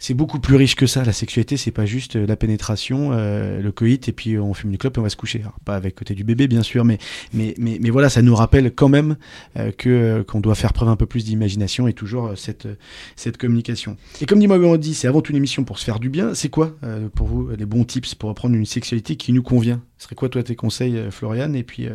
c'est 0.03 0.15
beaucoup 0.15 0.41
plus 0.41 0.57
riche 0.57 0.75
que 0.75 0.89
ça. 0.89 1.05
La 1.05 1.13
sexualité, 1.13 1.57
c'est 1.57 1.71
pas 1.71 1.87
juste 1.87 2.17
euh, 2.17 2.27
la 2.27 2.35
pénétration, 2.35 3.11
euh, 3.13 3.63
le 3.63 3.71
coït, 3.71 4.09
et 4.09 4.13
puis 4.13 4.37
on 4.37 4.53
fume 4.53 4.73
une 4.73 4.77
clope 4.77 4.97
et 4.97 5.01
on 5.01 5.05
va 5.05 5.09
se 5.09 5.17
coucher. 5.17 5.45
Pas 5.65 5.77
avec 5.77 5.95
côté 5.95 6.15
du 6.15 6.25
bébé, 6.25 6.49
bien 6.49 6.65
sûr, 6.65 6.85
mais, 6.85 6.99
mais, 7.33 7.55
mais, 7.57 7.79
mais 7.81 7.91
voilà, 7.91 8.09
ça 8.09 8.21
nous 8.21 8.35
rappelle 8.35 8.75
quand 8.75 8.89
même 8.89 9.17
euh, 9.57 9.71
que 9.71 9.89
euh, 9.89 10.25
qu'on 10.25 10.41
doit 10.41 10.57
faire 10.57 10.73
preuve 10.73 10.89
un 10.89 10.97
peu 10.97 11.07
plus 11.07 11.25
d'imagination 11.25 11.87
et 11.87 11.93
toujours 11.93 12.27
euh, 12.27 12.35
cette, 12.35 12.67
euh, 12.67 12.75
cette 13.15 13.37
communication. 13.37 13.97
Et 14.21 14.27
comme 14.27 14.41
dis-moi, 14.41 14.59
on 14.59 14.77
dit, 14.77 14.95
c'est 14.95 15.07
avant 15.07 15.21
tout 15.21 15.31
une 15.31 15.39
émission 15.39 15.63
pour 15.63 15.79
se 15.79 15.85
faire 15.85 16.01
du 16.01 16.11
bien. 16.11 16.35
C'est 16.35 16.49
quoi 16.49 16.77
euh, 16.83 17.09
pour 17.09 17.29
vous 17.29 17.51
les 17.57 17.65
bons 17.65 17.85
tips 17.85 18.17
pour 18.17 18.29
reprendre 18.29 18.57
une 18.57 18.67
sexualité 18.67 19.15
qui 19.15 19.33
nous 19.33 19.45
convient? 19.45 19.83
Ce 19.99 20.07
serait 20.07 20.17
quoi, 20.17 20.29
toi, 20.29 20.43
tes 20.43 20.57
conseils, 20.57 20.97
euh, 20.97 21.13
Floriane 21.13 21.55
Et 21.55 21.63
puis, 21.63 21.87
euh, 21.87 21.95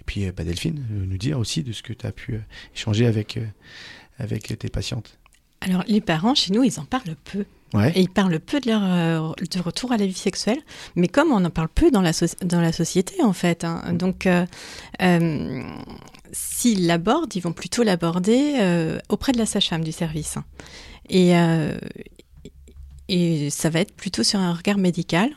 et 0.00 0.04
puis 0.04 0.26
euh, 0.26 0.32
bah, 0.36 0.44
Delphine, 0.44 0.84
euh, 0.92 1.06
nous 1.08 1.16
dire 1.16 1.38
aussi 1.38 1.62
de 1.62 1.72
ce 1.72 1.82
que 1.82 1.94
tu 1.94 2.06
as 2.06 2.12
pu 2.12 2.34
euh, 2.34 2.40
échanger 2.76 3.06
avec, 3.06 3.38
euh, 3.38 3.46
avec 4.18 4.58
tes 4.58 4.68
patientes? 4.68 5.17
Alors, 5.60 5.82
les 5.88 6.00
parents, 6.00 6.34
chez 6.34 6.52
nous, 6.52 6.62
ils 6.62 6.78
en 6.78 6.84
parlent 6.84 7.16
peu. 7.24 7.44
Ouais. 7.74 7.92
Et 7.94 8.00
ils 8.00 8.08
parlent 8.08 8.38
peu 8.40 8.60
de 8.60 8.70
leur 8.70 8.80
euh, 8.82 9.32
de 9.50 9.60
retour 9.60 9.92
à 9.92 9.98
la 9.98 10.06
vie 10.06 10.14
sexuelle, 10.14 10.58
mais 10.96 11.06
comme 11.08 11.32
on 11.32 11.44
en 11.44 11.50
parle 11.50 11.68
peu 11.68 11.90
dans 11.90 12.00
la, 12.00 12.12
dans 12.44 12.60
la 12.62 12.72
société, 12.72 13.22
en 13.22 13.34
fait. 13.34 13.64
hein. 13.64 13.92
Donc, 13.92 14.26
euh, 14.26 14.46
euh, 15.02 15.62
s'ils 16.32 16.86
l'abordent, 16.86 17.34
ils 17.36 17.42
vont 17.42 17.52
plutôt 17.52 17.82
l'aborder 17.82 18.98
auprès 19.10 19.32
de 19.32 19.38
la 19.38 19.46
sage-femme 19.46 19.84
du 19.84 19.92
service. 19.92 20.36
hein. 20.38 20.44
Et, 21.10 21.32
et 23.08 23.50
ça 23.50 23.70
va 23.70 23.80
être 23.80 23.94
plutôt 23.94 24.22
sur 24.22 24.38
un 24.38 24.52
regard 24.54 24.78
médical. 24.78 25.30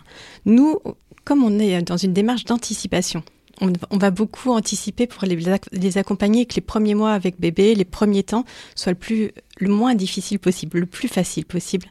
Nous, 0.46 0.80
comme 1.26 1.44
on 1.44 1.60
est 1.60 1.82
dans 1.82 1.98
une 1.98 2.14
démarche 2.14 2.46
d'anticipation, 2.46 3.24
on, 3.62 3.72
on 3.90 3.98
va 3.98 4.12
beaucoup 4.12 4.52
anticiper 4.52 5.08
pour 5.08 5.26
les, 5.26 5.38
les 5.72 5.98
accompagner 5.98 6.46
que 6.46 6.56
les 6.56 6.62
premiers 6.62 6.96
mois 6.96 7.14
avec 7.14 7.40
bébé, 7.40 7.76
les 7.76 7.86
premiers 7.86 8.24
temps, 8.24 8.44
soient 8.76 8.92
le 8.92 8.98
plus 8.98 9.32
le 9.58 9.70
moins 9.70 9.94
difficile 9.94 10.40
possible, 10.40 10.80
le 10.80 10.86
plus 10.88 11.08
facile 11.08 11.46
possible. 11.46 11.88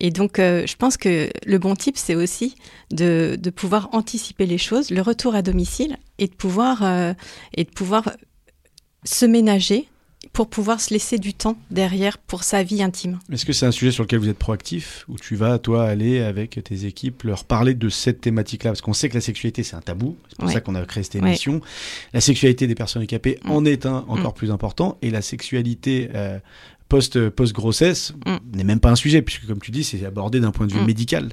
Et 0.00 0.10
donc, 0.10 0.38
euh, 0.38 0.66
je 0.66 0.76
pense 0.76 0.96
que 0.96 1.30
le 1.46 1.58
bon 1.58 1.76
type, 1.76 1.96
c'est 1.96 2.16
aussi 2.16 2.56
de, 2.90 3.38
de 3.40 3.50
pouvoir 3.50 3.90
anticiper 3.92 4.44
les 4.44 4.58
choses, 4.58 4.90
le 4.90 5.00
retour 5.00 5.34
à 5.34 5.42
domicile, 5.42 5.96
et 6.18 6.26
de 6.26 6.34
pouvoir 6.34 6.82
euh, 6.82 7.14
et 7.54 7.64
de 7.64 7.70
pouvoir 7.70 8.10
se 9.04 9.24
ménager 9.24 9.88
pour 10.32 10.48
pouvoir 10.48 10.80
se 10.80 10.94
laisser 10.94 11.18
du 11.18 11.34
temps 11.34 11.56
derrière 11.70 12.16
pour 12.18 12.42
sa 12.44 12.62
vie 12.62 12.82
intime. 12.82 13.18
Est-ce 13.30 13.44
que 13.44 13.52
c'est 13.52 13.66
un 13.66 13.70
sujet 13.72 13.90
sur 13.90 14.04
lequel 14.04 14.18
vous 14.20 14.28
êtes 14.28 14.38
proactif, 14.38 15.04
où 15.08 15.16
tu 15.18 15.36
vas, 15.36 15.58
toi, 15.58 15.84
aller 15.84 16.20
avec 16.20 16.62
tes 16.64 16.86
équipes, 16.86 17.24
leur 17.24 17.44
parler 17.44 17.74
de 17.74 17.88
cette 17.88 18.20
thématique-là? 18.20 18.70
Parce 18.70 18.80
qu'on 18.80 18.92
sait 18.92 19.08
que 19.08 19.14
la 19.14 19.20
sexualité, 19.20 19.62
c'est 19.62 19.76
un 19.76 19.80
tabou, 19.80 20.16
c'est 20.28 20.36
pour 20.38 20.46
Ouais. 20.48 20.54
ça 20.54 20.60
qu'on 20.60 20.74
a 20.74 20.84
créé 20.86 21.02
cette 21.02 21.14
Ouais. 21.16 21.28
émission. 21.28 21.60
La 22.14 22.20
sexualité 22.20 22.66
des 22.66 22.74
personnes 22.74 23.00
handicapées 23.00 23.38
Mm. 23.44 23.50
en 23.50 23.64
est 23.64 23.84
un 23.86 24.04
encore 24.08 24.34
plus 24.34 24.50
important, 24.50 24.96
et 25.02 25.10
la 25.10 25.22
sexualité 25.22 26.08
euh, 26.14 26.38
post, 26.88 27.28
post-grossesse 27.30 28.12
Mm. 28.24 28.56
n'est 28.56 28.64
même 28.64 28.80
pas 28.80 28.90
un 28.90 28.96
sujet, 28.96 29.22
puisque, 29.22 29.46
comme 29.46 29.60
tu 29.60 29.70
dis, 29.70 29.84
c'est 29.84 30.04
abordé 30.06 30.40
d'un 30.40 30.50
point 30.52 30.66
de 30.66 30.72
vue 30.72 30.80
Mm. 30.80 30.86
médical. 30.86 31.32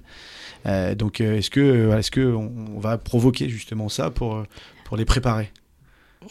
Euh, 0.66 0.94
donc, 0.96 1.22
euh, 1.22 1.38
est-ce 1.38 1.50
que, 1.50 1.60
euh, 1.62 1.98
est-ce 1.98 2.12
que 2.12 2.34
on, 2.34 2.52
on 2.76 2.80
va 2.80 2.98
provoquer 2.98 3.48
justement 3.50 3.88
ça 3.88 4.10
pour, 4.10 4.36
euh, 4.36 4.44
pour 4.84 4.98
les 4.98 5.06
préparer? 5.06 5.52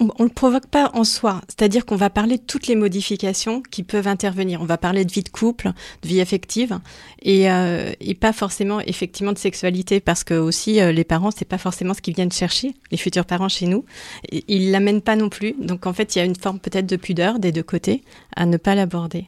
On 0.01 0.05
ne 0.05 0.29
le 0.29 0.35
provoque 0.35 0.67
pas 0.67 0.91
en 0.93 1.03
soi, 1.03 1.41
c'est-à-dire 1.49 1.87
qu'on 1.87 1.97
va 1.97 2.11
parler 2.11 2.37
de 2.37 2.43
toutes 2.43 2.67
les 2.67 2.77
modifications 2.77 3.63
qui 3.63 3.83
peuvent 3.83 4.07
intervenir. 4.07 4.61
On 4.61 4.67
va 4.67 4.77
parler 4.77 5.05
de 5.07 5.11
vie 5.11 5.23
de 5.23 5.31
couple, 5.31 5.73
de 6.03 6.09
vie 6.09 6.21
affective, 6.21 6.79
et, 7.23 7.51
euh, 7.51 7.93
et 7.99 8.15
pas 8.15 8.35
forcément 8.35 8.81
effectivement 8.81 9.33
de 9.33 9.39
sexualité, 9.39 9.99
parce 10.01 10.25
que 10.25 10.35
aussi 10.35 10.81
euh, 10.81 10.93
les 10.93 11.05
parents, 11.05 11.31
c'est 11.31 11.47
pas 11.47 11.57
forcément 11.57 11.95
ce 11.95 12.03
qu'ils 12.03 12.15
viennent 12.15 12.31
chercher, 12.31 12.75
les 12.91 12.99
futurs 12.99 13.25
parents 13.25 13.49
chez 13.49 13.67
nous, 13.67 13.87
et, 14.31 14.45
ils 14.47 14.71
l'amènent 14.71 15.01
pas 15.01 15.17
non 15.17 15.31
plus. 15.31 15.55
Donc 15.59 15.87
en 15.87 15.95
fait, 15.95 16.15
il 16.15 16.19
y 16.19 16.23
a 16.23 16.27
une 16.27 16.37
forme 16.37 16.61
peut-être 16.61 16.87
de 16.87 16.97
pudeur 16.97 17.39
des 17.39 17.51
deux 17.51 17.63
côtés 17.63 18.05
à 18.37 18.45
ne 18.45 18.59
pas 18.59 18.75
l'aborder. 18.75 19.27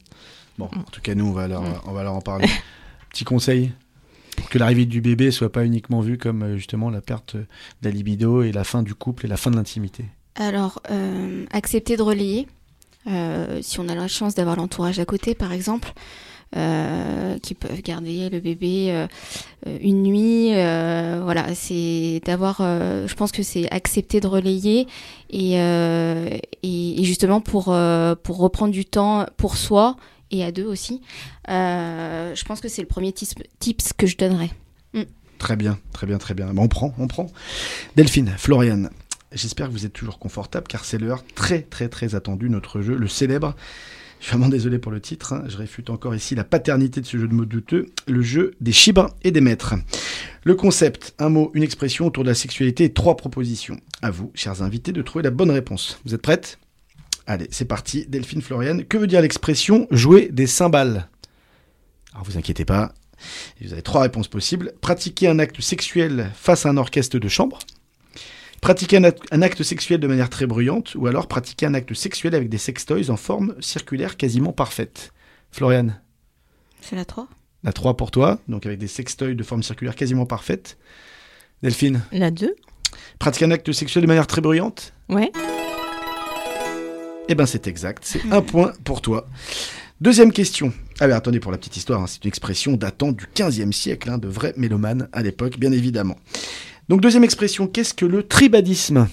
Bon, 0.59 0.69
Mm. 0.73 0.79
en 0.79 0.91
tout 0.93 1.01
cas, 1.01 1.15
nous, 1.15 1.27
on 1.27 1.33
va 1.33 1.49
leur, 1.49 1.63
Mm. 1.63 1.81
on 1.87 1.93
va 1.93 2.03
leur 2.03 2.15
en 2.15 2.21
parler. 2.21 2.47
Petit 3.11 3.25
conseil 3.25 3.73
pour 4.37 4.51
que 4.51 4.59
l'arrivée 4.59 4.85
du 4.85 5.01
bébé 5.01 5.31
soit 5.31 5.51
pas 5.51 5.65
uniquement 5.65 6.01
vue 6.03 6.19
comme 6.19 6.43
euh, 6.43 6.57
justement 6.59 6.91
la 6.91 7.01
perte 7.01 7.37
de 7.37 7.47
la 7.83 7.91
libido 7.91 8.43
et 8.43 8.53
la 8.53 8.63
fin 8.65 8.83
du 8.83 8.95
couple 8.95 9.25
et 9.25 9.29
la 9.29 9.39
fin 9.39 9.51
de 9.51 9.57
l'intimité. 9.57 10.05
Alors, 10.41 10.81
euh, 10.91 11.45
accepter 11.51 11.99
de 11.99 12.03
relayer, 12.03 12.49
euh, 13.07 13.59
si 13.61 13.79
on 13.79 13.89
a 13.91 13.95
la 13.95 14.09
chance 14.09 14.35
d'avoir 14.35 14.57
l'entourage 14.57 14.99
à 14.99 15.05
côté, 15.05 15.35
par 15.35 15.53
exemple, 15.53 15.93
euh, 16.57 17.39
qui 17.41 17.53
peuvent 17.53 17.83
garder 17.83 18.31
le 18.31 18.41
bébé 18.41 19.07
une 19.67 20.03
nuit. 20.03 20.49
voilà, 20.49 21.55
c'est 21.55 22.23
d'avoir. 22.25 22.57
je 22.59 23.15
pense 23.15 23.33
que 23.33 23.43
c'est 23.43 23.71
accepter 23.71 24.21
de 24.21 24.27
relayer 24.27 24.87
et, 25.29 25.57
et, 26.63 27.05
justement 27.05 27.43
pour 27.43 27.65
pour 28.23 28.39
reprendre 28.39 28.73
du 28.73 28.87
temps 28.87 29.27
pour 29.37 29.59
soi 29.59 29.97
et 30.31 30.43
à 30.43 30.53
deux 30.53 30.67
aussi. 30.67 31.03
Je 31.49 32.45
pense 32.45 32.63
que 32.63 32.69
c'est 32.69 32.83
le 32.83 32.89
premier 32.89 33.13
tips, 33.13 33.93
que 33.93 34.07
je 34.07 34.17
donnerais. 34.17 34.51
Très 35.39 35.57
bien, 35.57 35.79
très 35.93 36.07
bien, 36.07 36.19
très 36.19 36.35
bien. 36.35 36.53
Bon, 36.53 36.65
on 36.65 36.69
prend, 36.69 36.95
on 36.99 37.07
prend. 37.07 37.27
Delphine, 37.97 38.35
Floriane, 38.37 38.91
j'espère 39.33 39.69
que 39.69 39.73
vous 39.73 39.87
êtes 39.87 39.93
toujours 39.93 40.19
confortable 40.19 40.67
car 40.69 40.85
c'est 40.85 40.99
l'heure 40.99 41.25
très, 41.35 41.63
très, 41.63 41.89
très 41.89 42.15
attendue, 42.15 42.51
notre 42.51 42.81
jeu, 42.81 42.97
le 42.97 43.09
célèbre. 43.09 43.55
Je 44.21 44.27
suis 44.27 44.33
vraiment 44.33 44.51
désolé 44.51 44.79
pour 44.79 44.93
le 44.93 45.01
titre, 45.01 45.33
hein. 45.33 45.45
je 45.49 45.57
réfute 45.57 45.89
encore 45.89 46.15
ici 46.15 46.35
la 46.35 46.45
paternité 46.45 47.01
de 47.01 47.07
ce 47.07 47.17
jeu 47.17 47.27
de 47.27 47.33
mots 47.33 47.47
douteux, 47.47 47.87
le 48.07 48.21
jeu 48.21 48.53
des 48.61 48.73
chibres 48.73 49.09
et 49.23 49.31
des 49.31 49.41
maîtres. 49.41 49.75
Le 50.45 50.55
concept, 50.55 51.15
un 51.19 51.31
mot, 51.31 51.51
une 51.55 51.63
expression 51.63 52.07
autour 52.07 52.25
de 52.25 52.29
la 52.29 52.35
sexualité 52.35 52.85
et 52.85 52.93
trois 52.93 53.17
propositions. 53.17 53.81
À 54.03 54.11
vous, 54.11 54.31
chers 54.35 54.63
invités, 54.63 54.93
de 54.93 55.01
trouver 55.01 55.23
la 55.23 55.31
bonne 55.31 55.51
réponse. 55.51 56.01
Vous 56.05 56.15
êtes 56.15 56.21
prêtes? 56.21 56.59
Allez, 57.27 57.49
c'est 57.51 57.65
parti. 57.65 58.07
Delphine 58.09 58.43
Floriane, 58.43 58.85
que 58.85 58.99
veut 58.99 59.07
dire 59.07 59.23
l'expression 59.23 59.87
jouer 59.91 60.29
des 60.31 60.47
cymbales 60.47 61.09
Alors 62.13 62.25
vous 62.25 62.37
inquiétez 62.37 62.65
pas, 62.67 62.93
vous 63.61 63.73
avez 63.73 63.83
trois 63.83 64.03
réponses 64.03 64.29
possibles. 64.29 64.73
Pratiquer 64.81 65.29
un 65.29 65.39
acte 65.39 65.61
sexuel 65.61 66.31
face 66.35 66.67
à 66.67 66.71
un 66.71 66.77
orchestre 66.77 67.19
de 67.19 67.29
chambre. 67.29 67.59
Pratiquer 68.61 68.99
un 68.99 69.05
acte, 69.05 69.23
un 69.31 69.43
acte 69.43 69.63
sexuel 69.63 70.01
de 70.01 70.07
manière 70.07 70.29
très 70.29 70.47
bruyante. 70.47 70.95
Ou 70.95 71.07
alors 71.07 71.27
pratiquer 71.29 71.67
un 71.67 71.75
acte 71.75 71.95
sexuel 71.95 72.35
avec 72.35 72.49
des 72.49 72.59
sextoys 72.59 73.11
en 73.11 73.17
forme 73.17 73.55
circulaire 73.61 74.17
quasiment 74.17 74.53
parfaite. 74.53 75.13
Floriane, 75.51 76.01
C'est 76.81 76.97
la 76.97 77.05
3 77.05 77.29
la 77.63 77.73
3 77.75 77.97
pour 77.97 78.11
toi, 78.11 78.39
donc 78.49 78.65
avec 78.65 78.79
des 78.79 78.87
sextoys 78.87 79.35
de 79.35 79.43
forme 79.43 79.63
circulaire 79.63 79.95
quasiment 79.95 80.25
parfaite. 80.25 80.79
Delphine, 81.63 82.01
La 82.13 82.31
2 82.31 82.55
pratiquer 83.19 83.45
un 83.45 83.51
acte 83.51 83.71
sexuel 83.73 84.03
de 84.03 84.09
manière 84.09 84.27
très 84.27 84.41
bruyante 84.41 84.95
Ouais. 85.11 85.31
Eh 87.29 87.35
ben 87.35 87.47
c'est 87.47 87.67
exact, 87.67 88.03
c'est 88.05 88.23
un 88.33 88.41
point 88.43 88.73
pour 88.85 89.03
toi. 89.03 89.29
Deuxième 90.01 90.33
question. 90.33 90.73
Ah 91.01 91.07
ben 91.07 91.15
attendez 91.15 91.39
pour 91.39 91.53
la 91.53 91.59
petite 91.59 91.77
histoire, 91.77 92.01
hein, 92.01 92.07
c'est 92.07 92.25
une 92.25 92.29
expression 92.29 92.73
datant 92.73 93.13
du 93.13 93.27
15e 93.27 93.73
siècle, 93.73 94.11
hein, 94.11 94.19
de 94.19 94.27
vrais 94.27 94.55
mélomanes 94.57 95.09
à 95.13 95.23
l'époque, 95.23 95.59
bien 95.59 95.73
évidemment. 95.73 96.17
Donc 96.91 97.01
deuxième 97.01 97.23
expression, 97.23 97.69
qu'est-ce 97.69 97.95
que 97.95 98.05
le 98.05 98.25
tribadisme? 98.25 99.07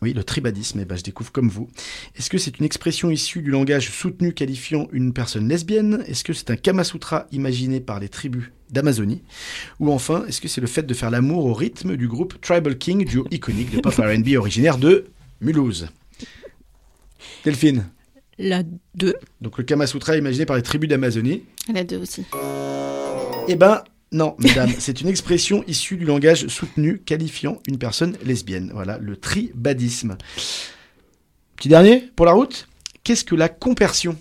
Oui, 0.00 0.14
le 0.14 0.24
tribadisme, 0.24 0.80
eh 0.80 0.86
ben, 0.86 0.96
je 0.96 1.02
découvre 1.02 1.30
comme 1.30 1.50
vous. 1.50 1.68
Est-ce 2.16 2.30
que 2.30 2.38
c'est 2.38 2.58
une 2.58 2.64
expression 2.64 3.10
issue 3.10 3.42
du 3.42 3.50
langage 3.50 3.90
soutenu 3.90 4.32
qualifiant 4.32 4.88
une 4.92 5.12
personne 5.12 5.46
lesbienne? 5.46 6.02
Est-ce 6.06 6.24
que 6.24 6.32
c'est 6.32 6.50
un 6.50 6.56
Kamasutra 6.56 7.26
imaginé 7.32 7.80
par 7.80 8.00
les 8.00 8.08
tribus 8.08 8.44
d'Amazonie? 8.70 9.20
Ou 9.78 9.92
enfin, 9.92 10.24
est-ce 10.26 10.40
que 10.40 10.48
c'est 10.48 10.62
le 10.62 10.66
fait 10.66 10.84
de 10.84 10.94
faire 10.94 11.10
l'amour 11.10 11.44
au 11.44 11.52
rythme 11.52 11.98
du 11.98 12.08
groupe 12.08 12.40
Tribal 12.40 12.78
King, 12.78 13.04
duo 13.04 13.26
iconique 13.30 13.72
de 13.72 13.80
pop 13.82 13.92
R&B 13.92 14.34
originaire 14.38 14.78
de 14.78 15.04
Mulhouse? 15.42 15.88
Delphine? 17.44 17.90
La 18.38 18.62
2 18.94 19.16
donc 19.42 19.58
le 19.58 19.64
Kama 19.64 19.86
Sutra 19.86 20.16
imaginé 20.16 20.46
par 20.46 20.56
les 20.56 20.62
tribus 20.62 20.88
d'Amazonie? 20.88 21.42
La 21.70 21.84
2 21.84 21.98
aussi. 21.98 22.24
Eh 23.48 23.54
ben 23.54 23.84
non, 24.16 24.34
mesdames, 24.38 24.72
c'est 24.78 25.02
une 25.02 25.08
expression 25.08 25.62
issue 25.68 25.96
du 25.96 26.06
langage 26.06 26.46
soutenu 26.48 26.98
qualifiant 26.98 27.60
une 27.68 27.78
personne 27.78 28.16
lesbienne. 28.24 28.70
Voilà, 28.72 28.98
le 28.98 29.16
tribadisme. 29.16 30.16
Petit 31.56 31.68
dernier 31.68 32.10
pour 32.16 32.26
la 32.26 32.32
route. 32.32 32.66
Qu'est-ce 33.04 33.24
que 33.24 33.34
la 33.34 33.48
compersion? 33.48 34.16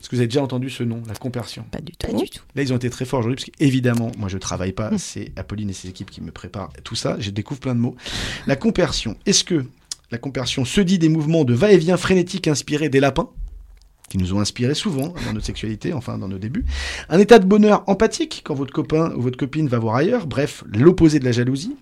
Est-ce 0.00 0.08
que 0.08 0.16
vous 0.16 0.20
avez 0.20 0.28
déjà 0.28 0.42
entendu 0.42 0.70
ce 0.70 0.82
nom, 0.82 1.02
la 1.06 1.14
compersion? 1.14 1.64
Pas 1.70 1.80
du 1.80 1.92
tout. 1.92 2.06
Pas 2.06 2.12
du 2.12 2.28
tout. 2.28 2.42
Là, 2.54 2.62
ils 2.62 2.72
ont 2.72 2.76
été 2.76 2.90
très 2.90 3.04
forts 3.04 3.20
aujourd'hui, 3.20 3.44
parce 3.44 3.56
qu'évidemment, 3.56 4.12
moi, 4.18 4.28
je 4.28 4.38
travaille 4.38 4.72
pas. 4.72 4.90
C'est 4.98 5.32
Apolline 5.36 5.70
et 5.70 5.72
ses 5.72 5.88
équipes 5.88 6.10
qui 6.10 6.20
me 6.20 6.30
préparent 6.30 6.72
tout 6.84 6.94
ça. 6.94 7.16
Je 7.18 7.30
découvre 7.30 7.60
plein 7.60 7.74
de 7.74 7.80
mots. 7.80 7.96
La 8.46 8.56
compersion. 8.56 9.16
Est-ce 9.24 9.44
que 9.44 9.64
la 10.10 10.18
compersion 10.18 10.64
se 10.64 10.80
dit 10.80 10.98
des 10.98 11.08
mouvements 11.08 11.44
de 11.44 11.54
va-et-vient 11.54 11.96
frénétique 11.96 12.48
inspirés 12.48 12.88
des 12.88 13.00
lapins? 13.00 13.30
Qui 14.08 14.18
nous 14.18 14.34
ont 14.34 14.40
inspirés 14.40 14.74
souvent 14.74 15.14
dans 15.24 15.32
notre 15.32 15.46
sexualité, 15.46 15.92
enfin 15.92 16.18
dans 16.18 16.28
nos 16.28 16.38
débuts. 16.38 16.64
Un 17.08 17.18
état 17.18 17.38
de 17.38 17.46
bonheur 17.46 17.82
empathique 17.86 18.42
quand 18.44 18.54
votre 18.54 18.72
copain 18.72 19.12
ou 19.16 19.22
votre 19.22 19.36
copine 19.38 19.68
va 19.68 19.78
voir 19.78 19.96
ailleurs, 19.96 20.26
bref, 20.26 20.64
l'opposé 20.66 21.18
de 21.18 21.24
la 21.24 21.32
jalousie. 21.32 21.76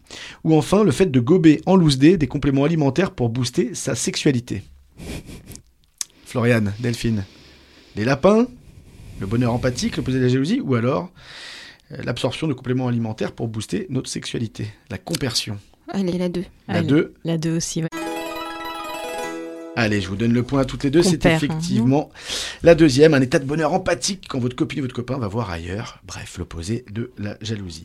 Ou 0.45 0.55
enfin 0.55 0.85
le 0.85 0.93
fait 0.93 1.07
de 1.07 1.21
gober 1.21 1.61
en 1.67 1.77
loose 1.77 1.99
day 1.99 2.17
des 2.17 2.27
compléments 2.27 2.65
alimentaires 2.65 3.11
pour 3.13 3.29
booster 3.29 3.75
sa 3.75 3.95
sexualité. 3.95 4.63
Floriane, 6.25 6.73
Delphine, 6.81 7.25
les 7.95 8.05
lapins, 8.05 8.47
le 9.21 9.27
bonheur 9.27 9.53
empathique, 9.53 9.97
l'opposé 9.97 10.19
de 10.19 10.25
la 10.25 10.29
jalousie, 10.29 10.61
ou 10.61 10.75
alors 10.75 11.11
euh, 11.93 12.03
l'absorption 12.03 12.49
de 12.49 12.53
compléments 12.53 12.89
alimentaires 12.89 13.33
pour 13.33 13.49
booster 13.49 13.87
notre 13.89 14.11
sexualité, 14.11 14.67
la 14.91 14.99
compersion. 14.99 15.59
Allez, 15.89 16.19
la 16.19 16.29
2. 16.29 16.45
La 16.69 16.75
Allez. 16.75 16.89
2, 16.89 17.15
La 17.25 17.39
2 17.39 17.57
aussi, 17.57 17.83
ouais. 17.83 17.89
Allez, 19.77 20.01
je 20.01 20.09
vous 20.09 20.17
donne 20.17 20.33
le 20.33 20.43
point 20.43 20.63
à 20.63 20.65
toutes 20.65 20.85
les 20.85 20.91
deux. 20.91 21.03
C'est 21.03 21.27
hein. 21.27 21.37
effectivement 21.37 22.11
la 22.63 22.75
deuxième, 22.75 23.13
un 23.13 23.21
état 23.21 23.39
de 23.39 23.45
bonheur 23.45 23.75
empathique 23.75 24.27
quand 24.27 24.39
votre 24.39 24.57
copine 24.57 24.81
ou 24.81 24.83
votre 24.83 24.95
copain 24.95 25.19
va 25.19 25.29
voir 25.29 25.51
ailleurs. 25.51 26.01
Bref, 26.07 26.39
l'opposé 26.39 26.87
de 26.91 27.13
la 27.19 27.37
jalousie. 27.43 27.85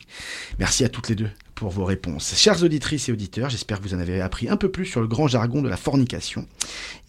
Merci 0.58 0.84
à 0.84 0.88
toutes 0.88 1.10
les 1.10 1.14
deux 1.14 1.28
pour 1.54 1.68
vos 1.68 1.84
réponses. 1.84 2.34
Chères 2.34 2.62
auditrices 2.62 3.10
et 3.10 3.12
auditeurs, 3.12 3.50
j'espère 3.50 3.78
que 3.78 3.82
vous 3.82 3.94
en 3.94 3.98
avez 3.98 4.22
appris 4.22 4.48
un 4.48 4.56
peu 4.56 4.70
plus 4.70 4.86
sur 4.86 5.02
le 5.02 5.06
grand 5.06 5.28
jargon 5.28 5.60
de 5.60 5.68
la 5.68 5.76
fornication. 5.76 6.46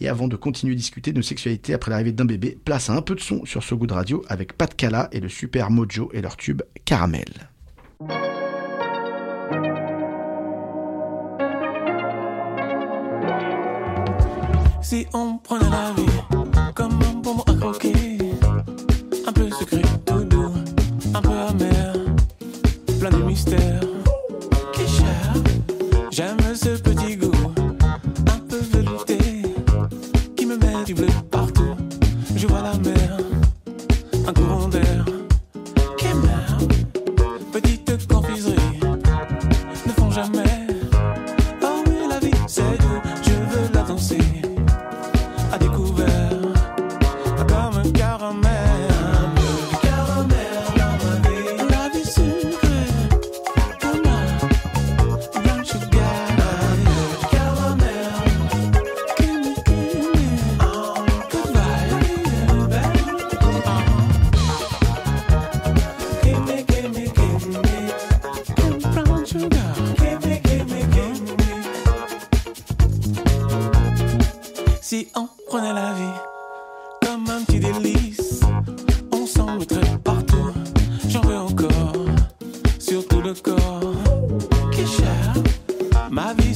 Et 0.00 0.08
avant 0.08 0.28
de 0.28 0.36
continuer 0.36 0.74
à 0.74 0.76
discuter 0.76 1.12
de 1.12 1.16
nos 1.16 1.22
sexualités 1.22 1.72
après 1.72 1.90
l'arrivée 1.90 2.12
d'un 2.12 2.26
bébé, 2.26 2.58
place 2.62 2.90
à 2.90 2.92
un 2.92 3.02
peu 3.02 3.14
de 3.14 3.20
son 3.20 3.46
sur 3.46 3.64
ce 3.64 3.74
goût 3.74 3.86
de 3.86 3.94
radio 3.94 4.22
avec 4.28 4.52
Pat 4.52 4.72
Cala 4.76 5.08
et 5.12 5.20
le 5.20 5.30
super 5.30 5.70
Mojo 5.70 6.10
et 6.12 6.20
leur 6.20 6.36
tube 6.36 6.60
Caramel. 6.84 7.48
Si 14.84 15.06
on 15.14 15.38
prenait 15.38 15.70
la 15.70 15.92
vie 15.96 16.04
comme 16.74 16.92
un 16.92 17.14
bonbon 17.14 17.42
à 17.46 17.54
croquer, 17.54 18.18
un 19.26 19.32
peu 19.32 19.50
sucré, 19.50 19.80
tout 20.04 20.24
doux, 20.24 20.52
un 21.14 21.22
peu 21.22 21.30
amer, 21.30 21.94
plein 23.00 23.08
de 23.08 23.22
mystères, 23.22 23.80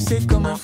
c'est 0.09 0.25
comme 0.25 0.47
un 0.47 0.55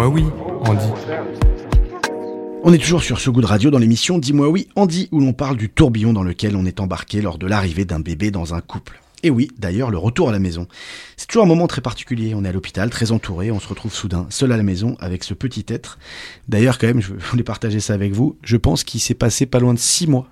Dis-moi 0.00 0.14
oui, 0.14 0.24
Andy. 0.66 0.86
On 2.64 2.72
est 2.72 2.78
toujours 2.78 3.02
sur 3.02 3.20
ce 3.20 3.28
goût 3.28 3.42
de 3.42 3.46
radio 3.46 3.68
dans 3.68 3.78
l'émission 3.78 4.16
Dis-moi 4.16 4.48
oui, 4.48 4.66
Andy, 4.74 5.10
où 5.12 5.20
l'on 5.20 5.34
parle 5.34 5.58
du 5.58 5.68
tourbillon 5.68 6.14
dans 6.14 6.22
lequel 6.22 6.56
on 6.56 6.64
est 6.64 6.80
embarqué 6.80 7.20
lors 7.20 7.36
de 7.36 7.46
l'arrivée 7.46 7.84
d'un 7.84 8.00
bébé 8.00 8.30
dans 8.30 8.54
un 8.54 8.62
couple. 8.62 9.02
Et 9.22 9.28
oui, 9.28 9.50
d'ailleurs, 9.58 9.90
le 9.90 9.98
retour 9.98 10.30
à 10.30 10.32
la 10.32 10.38
maison. 10.38 10.66
C'est 11.18 11.26
toujours 11.26 11.44
un 11.44 11.46
moment 11.46 11.66
très 11.66 11.82
particulier. 11.82 12.32
On 12.34 12.46
est 12.46 12.48
à 12.48 12.52
l'hôpital, 12.52 12.88
très 12.88 13.12
entouré, 13.12 13.50
on 13.50 13.60
se 13.60 13.68
retrouve 13.68 13.92
soudain, 13.92 14.26
seul 14.30 14.52
à 14.52 14.56
la 14.56 14.62
maison, 14.62 14.96
avec 15.00 15.22
ce 15.22 15.34
petit 15.34 15.66
être. 15.68 15.98
D'ailleurs, 16.48 16.78
quand 16.78 16.86
même, 16.86 17.02
je 17.02 17.12
voulais 17.12 17.42
partager 17.42 17.80
ça 17.80 17.92
avec 17.92 18.14
vous. 18.14 18.38
Je 18.42 18.56
pense 18.56 18.84
qu'il 18.84 19.02
s'est 19.02 19.12
passé 19.12 19.44
pas 19.44 19.58
loin 19.58 19.74
de 19.74 19.78
six 19.78 20.06
mois 20.06 20.28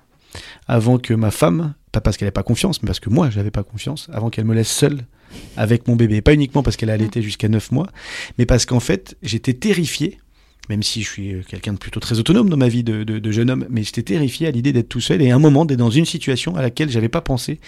avant 0.67 0.97
que 0.97 1.13
ma 1.13 1.29
femme, 1.29 1.75
pas 1.91 2.01
parce 2.01 2.17
qu'elle 2.17 2.25
n'avait 2.25 2.31
pas 2.31 2.41
confiance, 2.41 2.81
mais 2.81 2.87
parce 2.87 2.99
que 2.99 3.11
moi, 3.11 3.29
j'avais 3.29 3.51
pas 3.51 3.61
confiance, 3.61 4.09
avant 4.11 4.31
qu'elle 4.31 4.45
me 4.45 4.55
laisse 4.55 4.71
seule 4.71 5.05
avec 5.57 5.87
mon 5.87 5.95
bébé. 5.95 6.21
Pas 6.21 6.33
uniquement 6.33 6.63
parce 6.63 6.77
qu'elle 6.77 6.89
a 6.89 6.93
allaité 6.93 7.21
jusqu'à 7.21 7.47
neuf 7.47 7.71
mois, 7.71 7.87
mais 8.37 8.45
parce 8.45 8.65
qu'en 8.65 8.79
fait, 8.79 9.17
j'étais 9.21 9.53
terrifié 9.53 10.19
même 10.69 10.83
si 10.83 11.01
je 11.01 11.09
suis 11.09 11.35
quelqu'un 11.47 11.73
de 11.73 11.77
plutôt 11.77 11.99
très 11.99 12.19
autonome 12.19 12.49
dans 12.49 12.57
ma 12.57 12.67
vie 12.67 12.83
de, 12.83 13.03
de, 13.03 13.19
de 13.19 13.31
jeune 13.31 13.49
homme, 13.49 13.65
mais 13.69 13.83
j'étais 13.83 14.03
terrifié 14.03 14.47
à 14.47 14.51
l'idée 14.51 14.71
d'être 14.71 14.89
tout 14.89 15.01
seul 15.01 15.21
et 15.21 15.31
à 15.31 15.35
un 15.35 15.39
moment 15.39 15.65
d'être 15.65 15.79
dans 15.79 15.89
une 15.89 16.05
situation 16.05 16.55
à 16.55 16.61
laquelle 16.61 16.89
j'avais 16.89 17.09
pas 17.09 17.21
pensé 17.21 17.59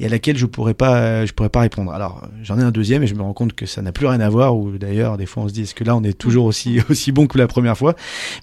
et 0.00 0.06
à 0.06 0.08
laquelle 0.08 0.36
je 0.36 0.46
pourrais 0.46 0.74
pas, 0.74 1.26
je 1.26 1.32
pourrais 1.32 1.48
pas 1.50 1.60
répondre. 1.60 1.92
Alors 1.92 2.26
j'en 2.42 2.58
ai 2.58 2.62
un 2.62 2.70
deuxième 2.70 3.02
et 3.02 3.06
je 3.06 3.14
me 3.14 3.22
rends 3.22 3.34
compte 3.34 3.52
que 3.52 3.66
ça 3.66 3.82
n'a 3.82 3.92
plus 3.92 4.06
rien 4.06 4.20
à 4.20 4.28
voir. 4.28 4.56
Ou 4.56 4.78
d'ailleurs 4.78 5.16
des 5.18 5.26
fois 5.26 5.44
on 5.44 5.48
se 5.48 5.52
dit 5.52 5.62
est-ce 5.62 5.74
que 5.74 5.84
là 5.84 5.94
on 5.96 6.02
est 6.02 6.16
toujours 6.16 6.46
aussi 6.46 6.80
aussi 6.88 7.12
bon 7.12 7.26
que 7.26 7.38
la 7.38 7.46
première 7.46 7.76
fois? 7.76 7.94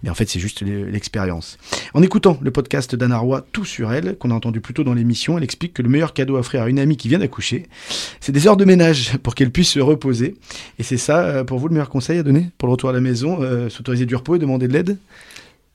Mais 0.03 0.09
en 0.09 0.15
fait 0.15 0.29
c'est 0.29 0.39
juste 0.39 0.61
l'expérience. 0.61 1.57
En 1.93 2.03
écoutant 2.03 2.37
le 2.41 2.51
podcast 2.51 2.95
d'Anna 2.95 3.17
Roy 3.17 3.45
Tout 3.51 3.65
sur 3.65 3.91
elle 3.91 4.17
qu'on 4.17 4.31
a 4.31 4.33
entendu 4.35 4.61
plus 4.61 4.73
tôt 4.73 4.83
dans 4.83 4.93
l'émission, 4.93 5.37
elle 5.37 5.43
explique 5.43 5.73
que 5.73 5.81
le 5.81 5.89
meilleur 5.89 6.13
cadeau 6.13 6.35
à 6.35 6.39
offrir 6.39 6.61
à 6.61 6.69
une 6.69 6.79
amie 6.79 6.97
qui 6.97 7.07
vient 7.07 7.19
d'accoucher, 7.19 7.63
c'est 8.19 8.31
des 8.31 8.47
heures 8.47 8.57
de 8.57 8.65
ménage 8.65 9.17
pour 9.23 9.35
qu'elle 9.35 9.51
puisse 9.51 9.69
se 9.69 9.79
reposer. 9.79 10.35
Et 10.79 10.83
c'est 10.83 10.97
ça 10.97 11.21
euh, 11.21 11.43
pour 11.43 11.59
vous 11.59 11.67
le 11.67 11.73
meilleur 11.73 11.89
conseil 11.89 12.19
à 12.19 12.23
donner 12.23 12.49
pour 12.57 12.67
le 12.67 12.73
retour 12.73 12.89
à 12.89 12.93
la 12.93 13.01
maison, 13.01 13.39
euh, 13.41 13.69
s'autoriser 13.69 13.94
du 14.05 14.15
repos 14.17 14.35
et 14.35 14.39
demander 14.39 14.67
de 14.67 14.73
l'aide 14.73 14.97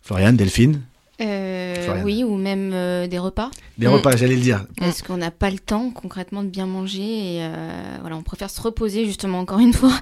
Floriane, 0.03 0.37
Delphine 0.37 0.81
Euh, 1.23 2.03
oui, 2.03 2.25
ou 2.25 2.37
même 2.37 2.71
euh, 2.73 3.07
des 3.07 3.19
repas. 3.19 3.51
Des 3.77 3.87
Mm. 3.87 3.91
repas, 3.91 4.17
j'allais 4.17 4.37
le 4.37 4.41
dire. 4.41 4.65
Parce 4.79 5.03
qu'on 5.03 5.19
n'a 5.19 5.31
pas 5.31 5.51
le 5.51 5.59
temps 5.59 5.91
concrètement 5.91 6.43
de 6.43 6.49
bien 6.49 6.65
manger 6.67 7.03
et 7.03 7.39
euh, 7.43 7.97
voilà, 8.01 8.17
on 8.17 8.23
préfère 8.23 8.49
se 8.49 8.59
reposer 8.63 9.05
justement 9.05 9.39
encore 9.41 9.59
une 9.59 9.73
fois 9.75 9.93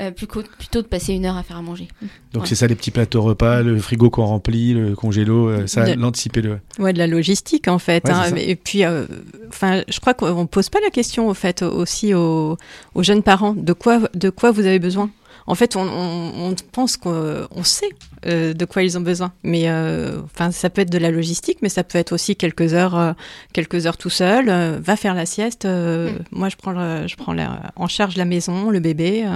euh, 0.00 0.10
qu'au- 0.28 0.42
plutôt 0.58 0.80
de 0.80 0.86
passer 0.86 1.12
une 1.12 1.26
heure 1.26 1.36
à 1.36 1.42
faire 1.42 1.58
à 1.58 1.62
manger. 1.62 1.88
Donc 2.32 2.44
Ouais. 2.44 2.48
c'est 2.48 2.54
ça 2.54 2.66
les 2.66 2.74
petits 2.74 2.90
plateaux 2.90 3.20
repas, 3.20 3.60
le 3.60 3.78
frigo 3.78 4.08
qu'on 4.08 4.24
remplit, 4.24 4.72
le 4.72 4.94
congélo, 4.94 5.48
euh, 5.48 5.66
ça, 5.66 5.84
De- 5.94 6.00
l'anticiper-le. 6.00 6.58
Ouais, 6.78 6.94
de 6.94 6.98
la 6.98 7.06
logistique 7.06 7.68
en 7.68 7.78
fait. 7.78 8.04
Ouais, 8.06 8.10
hein. 8.14 8.34
Et 8.36 8.56
puis, 8.56 8.84
euh, 8.84 9.04
enfin, 9.48 9.82
je 9.88 10.00
crois 10.00 10.14
qu'on 10.14 10.46
pose 10.46 10.70
pas 10.70 10.80
la 10.82 10.90
question 10.90 11.28
au 11.28 11.34
fait 11.34 11.60
aussi 11.62 12.14
aux, 12.14 12.56
aux 12.94 13.02
jeunes 13.02 13.22
parents 13.22 13.52
de 13.54 13.72
quoi 13.74 14.00
de 14.14 14.30
quoi 14.30 14.50
vous 14.52 14.64
avez 14.64 14.78
besoin? 14.78 15.10
En 15.46 15.54
fait, 15.54 15.76
on, 15.76 15.82
on, 15.82 16.50
on 16.50 16.54
pense 16.72 16.96
qu'on 16.96 17.46
on 17.50 17.64
sait 17.64 17.88
euh, 18.26 18.54
de 18.54 18.64
quoi 18.64 18.82
ils 18.84 18.96
ont 18.96 19.00
besoin, 19.00 19.32
mais 19.42 19.68
euh, 19.68 20.20
enfin, 20.24 20.50
ça 20.52 20.70
peut 20.70 20.82
être 20.82 20.90
de 20.92 20.98
la 20.98 21.10
logistique, 21.10 21.58
mais 21.62 21.68
ça 21.68 21.82
peut 21.84 21.98
être 21.98 22.12
aussi 22.12 22.36
quelques 22.36 22.74
heures, 22.74 22.96
euh, 22.96 23.12
quelques 23.52 23.86
heures 23.86 23.96
tout 23.96 24.10
seul. 24.10 24.48
euh, 24.48 24.78
va 24.80 24.96
faire 24.96 25.14
la 25.14 25.26
sieste. 25.26 25.64
euh, 25.64 26.12
Moi, 26.30 26.48
je 26.48 26.56
prends, 26.56 26.72
le- 26.72 27.06
je 27.08 27.16
prends 27.16 27.32
la- 27.32 27.72
en 27.76 27.88
charge 27.88 28.16
la 28.16 28.24
maison, 28.24 28.70
le 28.70 28.80
bébé. 28.80 29.26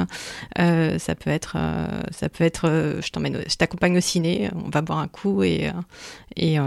ça 0.57 1.15
peut 1.15 1.31
être, 1.31 1.55
euh, 1.57 1.87
ça 2.11 2.29
peut 2.29 2.45
être, 2.45 2.67
euh, 2.69 3.01
je 3.03 3.11
t'emmène, 3.11 3.43
je 3.49 3.57
t'accompagne 3.57 3.97
au 3.99 4.01
ciné. 4.01 4.51
On 4.65 4.71
va 4.71 4.83
boire 4.83 4.99
un 4.99 5.09
coup 5.09 5.43
et 5.43 5.71
et 6.37 6.59
euh, 6.59 6.63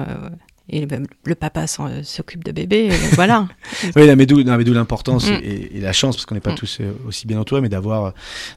et 0.70 0.86
le, 0.86 1.03
le 1.26 1.36
papa 1.36 1.67
s'en- 1.67 2.03
s'occupe 2.03 2.43
de 2.43 2.51
bébé. 2.51 2.88
et 2.88 3.15
voilà. 3.15 3.47
Oui, 3.95 4.13
mais 4.15 4.26
d'où 4.26 4.43
non, 4.43 4.57
mais 4.57 4.63
d'où 4.63 4.74
l'importance 4.74 5.30
Mm. 5.30 5.34
et, 5.43 5.78
et 5.78 5.82
la 5.82 5.93
chance, 5.93 6.15
parce 6.15 6.26
qu'on 6.26 6.36
n'est 6.36 6.41
pas 6.41 6.51
Mm. 6.51 6.55
tous 6.55 6.78
euh, 6.82 6.91
aussi 7.07 7.28
bien 7.28 7.39
entourés, 7.39 7.61
mais 7.61 7.70
d'avoir 7.70 8.13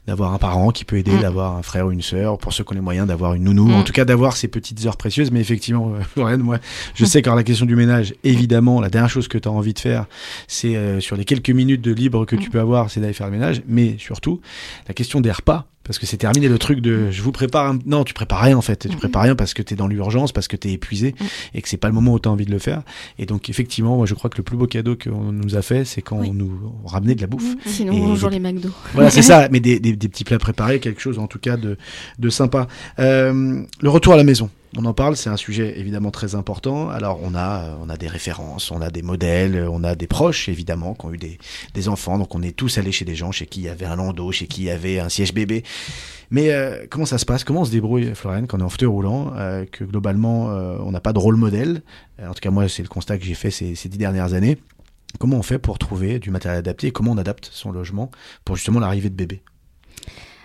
d'avoir 0.07 0.33
un 0.33 0.37
parent 0.37 0.69
qui 0.71 0.85
peut 0.85 0.97
aider, 0.97 1.11
Mm. 1.11 1.21
d'avoir 1.21 1.55
un 1.57 1.63
frère 1.63 1.87
ou 1.87 1.91
une 1.91 2.01
sœur, 2.01 2.37
pour 2.37 2.53
ceux 2.53 2.63
qui 2.63 2.71
ont 2.71 2.75
les 2.75 2.81
moyens 2.81 3.07
d'avoir 3.07 3.33
une 3.33 3.43
nounou, 3.43 3.71
en 3.71 3.83
tout 3.83 3.93
cas 3.93 4.05
d'avoir 4.05 4.35
ces 4.37 4.47
petites 4.47 4.85
heures 4.85 4.97
précieuses. 4.97 5.31
Mais 5.31 5.39
effectivement, 5.41 5.93
euh, 5.95 6.01
Floriane, 6.13 6.41
moi, 6.41 6.57
je 6.95 7.05
sais 7.05 7.21
qu'en 7.21 7.35
la 7.35 7.43
question 7.43 7.65
du 7.65 7.75
ménage, 7.75 8.13
évidemment, 8.23 8.79
la 8.81 8.89
dernière 8.89 9.09
chose 9.09 9.27
que 9.27 9.37
tu 9.37 9.47
as 9.47 9.51
envie 9.51 9.73
de 9.73 9.79
faire, 9.79 10.05
c'est 10.47 10.75
euh, 10.75 10.99
sur 10.99 11.15
les 11.15 11.25
quelques 11.25 11.49
minutes 11.49 11.81
de 11.81 11.91
libre 11.93 12.25
que 12.25 12.35
tu 12.35 12.49
peux 12.49 12.59
avoir, 12.59 12.89
c'est 12.89 12.99
d'aller 12.99 13.13
faire 13.13 13.27
le 13.27 13.33
ménage, 13.33 13.61
mais 13.67 13.95
surtout, 13.99 14.39
la 14.87 14.93
question 14.93 15.21
des 15.21 15.31
repas. 15.31 15.65
Parce 15.85 15.99
que 15.99 16.05
c'est 16.05 16.15
terminé 16.17 16.47
le 16.47 16.57
truc 16.57 16.79
de 16.79 17.11
je 17.11 17.21
vous 17.21 17.33
prépare 17.33 17.67
un... 17.67 17.79
Non, 17.85 18.05
tu 18.05 18.13
prépares 18.13 18.39
rien 18.41 18.57
en 18.57 18.61
fait. 18.61 18.87
Tu 18.87 18.95
Mm. 18.95 18.99
prépares 18.99 19.23
rien 19.23 19.35
parce 19.35 19.53
que 19.53 19.61
tu 19.61 19.73
es 19.73 19.77
dans 19.77 19.87
l'urgence, 19.87 20.31
parce 20.31 20.47
que 20.47 20.55
tu 20.55 20.69
es 20.69 20.71
épuisé 20.73 21.13
Mm. 21.19 21.25
et 21.55 21.61
que 21.61 21.67
c'est 21.67 21.75
pas 21.77 21.89
le 21.89 21.93
moment 21.93 22.13
où 22.13 22.19
tu 22.19 22.29
as 22.29 22.31
envie 22.31 22.45
de 22.45 22.51
le 22.51 22.59
faire. 22.59 22.83
Et 23.19 23.25
donc, 23.25 23.49
effectivement, 23.49 23.97
moi 23.97 24.05
je 24.05 24.13
crois 24.13 24.29
que 24.29 24.37
le 24.37 24.43
plus 24.43 24.55
beau 24.55 24.65
cadeau 24.67 24.95
qu'on 24.95 25.31
nous 25.33 25.55
a 25.57 25.61
fait, 25.61 25.83
c'est 25.83 26.01
quand 26.01 26.19
Oui. 26.19 26.29
on 26.31 26.33
nous 26.33 26.73
ramenait 26.85 27.15
de 27.15 27.21
la 27.21 27.27
bouffe. 27.27 27.55
Sinon, 27.65 27.91
Et 27.93 27.99
bonjour 27.99 28.29
des- 28.29 28.39
les 28.39 28.39
McDo. 28.53 28.69
Voilà, 28.93 29.09
c'est 29.09 29.21
ça, 29.21 29.47
mais 29.51 29.59
des, 29.59 29.79
des- 29.81 29.95
des 29.97 30.07
petits 30.07 30.23
plats 30.23 30.39
préparés, 30.39 30.79
quelque 30.79 31.01
chose 31.01 31.19
en 31.19 31.27
tout 31.27 31.39
cas 31.39 31.57
de, 31.57 31.77
de 32.17 32.29
sympa. 32.29 32.67
Euh, 32.99 33.63
le 33.81 33.89
retour 33.89 34.13
à 34.13 34.17
la 34.17 34.23
maison, 34.23 34.49
on 34.77 34.85
en 34.85 34.93
parle, 34.93 35.15
c'est 35.15 35.29
un 35.29 35.37
sujet 35.37 35.79
évidemment 35.79 36.11
très 36.11 36.35
important. 36.35 36.89
Alors 36.89 37.19
on 37.23 37.35
a, 37.35 37.63
euh, 37.63 37.75
on 37.81 37.89
a 37.89 37.97
des 37.97 38.07
références, 38.07 38.71
on 38.71 38.81
a 38.81 38.89
des 38.89 39.01
modèles, 39.01 39.55
euh, 39.55 39.69
on 39.69 39.83
a 39.83 39.95
des 39.95 40.07
proches 40.07 40.49
évidemment 40.49 40.93
qui 40.95 41.05
ont 41.05 41.13
eu 41.13 41.17
des, 41.17 41.37
des 41.73 41.89
enfants, 41.89 42.17
donc 42.17 42.33
on 42.35 42.41
est 42.41 42.55
tous 42.55 42.77
allés 42.77 42.91
chez 42.91 43.05
des 43.05 43.15
gens 43.15 43.31
chez 43.31 43.45
qui 43.45 43.61
il 43.61 43.65
y 43.65 43.69
avait 43.69 43.85
un 43.85 43.95
landau, 43.95 44.31
chez 44.31 44.47
qui 44.47 44.61
il 44.61 44.65
y 44.65 44.71
avait 44.71 44.99
un 44.99 45.09
siège 45.09 45.33
bébé. 45.33 45.63
Mais 46.31 46.51
euh, 46.51 46.85
comment 46.89 47.05
ça 47.05 47.17
se 47.17 47.25
passe? 47.25 47.43
Comment 47.43 47.61
on 47.61 47.65
se 47.65 47.71
débrouille, 47.71 48.15
Floriane, 48.15 48.47
quand 48.47 48.57
on 48.57 48.61
est 48.61 48.63
en 48.63 48.69
fauteuil 48.69 48.89
roulant, 48.89 49.33
que 49.71 49.83
globalement 49.83 50.45
on 50.45 50.91
n'a 50.91 50.99
pas 51.01 51.13
de 51.13 51.19
rôle 51.19 51.35
modèle? 51.35 51.83
En 52.21 52.33
tout 52.33 52.41
cas 52.41 52.49
moi 52.49 52.67
c'est 52.67 52.81
le 52.81 52.89
constat 52.89 53.17
que 53.17 53.25
j'ai 53.25 53.35
fait 53.35 53.51
ces, 53.51 53.75
ces 53.75 53.89
dix 53.89 53.97
dernières 53.97 54.33
années. 54.33 54.57
Comment 55.19 55.37
on 55.37 55.43
fait 55.43 55.59
pour 55.59 55.77
trouver 55.77 56.17
du 56.17 56.31
matériel 56.31 56.59
adapté 56.59 56.87
et 56.87 56.91
comment 56.91 57.11
on 57.11 57.17
adapte 57.17 57.49
son 57.51 57.71
logement 57.71 58.09
pour 58.45 58.55
justement 58.55 58.79
l'arrivée 58.79 59.11
de 59.11 59.15
bébé 59.15 59.43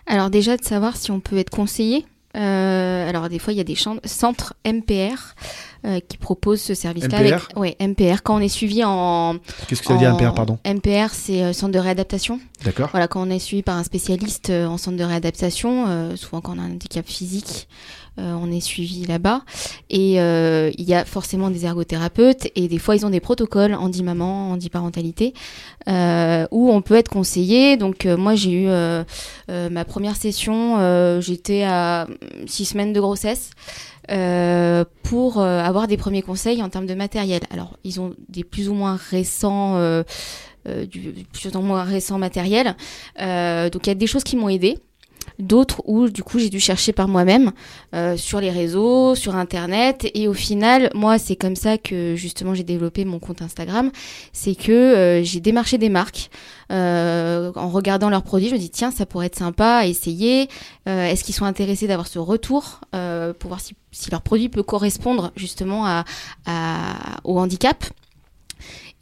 Alors 0.07 0.29
déjà 0.29 0.59
de 0.59 0.65
savoir 0.65 0.97
si 0.97 1.11
on 1.11 1.21
peut 1.21 1.39
être 1.39 1.51
conseillé. 1.51 2.05
Euh, 2.39 3.09
alors 3.09 3.29
des 3.29 3.39
fois 3.39 3.53
il 3.53 3.57
y 3.57 3.61
a 3.61 3.65
des 3.65 3.77
centres 4.05 4.55
MPR 4.65 5.35
euh, 5.85 6.01
qui 6.09 6.19
proposent 6.19 6.61
ce 6.61 6.75
service-là. 6.75 7.21
MPR? 7.21 7.35
Avec, 7.35 7.57
ouais, 7.57 7.77
MPR. 7.81 8.23
Quand 8.23 8.37
on 8.37 8.41
est 8.41 8.49
suivi 8.49 8.83
en, 8.85 9.37
Qu'est-ce 9.67 9.81
que 9.81 9.89
ça 9.89 9.95
veut 9.95 9.99
dire 9.99 10.15
MPR, 10.15 10.35
pardon? 10.35 10.59
MPR, 10.65 11.13
c'est 11.13 11.43
euh, 11.43 11.53
centre 11.53 11.73
de 11.73 11.79
réadaptation. 11.79 12.41
D'accord 12.65 12.89
Voilà, 12.91 13.09
quand 13.09 13.27
on 13.27 13.31
est 13.31 13.39
suivi 13.39 13.63
par 13.63 13.77
un 13.77 13.85
spécialiste 13.85 14.51
en 14.51 14.77
centre 14.79 14.97
de 14.97 15.05
réadaptation, 15.05 16.17
souvent 16.17 16.41
quand 16.41 16.57
on 16.57 16.59
a 16.59 16.63
un 16.63 16.73
handicap 16.73 17.07
physique, 17.07 17.69
on 18.19 18.51
est 18.51 18.61
suivi 18.61 19.07
là-bas. 19.07 19.43
Et 19.91 20.21
euh, 20.21 20.71
il 20.77 20.89
y 20.89 20.95
a 20.95 21.05
forcément 21.05 21.51
des 21.51 21.65
ergothérapeutes 21.65 22.49
et 22.57 22.69
des 22.69 22.79
fois 22.79 22.97
ils 22.97 23.07
ont 23.07 23.11
des 23.11 23.21
protocoles 23.21 23.75
handi-maman, 23.75 24.53
handi-parentalité, 24.53 25.35
euh, 25.89 26.47
où 26.51 26.71
on 26.71 26.83
peut 26.83 26.97
être 26.97 27.09
conseillé. 27.09 27.77
Donc 27.77 28.05
euh, 28.07 28.17
moi 28.17 28.35
j'ai 28.35 28.51
eu 28.53 28.69
euh, 28.69 29.05
euh, 29.51 29.71
ma 29.71 29.85
première 29.85 30.17
session, 30.17 30.77
euh, 30.79 31.21
j'étais 31.21 31.63
à 31.63 32.07
six 32.47 32.65
semaines 32.65 32.93
de 32.93 33.01
grossesse. 33.01 33.51
euh, 34.11 34.85
pour 35.03 35.41
euh, 35.41 35.61
avoir 35.61 35.87
des 35.87 35.97
premiers 35.97 36.23
conseils 36.23 36.63
en 36.63 36.69
termes 36.69 36.87
de 36.87 36.95
matériel. 36.95 37.43
Alors, 37.51 37.79
ils 37.85 38.01
ont 38.01 38.15
des 38.29 38.45
plus 38.45 38.69
ou 38.69 38.75
moins 38.75 38.99
récents, 39.11 39.77
euh, 39.77 40.03
euh, 40.67 40.87
du 40.87 41.15
plus 41.33 41.55
ou 41.55 41.61
moins 41.61 41.85
récent 41.85 42.19
matériel. 42.19 42.77
Euh, 43.21 43.71
donc, 43.71 43.87
il 43.87 43.91
y 43.91 43.93
a 43.93 43.97
des 43.97 44.07
choses 44.07 44.25
qui 44.25 44.37
m'ont 44.37 44.49
aidé. 44.49 44.79
D'autres 45.39 45.83
où, 45.87 46.09
du 46.09 46.25
coup, 46.25 46.41
j'ai 46.41 46.51
dû 46.51 46.59
chercher 46.59 46.93
par 46.93 47.07
moi-même 47.07 47.53
euh, 47.95 48.17
sur 48.17 48.41
les 48.41 48.51
réseaux, 48.51 49.15
sur 49.15 49.37
Internet. 49.37 50.11
Et 50.15 50.27
au 50.27 50.35
final, 50.35 50.91
moi, 50.95 51.19
c'est 51.19 51.37
comme 51.37 51.55
ça 51.55 51.79
que, 51.79 52.17
justement, 52.17 52.55
j'ai 52.55 52.65
développé 52.65 53.05
mon 53.05 53.21
compte 53.21 53.41
Instagram. 53.41 53.93
C'est 54.33 54.57
que 54.57 54.73
euh, 54.73 55.23
j'ai 55.23 55.39
démarché 55.41 55.79
des 55.79 55.91
marques. 55.91 56.31
Euh, 56.73 57.53
en 57.55 57.69
regardant 57.69 58.11
leurs 58.11 58.25
produits, 58.25 58.49
je 58.49 58.55
me 58.55 58.59
dis, 58.59 58.71
tiens, 58.71 58.91
ça 58.91 59.07
pourrait 59.07 59.27
être 59.27 59.39
sympa 59.39 59.77
à 59.77 59.87
essayer. 59.87 60.49
Est-ce 60.87 61.23
qu'ils 61.23 61.35
sont 61.35 61.45
intéressés 61.45 61.87
d'avoir 61.87 62.09
ce 62.09 62.19
retour 62.19 62.81
pour 62.91 63.49
voir 63.49 63.61
si, 63.61 63.75
si 63.93 64.11
leur 64.11 64.23
produit 64.23 64.49
peut 64.49 64.63
correspondre, 64.63 65.33
justement, 65.37 65.87
à- 65.87 66.05
au 67.25 67.39
handicap? 67.39 67.85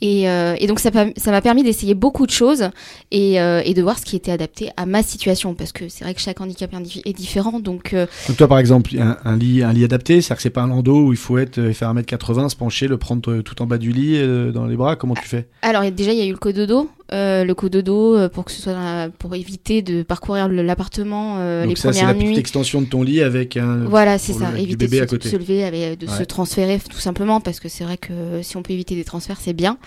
Et, 0.00 0.28
euh, 0.28 0.54
et 0.58 0.66
donc 0.66 0.78
ça 0.78 0.90
m'a 0.90 1.40
permis 1.40 1.62
d'essayer 1.62 1.94
beaucoup 1.94 2.26
de 2.26 2.30
choses 2.30 2.70
et, 3.10 3.40
euh, 3.40 3.62
et 3.64 3.72
de 3.72 3.82
voir 3.82 3.98
ce 3.98 4.04
qui 4.04 4.16
était 4.16 4.30
adapté 4.30 4.70
à 4.76 4.84
ma 4.84 5.02
situation. 5.02 5.54
Parce 5.54 5.72
que 5.72 5.88
c'est 5.88 6.04
vrai 6.04 6.14
que 6.14 6.20
chaque 6.20 6.40
handicap 6.40 6.70
est 7.04 7.12
différent 7.12 7.60
donc 7.60 7.94
euh, 7.94 8.06
Donc 8.28 8.36
toi 8.36 8.48
par 8.48 8.58
exemple, 8.58 8.90
un, 8.98 9.16
un 9.24 9.36
lit, 9.36 9.62
un 9.62 9.72
lit 9.72 9.84
adapté, 9.84 10.20
c'est-à-dire 10.20 10.36
que 10.36 10.42
c'est 10.42 10.50
pas 10.50 10.62
un 10.62 10.68
landau 10.68 11.06
où 11.06 11.12
il 11.12 11.18
faut 11.18 11.38
être, 11.38 11.72
faire 11.72 11.94
1m80, 11.94 12.50
se 12.50 12.56
pencher, 12.56 12.88
le 12.88 12.98
prendre 12.98 13.40
tout 13.40 13.62
en 13.62 13.66
bas 13.66 13.78
du 13.78 13.92
lit, 13.92 14.20
dans 14.52 14.66
les 14.66 14.76
bras, 14.76 14.96
comment 14.96 15.14
tu 15.14 15.26
fais? 15.26 15.48
alors 15.62 15.90
déjà 15.90 16.12
il 16.12 16.18
y 16.18 16.22
a 16.22 16.26
eu 16.26 16.32
le 16.32 16.36
cododo 16.36 16.88
euh, 17.12 17.44
le 17.44 17.54
cododo 17.54 18.16
euh, 18.16 18.28
pour 18.28 18.44
que 18.44 18.50
ce 18.50 18.60
soit 18.60 18.72
dans 18.72 18.80
la- 18.82 19.08
pour 19.10 19.34
éviter 19.34 19.82
de 19.82 20.02
parcourir 20.02 20.48
l'appartement 20.48 21.36
euh, 21.38 21.62
les 21.62 21.68
Donc 21.68 21.78
ça 21.78 21.92
c'est 21.92 21.98
premières 22.00 22.08
la 22.08 22.14
petite 22.14 22.28
nuits 22.30 22.38
extension 22.38 22.80
de 22.82 22.86
ton 22.86 23.02
lit 23.02 23.22
avec 23.22 23.56
un... 23.56 23.84
Voilà, 23.84 24.18
c'est 24.18 24.32
ça. 24.32 24.50
le- 24.50 24.58
Éviter 24.58 24.76
bébé 24.76 24.98
de 24.98 25.04
à 25.04 25.06
se, 25.06 25.36
lever, 25.36 25.64
avec, 25.64 25.98
de 25.98 26.06
se 26.06 26.22
transférer 26.24 26.78
tout 26.80 26.98
simplement 26.98 27.40
parce 27.40 27.60
que 27.60 27.68
c'est 27.68 27.84
vrai 27.84 27.96
que 27.96 28.42
si 28.42 28.56
on 28.56 28.62
peut 28.62 28.72
éviter 28.72 28.94
des 28.96 29.04
transferts, 29.04 29.38
c'est 29.40 29.52
bien. 29.52 29.78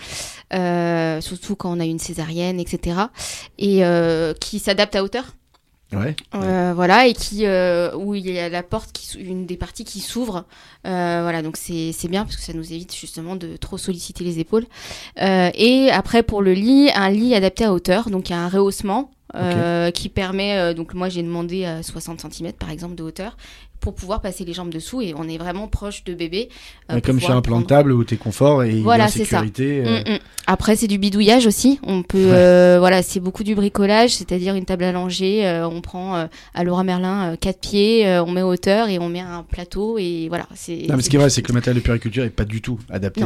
Euh, 0.54 1.20
surtout 1.20 1.56
quand 1.56 1.76
on 1.76 1.80
a 1.80 1.84
une 1.84 1.98
césarienne, 1.98 2.58
etc. 2.58 2.96
Et 3.58 3.84
euh, 3.84 4.32
qui 4.40 4.58
s'adapte 4.58 4.96
à 4.96 5.04
hauteur. 5.04 5.36
Ouais. 5.92 6.14
Euh, 6.34 6.72
voilà 6.74 7.06
et 7.08 7.14
qui 7.14 7.46
euh, 7.46 7.94
où 7.96 8.14
il 8.14 8.30
y 8.30 8.38
a 8.38 8.48
la 8.48 8.62
porte 8.62 8.92
qui 8.92 9.18
une 9.18 9.46
des 9.46 9.56
parties 9.56 9.84
qui 9.84 10.00
s'ouvre. 10.00 10.44
Euh, 10.86 11.20
voilà 11.22 11.42
donc 11.42 11.56
c'est 11.56 11.92
c'est 11.92 12.08
bien 12.08 12.24
parce 12.24 12.36
que 12.36 12.42
ça 12.42 12.52
nous 12.52 12.72
évite 12.72 12.94
justement 12.94 13.34
de 13.34 13.56
trop 13.56 13.76
solliciter 13.76 14.22
les 14.22 14.38
épaules. 14.38 14.66
Et 15.16 15.90
après 15.92 16.22
pour 16.22 16.42
le 16.42 16.52
lit 16.52 16.90
un 16.94 17.10
lit 17.10 17.34
adapté 17.34 17.64
à 17.64 17.72
hauteur 17.72 18.10
donc 18.10 18.28
il 18.28 18.32
y 18.32 18.36
a 18.36 18.40
un 18.40 18.48
rehaussement 18.48 19.10
qui 19.94 20.08
permet, 20.08 20.74
donc 20.74 20.94
moi 20.94 21.08
j'ai 21.08 21.22
demandé 21.22 21.64
à 21.64 21.82
60 21.82 22.20
cm 22.32 22.52
par 22.52 22.70
exemple 22.70 22.94
de 22.94 23.02
hauteur, 23.02 23.36
pour 23.80 23.94
pouvoir 23.94 24.20
passer 24.20 24.44
les 24.44 24.52
jambes 24.52 24.70
dessous 24.70 25.00
et 25.00 25.14
on 25.16 25.26
est 25.28 25.38
vraiment 25.38 25.66
proche 25.68 26.04
de 26.04 26.14
bébé. 26.14 26.48
euh, 26.90 27.00
Comme 27.00 27.18
pouvoir 27.18 27.36
un 27.38 27.42
plan 27.42 27.60
de 27.60 27.66
table 27.66 27.92
où 27.92 28.04
tu 28.04 28.14
es 28.14 28.16
confort 28.18 28.62
et 28.62 28.80
Voilà, 28.80 29.08
c'est 29.08 29.24
ça. 29.24 29.38
sécurité. 29.38 29.82
euh, 29.86 30.00
Mm, 30.06 30.12
mm. 30.14 30.18
Après, 30.46 30.74
c'est 30.76 30.88
du 30.88 30.98
bidouillage 30.98 31.46
aussi. 31.46 31.78
On 31.84 32.02
peut, 32.02 32.18
Ouais. 32.18 32.32
euh, 32.34 32.76
voilà, 32.80 33.02
c'est 33.02 33.20
beaucoup 33.20 33.44
du 33.44 33.54
bricolage, 33.54 34.14
c'est-à-dire 34.16 34.54
une 34.54 34.64
table 34.64 34.84
allongée. 34.84 35.46
euh, 35.46 35.68
on 35.68 35.80
prend 35.80 36.26
à 36.54 36.64
Laura 36.64 36.82
Merlin 36.84 37.36
quatre 37.40 37.60
pieds, 37.60 38.06
on 38.26 38.30
met 38.30 38.42
hauteur 38.42 38.88
et 38.88 38.98
on 38.98 39.08
met 39.08 39.20
un 39.20 39.44
plateau 39.44 39.96
et 39.98 40.26
voilà. 40.28 40.46
C'est. 40.54 40.86
Non, 40.88 40.96
mais 40.96 41.02
ce 41.02 41.08
qui 41.10 41.16
est 41.16 41.18
vrai, 41.18 41.30
c'est 41.30 41.42
que 41.42 41.48
le 41.48 41.54
matériel 41.54 41.80
de 41.80 41.84
puriculture 41.84 42.24
est 42.24 42.30
pas 42.30 42.44
du 42.44 42.60
tout 42.60 42.78
adapté 42.90 43.22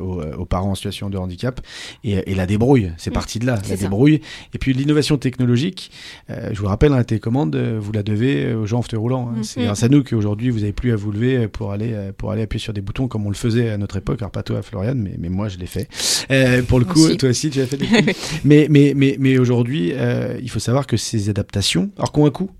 aux, 0.00 0.22
aux 0.22 0.44
parents 0.46 0.70
en 0.70 0.74
situation 0.74 1.10
de 1.10 1.18
handicap. 1.18 1.60
Et, 2.04 2.30
et 2.30 2.34
la 2.34 2.46
débrouille, 2.46 2.90
c'est 2.96 3.10
Mm, 3.10 3.14
parti 3.14 3.38
de 3.38 3.46
là, 3.46 3.56
la 3.56 3.62
ça. 3.62 3.76
débrouille. 3.76 4.20
Et 4.54 4.58
puis 4.58 4.72
l'innovation 4.72 5.18
technologique, 5.18 5.90
je 6.28 6.58
vous 6.58 6.66
rappelle, 6.66 6.92
hein, 6.92 6.96
la 6.96 7.04
télécommande, 7.04 7.54
euh, 7.54 7.78
vous 7.80 7.92
la 7.92 8.02
devez 8.02 8.54
aux 8.54 8.66
gens 8.66 8.78
en 8.78 8.82
fauteuil 8.82 8.98
roulant. 9.00 9.28
hein. 9.28 9.38
Mm. 9.40 9.42
C'est 9.42 9.66
Nous 9.92 10.02
qu'aujourd'hui, 10.02 10.48
vous 10.48 10.60
n'avez 10.60 10.72
plus 10.72 10.90
à 10.90 10.96
vous 10.96 11.12
lever 11.12 11.48
pour 11.48 11.70
aller, 11.70 11.92
euh, 11.92 12.12
pour 12.16 12.30
aller 12.30 12.40
appuyer 12.40 12.62
sur 12.62 12.72
des 12.72 12.80
boutons 12.80 13.08
comme 13.08 13.26
on 13.26 13.28
le 13.28 13.34
faisait 13.34 13.68
à 13.68 13.76
notre 13.76 13.98
époque. 13.98 14.22
Alors 14.22 14.30
pas 14.30 14.42
toi, 14.42 14.62
Floriane, 14.62 14.98
mais, 14.98 15.16
mais 15.18 15.28
moi, 15.28 15.48
je 15.48 15.58
l'ai 15.58 15.66
fait. 15.66 15.86
Euh, 16.30 16.62
pour 16.62 16.78
le 16.78 16.86
coup, 16.86 17.04
aussi. 17.04 17.18
toi 17.18 17.28
aussi, 17.28 17.50
tu 17.50 17.60
as 17.60 17.66
fait 17.66 17.76
des 17.76 17.86
mais 18.44 18.68
mais, 18.70 18.94
mais, 18.96 19.16
mais 19.20 19.36
aujourd'hui, 19.36 19.92
euh, 19.92 20.38
il 20.40 20.48
faut 20.48 20.60
savoir 20.60 20.86
que 20.86 20.96
ces 20.96 21.28
adaptations, 21.28 21.90
alors 21.98 22.10
qu'ont 22.10 22.24
un 22.24 22.30
coût, 22.30 22.50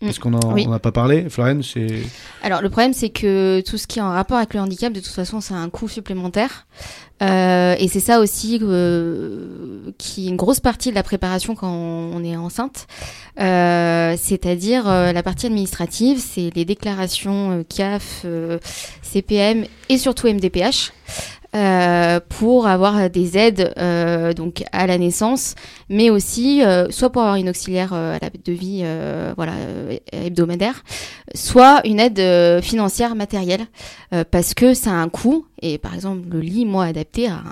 parce 0.00 0.18
qu'on 0.18 0.30
n'en 0.30 0.52
Oui. 0.54 0.66
pas 0.82 0.92
parlé, 0.92 1.26
c'est... 1.62 1.86
Alors, 2.42 2.62
le 2.62 2.70
problème, 2.70 2.92
c'est 2.94 3.10
que 3.10 3.62
tout 3.66 3.76
ce 3.76 3.86
qui 3.86 3.98
est 3.98 4.02
en 4.02 4.10
rapport 4.12 4.38
avec 4.38 4.54
le 4.54 4.60
handicap, 4.60 4.92
de 4.92 5.00
toute 5.00 5.12
façon, 5.12 5.40
c'est 5.40 5.54
un 5.54 5.68
coût 5.68 5.88
supplémentaire. 5.88 6.66
Euh, 7.22 7.74
et 7.78 7.86
c'est 7.88 8.00
ça 8.00 8.18
aussi 8.18 8.58
euh, 8.62 9.90
qui 9.98 10.26
est 10.26 10.30
une 10.30 10.36
grosse 10.36 10.60
partie 10.60 10.88
de 10.88 10.94
la 10.94 11.02
préparation 11.02 11.54
quand 11.54 11.70
on 11.70 12.24
est 12.24 12.34
enceinte. 12.34 12.86
Euh, 13.38 14.14
C'est-à-dire 14.18 14.88
euh, 14.88 15.12
la 15.12 15.22
partie 15.22 15.46
administrative, 15.46 16.18
c'est 16.18 16.50
les 16.54 16.64
déclarations 16.64 17.58
euh, 17.58 17.62
CAF, 17.68 18.22
euh, 18.24 18.58
CPM 19.02 19.66
et 19.90 19.98
surtout 19.98 20.28
MDPH. 20.28 20.92
Euh, 21.54 22.20
pour 22.28 22.68
avoir 22.68 23.10
des 23.10 23.36
aides 23.36 23.74
euh, 23.76 24.32
donc 24.32 24.62
à 24.70 24.86
la 24.86 24.98
naissance, 24.98 25.56
mais 25.88 26.08
aussi 26.08 26.62
euh, 26.62 26.90
soit 26.90 27.10
pour 27.10 27.22
avoir 27.22 27.36
une 27.36 27.48
auxiliaire 27.48 27.92
euh, 27.92 28.16
à 28.16 28.18
la 28.20 28.30
de 28.30 28.52
vie 28.52 28.82
euh, 28.84 29.32
voilà 29.36 29.54
hebdomadaire, 30.12 30.84
soit 31.34 31.84
une 31.84 31.98
aide 31.98 32.62
financière 32.62 33.14
matérielle 33.14 33.66
parce 34.30 34.54
que 34.54 34.74
ça 34.74 34.90
a 34.90 34.94
un 34.94 35.08
coût 35.08 35.46
et 35.60 35.78
par 35.78 35.94
exemple 35.94 36.28
le 36.30 36.40
lit 36.40 36.66
moi 36.66 36.84
adapté 36.84 37.26
a 37.26 37.42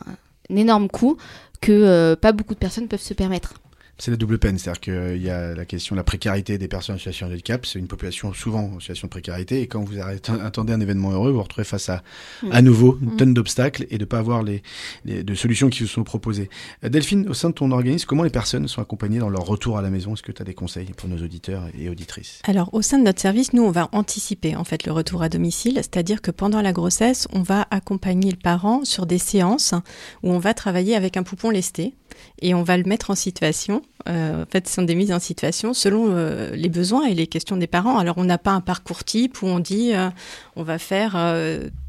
un, 0.51 0.57
énorme 0.57 0.89
coût 0.89 1.17
que 1.61 2.15
pas 2.15 2.33
beaucoup 2.33 2.55
de 2.55 2.59
personnes 2.59 2.89
peuvent 2.89 3.01
se 3.01 3.15
permettre. 3.15 3.55
C'est 4.01 4.13
la 4.13 4.17
double 4.17 4.39
peine, 4.39 4.59
c'est-à-dire 4.59 4.81
qu'il 4.81 5.23
y 5.23 5.29
a 5.29 5.55
la 5.57 5.65
question 5.65 5.97
de 5.97 5.99
la 5.99 6.05
précarité 6.05 6.57
des 6.57 6.69
personnes 6.69 6.95
en 6.95 6.99
situation 6.99 7.27
de 7.27 7.33
handicap, 7.33 7.67
c'est 7.67 7.81
une 7.81 7.89
population 7.89 8.33
souvent 8.33 8.71
en 8.77 8.81
situation 8.81 9.07
de 9.09 9.11
précarité, 9.11 9.61
et 9.61 9.67
quand 9.67 9.83
vous 9.83 9.97
attendez 10.01 10.73
un 10.73 10.81
événement 10.81 11.11
heureux, 11.11 11.31
vous 11.31 11.37
vous 11.39 11.43
retrouvez 11.43 11.65
face 11.65 11.89
à, 11.89 12.03
Mm. 12.45 12.53
à 12.53 12.63
nouveau 12.63 12.99
une 13.03 13.15
Mm. 13.15 13.17
tonne 13.17 13.35
d'obstacles 13.35 13.87
et 13.91 13.99
de 13.99 14.05
pas 14.05 14.19
avoir 14.19 14.45
les, 14.45 14.63
les 15.05 15.25
de 15.25 15.35
solutions 15.35 15.69
qui 15.69 15.83
vous 15.83 15.89
sont 15.89 16.05
proposées. 16.05 16.49
Euh, 16.85 16.89
Delphine, 16.89 17.29
au 17.29 17.35
sein 17.35 17.49
de 17.51 17.55
ton 17.55 17.71
organisme, 17.73 18.07
comment 18.07 18.23
les 18.23 18.31
personnes 18.31 18.69
sont 18.69 18.81
accompagnées 18.81 19.19
dans 19.19 19.31
leur 19.31 19.45
retour 19.45 19.79
à 19.79 19.83
la 19.83 19.91
maison? 19.91 20.15
Est-ce 20.15 20.23
que 20.23 20.31
tu 20.33 20.43
as 20.43 20.45
des 20.45 20.55
conseils 20.55 20.93
pour 20.97 21.09
nos 21.09 21.19
auditeurs 21.23 21.65
et 21.77 21.89
auditrices? 21.89 22.41
Alors, 22.45 22.73
au 22.75 22.83
sein 22.83 22.99
de 22.99 23.05
notre 23.05 23.21
service, 23.21 23.53
nous, 23.53 23.65
on 23.65 23.73
va 23.73 23.89
anticiper 23.91 24.55
en 24.55 24.63
fait 24.65 24.87
le 24.87 24.93
retour 24.93 25.23
à 25.23 25.29
domicile, 25.29 25.75
c'est-à-dire 25.75 26.23
que 26.23 26.31
pendant 26.31 26.63
la 26.63 26.73
grossesse, 26.73 27.27
on 27.33 27.43
va 27.43 27.67
accompagner 27.73 28.31
le 28.31 28.37
parent 28.37 28.85
sur 28.85 29.07
des 29.07 29.19
séances 29.19 29.75
où 30.23 30.31
on 30.31 30.39
va 30.39 30.55
travailler 30.55 30.95
avec 30.95 31.17
un 31.17 31.25
poupon 31.25 31.51
lesté 31.51 31.95
et 32.41 32.55
on 32.55 32.63
va 32.63 32.77
le 32.77 32.85
mettre 32.85 33.11
en 33.11 33.15
situation. 33.15 33.83
Euh, 34.09 34.45
en 34.45 34.47
fait, 34.51 34.69
ce 34.69 34.75
sont 34.75 34.83
des 34.83 34.95
mises 34.95 35.13
en 35.13 35.19
situation 35.19 35.75
selon 35.75 36.07
euh, 36.11 36.55
les 36.55 36.69
besoins 36.69 37.05
et 37.07 37.15
les 37.15 37.27
questions 37.27 37.57
des 37.57 37.67
parents. 37.67 37.99
Alors, 37.99 38.17
on 38.17 38.25
n'a 38.25 38.39
pas 38.39 38.53
un 38.53 38.61
parcours 38.61 39.05
type 39.05 39.43
où 39.43 39.47
on 39.47 39.59
dit 39.59 39.93
euh, 39.93 40.09
on 40.57 40.63
va 40.63 40.79
faire 40.79 41.17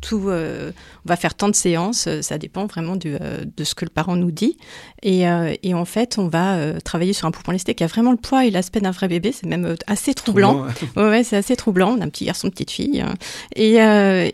tout, 0.01 0.29
on 0.29 0.71
va 1.05 1.15
faire 1.15 1.35
tant 1.35 1.49
de 1.49 1.55
séances. 1.55 2.07
Ça 2.21 2.37
dépend 2.37 2.65
vraiment 2.65 2.95
du, 2.95 3.13
de 3.13 3.63
ce 3.63 3.73
que 3.75 3.85
le 3.85 3.89
parent 3.89 4.15
nous 4.15 4.31
dit. 4.31 4.57
Et, 5.01 5.23
et 5.63 5.73
en 5.73 5.85
fait, 5.85 6.17
on 6.17 6.27
va 6.27 6.79
travailler 6.81 7.13
sur 7.13 7.25
un 7.27 7.31
poupon 7.31 7.51
lesté 7.51 7.73
qui 7.73 7.83
a 7.83 7.87
vraiment 7.87 8.11
le 8.11 8.17
poids 8.17 8.45
et 8.45 8.51
l'aspect 8.51 8.79
d'un 8.79 8.91
vrai 8.91 9.07
bébé. 9.07 9.31
C'est 9.31 9.47
même 9.47 9.75
assez 9.87 10.13
troublant. 10.13 10.67
Ouais, 10.95 11.09
ouais, 11.09 11.23
c'est 11.23 11.37
assez 11.37 11.55
troublant. 11.55 11.95
On 11.97 12.01
a 12.01 12.05
un 12.05 12.09
petit 12.09 12.25
garçon, 12.25 12.47
une 12.47 12.51
petite 12.51 12.71
fille. 12.71 13.01
hein. 13.01 13.15
Et, 13.55 13.77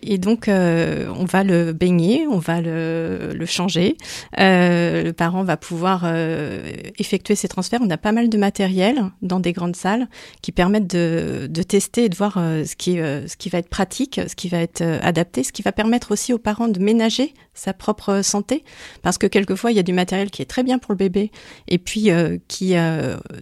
et 0.02 0.18
donc, 0.18 0.50
on 0.50 1.26
va 1.26 1.44
le 1.44 1.72
baigner, 1.72 2.26
on 2.30 2.40
va 2.40 2.60
le, 2.62 3.32
le 3.34 3.46
changer. 3.46 3.98
Le 4.38 5.12
parent 5.12 5.44
va 5.44 5.56
pouvoir 5.56 5.75
euh, 6.06 6.72
effectuer 6.98 7.36
ces 7.36 7.48
transferts. 7.48 7.80
On 7.84 7.90
a 7.90 7.98
pas 7.98 8.12
mal 8.12 8.30
de 8.30 8.38
matériel 8.38 9.04
dans 9.22 9.40
des 9.40 9.54
grandes 9.54 9.76
salles 9.76 10.08
qui 10.42 10.52
permettent 10.52 10.88
de, 10.88 11.48
de 11.50 11.64
tester 11.64 12.06
et 12.06 12.10
de 12.10 12.16
voir 12.16 12.36
euh, 12.38 12.64
ce, 12.64 12.76
qui, 12.76 13.00
euh, 13.00 13.28
ce 13.28 13.36
qui 13.38 13.50
va 13.50 13.58
être 13.60 13.70
pratique, 13.70 14.20
ce 14.28 14.36
qui 14.36 14.50
va 14.50 14.60
être 14.60 14.82
adapté, 15.02 15.44
ce 15.44 15.52
qui 15.52 15.62
va 15.62 15.72
permettre 15.72 16.12
aussi 16.12 16.34
aux 16.34 16.38
parents 16.38 16.68
de 16.68 16.80
ménager 16.80 17.34
sa 17.54 17.74
propre 17.74 18.22
santé. 18.22 18.64
Parce 19.02 19.18
que 19.18 19.28
quelquefois, 19.28 19.72
il 19.72 19.78
y 19.78 19.80
a 19.80 19.84
du 19.84 19.94
matériel 19.94 20.30
qui 20.30 20.42
est 20.42 20.46
très 20.46 20.64
bien 20.64 20.78
pour 20.78 20.92
le 20.92 20.98
bébé 20.98 21.32
et 21.68 21.78
puis 21.78 22.10
qui 22.48 22.76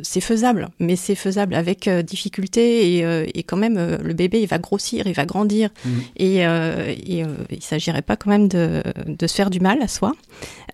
c'est 0.01 0.21
faisable, 0.21 0.69
mais 0.79 0.95
c'est 0.95 1.15
faisable 1.15 1.55
avec 1.55 1.89
difficulté 1.89 2.97
et, 2.97 3.29
et 3.33 3.43
quand 3.43 3.57
même 3.57 3.97
le 4.01 4.13
bébé 4.13 4.41
il 4.41 4.47
va 4.47 4.59
grossir, 4.59 5.07
il 5.07 5.13
va 5.13 5.25
grandir 5.25 5.69
Mhm. 5.85 6.01
et, 6.17 6.37
et 6.37 7.23
il 7.49 7.63
s'agirait 7.63 8.01
pas 8.01 8.15
quand 8.15 8.29
même 8.29 8.47
de, 8.47 8.83
de 9.07 9.27
se 9.27 9.35
faire 9.35 9.49
du 9.49 9.59
mal 9.59 9.81
à 9.81 9.87
soi. 9.87 10.13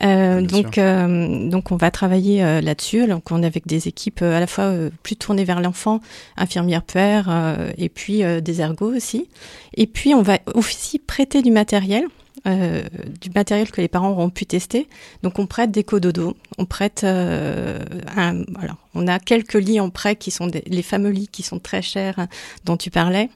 Donc 0.01 0.77
euh, 0.77 1.48
donc 1.49 1.71
on 1.71 1.75
va 1.75 1.91
travailler 1.91 2.43
euh, 2.43 2.61
là-dessus. 2.61 3.07
Donc 3.07 3.31
on 3.31 3.43
est 3.43 3.45
avec 3.45 3.67
des 3.67 3.87
équipes 3.87 4.21
euh, 4.21 4.37
à 4.37 4.39
la 4.39 4.47
fois 4.47 4.65
euh, 4.65 4.89
plus 5.03 5.15
tournées 5.15 5.43
vers 5.43 5.61
l'enfant, 5.61 5.99
infirmières 6.37 6.83
pères 6.83 7.27
euh, 7.29 7.71
et 7.77 7.89
puis 7.89 8.21
des 8.41 8.61
ergots 8.61 8.95
aussi. 8.95 9.27
Et 9.75 9.87
puis 9.87 10.13
on 10.13 10.21
va 10.21 10.39
aussi 10.53 10.99
prêter 10.99 11.41
du 11.41 11.51
matériel. 11.51 12.05
du 12.45 13.29
matériel 13.35 13.69
que 13.69 13.81
les 13.81 13.89
parents 13.89 14.11
auront 14.11 14.29
pu 14.29 14.45
tester. 14.45 14.87
Donc 15.23 15.39
on 15.39 15.45
prête 15.45 15.71
des 15.71 15.83
cododos, 15.83 16.37
on 16.57 16.65
prête 16.65 17.03
un, 17.03 18.43
voilà, 18.55 18.77
on 18.95 19.07
a 19.07 19.19
quelques 19.19 19.53
lits 19.53 19.79
en 19.79 19.89
prêt 19.89 20.15
qui 20.15 20.31
sont 20.31 20.47
des- 20.47 20.63
les 20.67 20.81
fameux 20.81 21.09
lits 21.11 21.27
qui 21.31 21.43
sont 21.43 21.59
très 21.59 21.81
chers 21.81 22.17
hein, 22.17 22.27
dont 22.65 22.75
tu 22.77 22.89
parlais. 22.89 23.29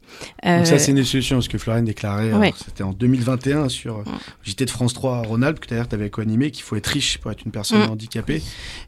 Donc 0.44 0.66
ça, 0.66 0.74
Euh, 0.76 0.78
c'est 0.80 0.92
une 0.92 1.04
solution, 1.04 1.42
ce 1.42 1.50
que 1.50 1.58
Floriane 1.58 1.86
déclarait. 1.86 2.34
Ouais. 2.34 2.54
C'était 2.66 2.84
en 2.84 2.92
2021 2.94 3.70
sur 3.70 3.98
euh, 4.00 4.04
JT 4.44 4.66
de 4.66 4.70
France 4.72 4.94
3 4.94 5.18
à 5.18 5.22
Rhône-Alpes, 5.22 5.60
que 5.60 5.68
d'ailleurs 5.70 5.88
tu 5.88 5.96
avais 5.96 6.10
co-animé, 6.10 6.52
qu'il 6.52 6.64
faut 6.64 6.76
être 6.76 6.88
riche 6.88 7.18
pour 7.20 7.32
être 7.32 7.44
une 7.46 7.52
personne 7.52 7.88
Mm. 7.88 7.92
handicapée, 7.92 8.42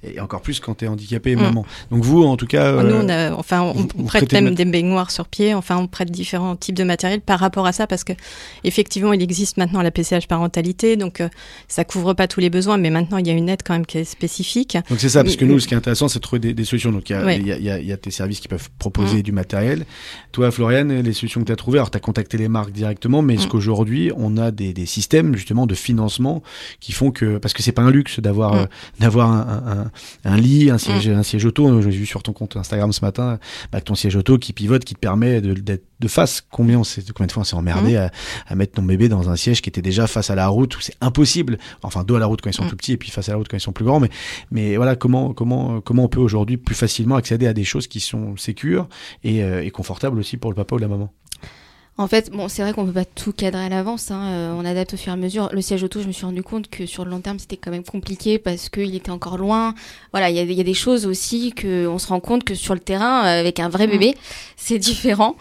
et 0.03 0.19
encore 0.19 0.41
plus 0.41 0.59
quand 0.59 0.75
tu 0.75 0.85
es 0.85 0.87
handicapé 0.87 1.31
et 1.31 1.35
Mm. 1.35 1.41
maman. 1.41 1.65
Donc 1.91 2.03
vous, 2.03 2.23
en 2.23 2.37
tout 2.37 2.47
cas... 2.47 2.71
Nous, 2.83 2.89
euh, 2.89 3.01
on 3.03 3.09
a, 3.09 3.31
enfin, 3.33 3.61
on, 3.61 3.73
vous- 3.73 3.87
on 3.97 4.01
vous 4.01 4.07
prête 4.07 4.31
même 4.33 4.45
mat- 4.45 4.51
des 4.55 4.65
baignoires 4.65 5.11
sur 5.11 5.27
pied. 5.27 5.53
Enfin, 5.53 5.77
on 5.77 5.87
prête 5.87 6.09
différents 6.11 6.55
types 6.55 6.75
de 6.75 6.83
matériel 6.83 7.21
par 7.21 7.39
rapport 7.39 7.65
à 7.67 7.73
ça, 7.73 7.85
parce 7.87 8.03
que 8.03 8.13
effectivement, 8.63 9.13
il 9.13 9.21
existe 9.21 9.57
maintenant 9.57 9.81
la 9.81 9.91
PCH 9.91 10.27
parentalité, 10.27 10.95
donc 10.97 11.21
euh, 11.21 11.29
ça 11.67 11.83
couvre 11.83 12.13
pas 12.13 12.27
tous 12.27 12.39
les 12.39 12.49
besoins, 12.49 12.77
mais 12.77 12.89
maintenant 12.89 13.17
il 13.17 13.27
y 13.27 13.29
a 13.29 13.33
une 13.33 13.49
aide 13.49 13.61
quand 13.63 13.73
même 13.73 13.85
qui 13.85 13.99
est 13.99 14.03
spécifique. 14.03 14.77
Donc 14.89 14.99
c'est 14.99 15.09
ça, 15.09 15.23
parce 15.23 15.35
que 15.35 15.45
nous, 15.45 15.59
ce 15.59 15.67
qui 15.67 15.73
est 15.73 15.77
intéressant, 15.77 16.07
c'est 16.07 16.19
de 16.19 16.23
trouver 16.23 16.39
des, 16.39 16.53
des 16.55 16.65
solutions. 16.65 16.91
Donc 16.91 17.09
il 17.09 17.13
y, 17.13 17.15
a- 17.15 17.23
Ouais. 17.25 17.39
y, 17.39 17.51
a, 17.51 17.57
y, 17.57 17.69
a, 17.69 17.79
il 17.79 17.85
y 17.85 17.91
a 17.91 17.97
tes 17.97 18.11
services 18.11 18.39
qui 18.39 18.47
peuvent 18.47 18.69
proposer 18.79 19.19
Mm. 19.19 19.21
du 19.23 19.31
matériel. 19.31 19.85
Toi, 20.31 20.51
Floriane, 20.51 21.01
les 21.01 21.13
solutions 21.13 21.41
que 21.41 21.45
tu 21.45 21.51
as 21.51 21.55
trouvées, 21.55 21.77
alors 21.79 21.91
tu 21.91 21.97
as 21.97 22.01
contacté 22.01 22.37
les 22.37 22.47
marques 22.47 22.71
directement, 22.71 23.21
mais 23.21 23.35
est-ce 23.35 23.45
Mm. 23.45 23.49
qu'aujourd'hui, 23.49 24.11
on 24.17 24.37
a 24.37 24.51
des, 24.51 24.73
des 24.73 24.85
systèmes 24.85 25.35
justement 25.35 25.67
de 25.67 25.75
financement 25.75 26.41
qui 26.79 26.91
font 26.91 27.11
que... 27.11 27.37
Parce 27.37 27.53
que 27.53 27.61
c'est 27.63 27.71
pas 27.71 27.81
un 27.83 27.91
luxe 27.91 28.19
d'avoir 28.19 28.53
Mm. 28.53 28.57
euh, 28.57 28.65
d'avoir 28.99 29.31
un, 29.31 29.89
un, 30.25 30.31
un 30.31 30.37
lit, 30.37 30.69
un 30.69 30.77
siège, 30.77 31.07
un 31.09 31.23
siège 31.23 31.45
auto. 31.45 31.81
J'ai 31.81 31.89
vu 31.89 32.05
sur 32.05 32.23
ton 32.23 32.33
compte 32.33 32.55
Instagram 32.57 32.91
ce 32.93 33.03
matin, 33.03 33.39
bah, 33.71 33.79
que 33.79 33.85
ton 33.85 33.95
siège 33.95 34.15
auto 34.15 34.37
qui 34.37 34.53
pivote, 34.53 34.83
qui 34.85 34.93
te 34.95 34.99
permet 34.99 35.41
d'être 35.41 35.83
de 36.01 36.07
face. 36.09 36.41
Combien, 36.51 36.79
on 36.79 36.83
combien 37.13 37.27
de 37.27 37.31
fois 37.31 37.41
on 37.41 37.45
s'est 37.45 37.55
emmerdé 37.55 37.93
Mm. 37.93 37.97
à, 37.97 38.11
à 38.47 38.55
mettre 38.55 38.73
ton 38.73 38.83
bébé 38.83 39.07
dans 39.09 39.29
un 39.29 39.35
siège 39.35 39.61
qui 39.61 39.69
était 39.69 39.81
déjà 39.81 40.07
face 40.07 40.29
à 40.29 40.35
la 40.35 40.47
route, 40.47 40.75
où 40.77 40.81
c'est 40.81 40.95
impossible. 41.01 41.57
Enfin, 41.83 42.03
dos 42.03 42.15
à 42.15 42.19
la 42.19 42.25
route 42.25 42.41
quand 42.41 42.49
ils 42.49 42.53
sont 42.53 42.67
tout 42.67 42.75
petits 42.75 42.91
et 42.93 42.97
puis 42.97 43.09
face 43.11 43.29
à 43.29 43.31
la 43.31 43.37
route 43.37 43.47
quand 43.49 43.57
ils 43.57 43.61
sont 43.61 43.71
plus 43.71 43.85
grands. 43.85 43.99
Mais, 43.99 44.09
mais 44.51 44.75
voilà, 44.75 44.95
comment, 44.95 45.33
comment, 45.33 45.79
comment 45.81 46.03
on 46.03 46.07
peut 46.09 46.19
aujourd'hui 46.19 46.44
plus 46.45 46.75
facilement 46.75 47.15
accéder 47.15 47.47
à 47.47 47.53
des 47.53 47.63
choses 47.63 47.87
qui 47.87 47.99
sont 47.99 48.37
sécures 48.37 48.87
et, 49.23 49.43
euh, 49.43 49.63
et 49.63 49.71
confortables 49.71 50.19
aussi 50.19 50.37
pour 50.37 50.51
le 50.51 50.55
papa 50.55 50.75
ou 50.75 50.79
la 50.79 50.87
maman. 50.87 51.11
En 51.97 52.07
fait, 52.07 52.29
bon, 52.29 52.49
c'est 52.49 52.61
vrai 52.61 52.73
qu'on 52.73 52.85
peut 52.85 52.91
pas 52.91 53.05
tout 53.05 53.31
cadrer 53.31 53.63
à 53.63 53.69
l'avance. 53.69 54.11
Hein, 54.11 54.21
euh, 54.25 54.53
on 54.53 54.65
adapte 54.65 54.95
au 54.95 54.97
fur 54.97 55.11
et 55.11 55.13
à 55.13 55.15
mesure. 55.15 55.49
Le 55.53 55.61
siège 55.61 55.81
auto, 55.81 56.01
je 56.01 56.07
me 56.07 56.11
suis 56.11 56.25
rendu 56.25 56.43
compte 56.43 56.69
que 56.69 56.85
sur 56.85 57.05
le 57.05 57.11
long 57.11 57.21
terme, 57.21 57.39
c'était 57.39 57.55
quand 57.55 57.71
même 57.71 57.85
compliqué 57.85 58.37
parce 58.37 58.67
qu'il 58.67 58.95
était 58.95 59.11
encore 59.11 59.37
loin. 59.37 59.73
Voilà, 60.11 60.29
il 60.29 60.35
y 60.35 60.39
a, 60.39 60.41
il 60.41 60.51
y 60.51 60.59
a 60.59 60.65
des 60.65 60.73
choses 60.73 61.05
aussi 61.05 61.53
que 61.53 61.87
on 61.87 61.97
se 61.97 62.07
rend 62.07 62.19
compte 62.19 62.43
que 62.43 62.53
sur 62.53 62.73
le 62.73 62.81
terrain, 62.81 63.25
euh, 63.25 63.39
avec 63.39 63.61
un 63.61 63.69
vrai 63.69 63.87
bébé, 63.87 64.13
c'est 64.57 64.77
différent. 64.77 65.37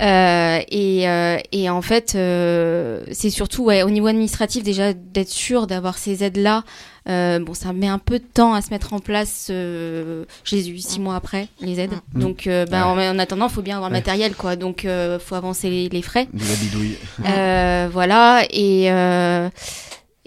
Euh, 0.00 0.60
et, 0.68 1.08
euh, 1.08 1.38
et 1.50 1.68
en 1.70 1.82
fait, 1.82 2.14
euh, 2.14 3.04
c'est 3.10 3.30
surtout 3.30 3.64
ouais, 3.64 3.82
au 3.82 3.90
niveau 3.90 4.06
administratif 4.06 4.62
déjà 4.62 4.92
d'être 4.92 5.28
sûr 5.28 5.66
d'avoir 5.66 5.98
ces 5.98 6.22
aides-là. 6.22 6.62
Euh, 7.08 7.38
bon, 7.38 7.54
ça 7.54 7.72
met 7.72 7.86
un 7.86 7.98
peu 7.98 8.18
de 8.18 8.24
temps 8.24 8.54
à 8.54 8.60
se 8.62 8.70
mettre 8.70 8.92
en 8.92 8.98
place. 8.98 9.48
euh, 9.50 10.24
je 10.44 10.56
les 10.56 10.68
ai 10.68 10.70
eu 10.72 10.78
six 10.78 10.98
mois 11.00 11.14
après, 11.16 11.48
les 11.60 11.78
aides. 11.80 11.94
Mm. 12.14 12.20
Donc, 12.20 12.46
euh, 12.46 12.66
bah, 12.66 12.86
en, 12.88 12.98
en 12.98 13.18
attendant, 13.18 13.46
il 13.48 13.52
faut 13.52 13.62
bien 13.62 13.76
avoir 13.76 13.90
le 13.90 13.94
Ouais. 13.94 14.00
matériel, 14.00 14.34
quoi. 14.34 14.56
Donc, 14.56 14.82
il 14.84 15.18
faut 15.20 15.34
avancer 15.36 15.70
les, 15.70 15.88
les 15.88 16.02
frais. 16.02 16.26
De 16.32 16.40
la 16.40 16.54
bidouille. 16.56 16.96
Euh, 17.26 17.88
voilà 17.92 18.42
et 18.50 18.90
euh, 18.90 19.48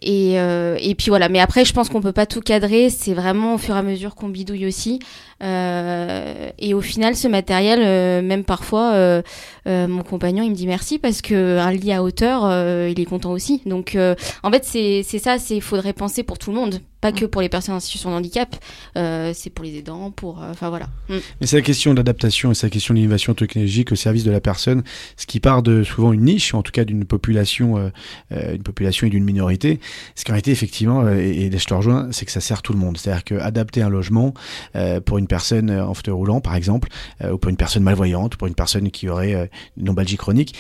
et, 0.02 0.40
euh, 0.40 0.78
et 0.80 0.96
puis 0.96 1.10
voilà 1.10 1.28
mais 1.28 1.42
après 1.42 1.66
je 1.66 1.74
pense 1.74 1.90
qu'on 1.90 2.00
peut 2.00 2.14
pas 2.14 2.26
tout 2.26 2.40
cadrer 2.40 2.90
c'est 2.90 3.14
vraiment 3.14 3.56
au 3.56 3.58
fur 3.58 3.76
et 3.76 3.80
à 3.80 3.82
mesure 3.84 4.16
qu'on 4.16 4.30
bidouille 4.30 4.66
aussi 4.66 5.00
Euh, 5.02 5.06
et 5.42 6.74
au 6.74 6.82
final, 6.82 7.16
ce 7.16 7.28
matériel, 7.28 7.80
euh, 7.82 8.22
même 8.22 8.44
parfois, 8.44 8.94
euh, 8.94 9.22
euh, 9.68 9.88
mon 9.88 10.04
compagnon, 10.04 10.44
il 10.44 10.52
me 10.52 10.56
dit 10.56 10.68
merci 10.68 11.00
parce 11.00 11.22
que 11.22 11.58
un 11.58 11.72
lit 11.72 11.94
à 11.94 12.04
hauteur, 12.04 12.46
euh, 12.46 12.90
il 12.92 13.00
est 13.00 13.06
content 13.06 13.32
aussi. 13.32 13.62
Donc, 13.66 13.96
euh, 13.96 14.16
en 14.44 14.52
fait, 14.52 14.64
c'est 14.66 15.04
ça, 15.04 15.38
il 15.50 15.62
faudrait 15.62 15.94
penser 15.94 16.24
pour 16.24 16.38
tout 16.38 16.52
le 16.52 16.58
monde, 16.58 16.80
pas 17.02 17.12
que 17.12 17.26
pour 17.26 17.42
les 17.42 17.50
personnes 17.50 17.76
en 17.76 17.80
situation 17.80 18.10
de 18.10 18.16
handicap. 18.16 18.56
Euh, 18.98 19.32
c'est 19.34 19.50
pour 19.50 19.64
les 19.64 19.78
aidants, 19.78 20.12
pour, 20.12 20.42
euh, 20.42 20.52
enfin 20.52 20.70
voilà. 20.70 20.88
Mm. 21.08 21.16
Mais 21.40 21.48
c'est 21.48 21.56
la 21.56 21.62
question 21.62 21.92
de 21.92 21.98
l'adaptation 21.98 22.52
et 22.52 22.56
c'est 22.56 22.68
la 22.68 22.72
question 22.72 22.94
de 22.94 23.00
l'innovation 23.00 23.34
technologique 23.34 23.92
au 23.92 23.96
service 23.96 24.24
de 24.24 24.32
la 24.32 24.42
personne, 24.42 24.84
ce 25.16 25.26
qui 25.26 25.40
part 25.40 25.64
de 25.64 25.84
souvent 25.84 26.12
une 26.12 26.24
niche, 26.24 26.54
en 26.54 26.62
tout 26.62 26.72
cas 26.72 26.84
d'une 26.84 27.06
population, 27.06 27.78
euh, 27.78 27.90
euh, 28.32 28.56
une 28.56 28.64
population 28.64 29.08
et 29.08 29.10
d'une 29.10 29.24
minorité. 29.24 29.80
Ce 30.16 30.26
qui 30.26 30.32
en 30.32 30.36
été 30.36 30.52
effectivement, 30.52 31.02
euh, 31.02 31.16
et, 31.16 31.46
et 31.46 31.50
là, 31.50 31.58
je 31.58 31.66
te 31.66 31.74
rejoins, 31.74 32.10
c'est 32.12 32.26
que 32.26 32.32
ça 32.32 32.42
sert 32.42 32.62
tout 32.62 32.74
le 32.74 32.80
monde. 32.80 32.98
C'est-à-dire 32.98 33.24
que 33.24 33.36
adapter 33.36 33.82
un 33.82 33.90
logement 33.90 34.34
euh, 34.76 35.00
pour 35.00 35.18
une 35.18 35.28
personne 35.30 35.72
en 35.72 35.94
fauteuil 35.94 36.14
roulant, 36.14 36.42
par 36.42 36.56
exemple, 36.56 36.90
euh, 37.24 37.32
ou 37.32 37.38
pour 37.38 37.50
une 37.50 37.56
personne 37.56 37.84
malvoyante, 37.84 38.36
ou 38.36 38.38
pour 38.38 38.48
une 38.48 38.56
personne 38.56 38.92
qui 38.92 39.08
aurait 39.08 39.34
euh, 39.34 39.46
une 39.78 39.86
lombalgie 39.88 40.18
chronique, 40.18 40.56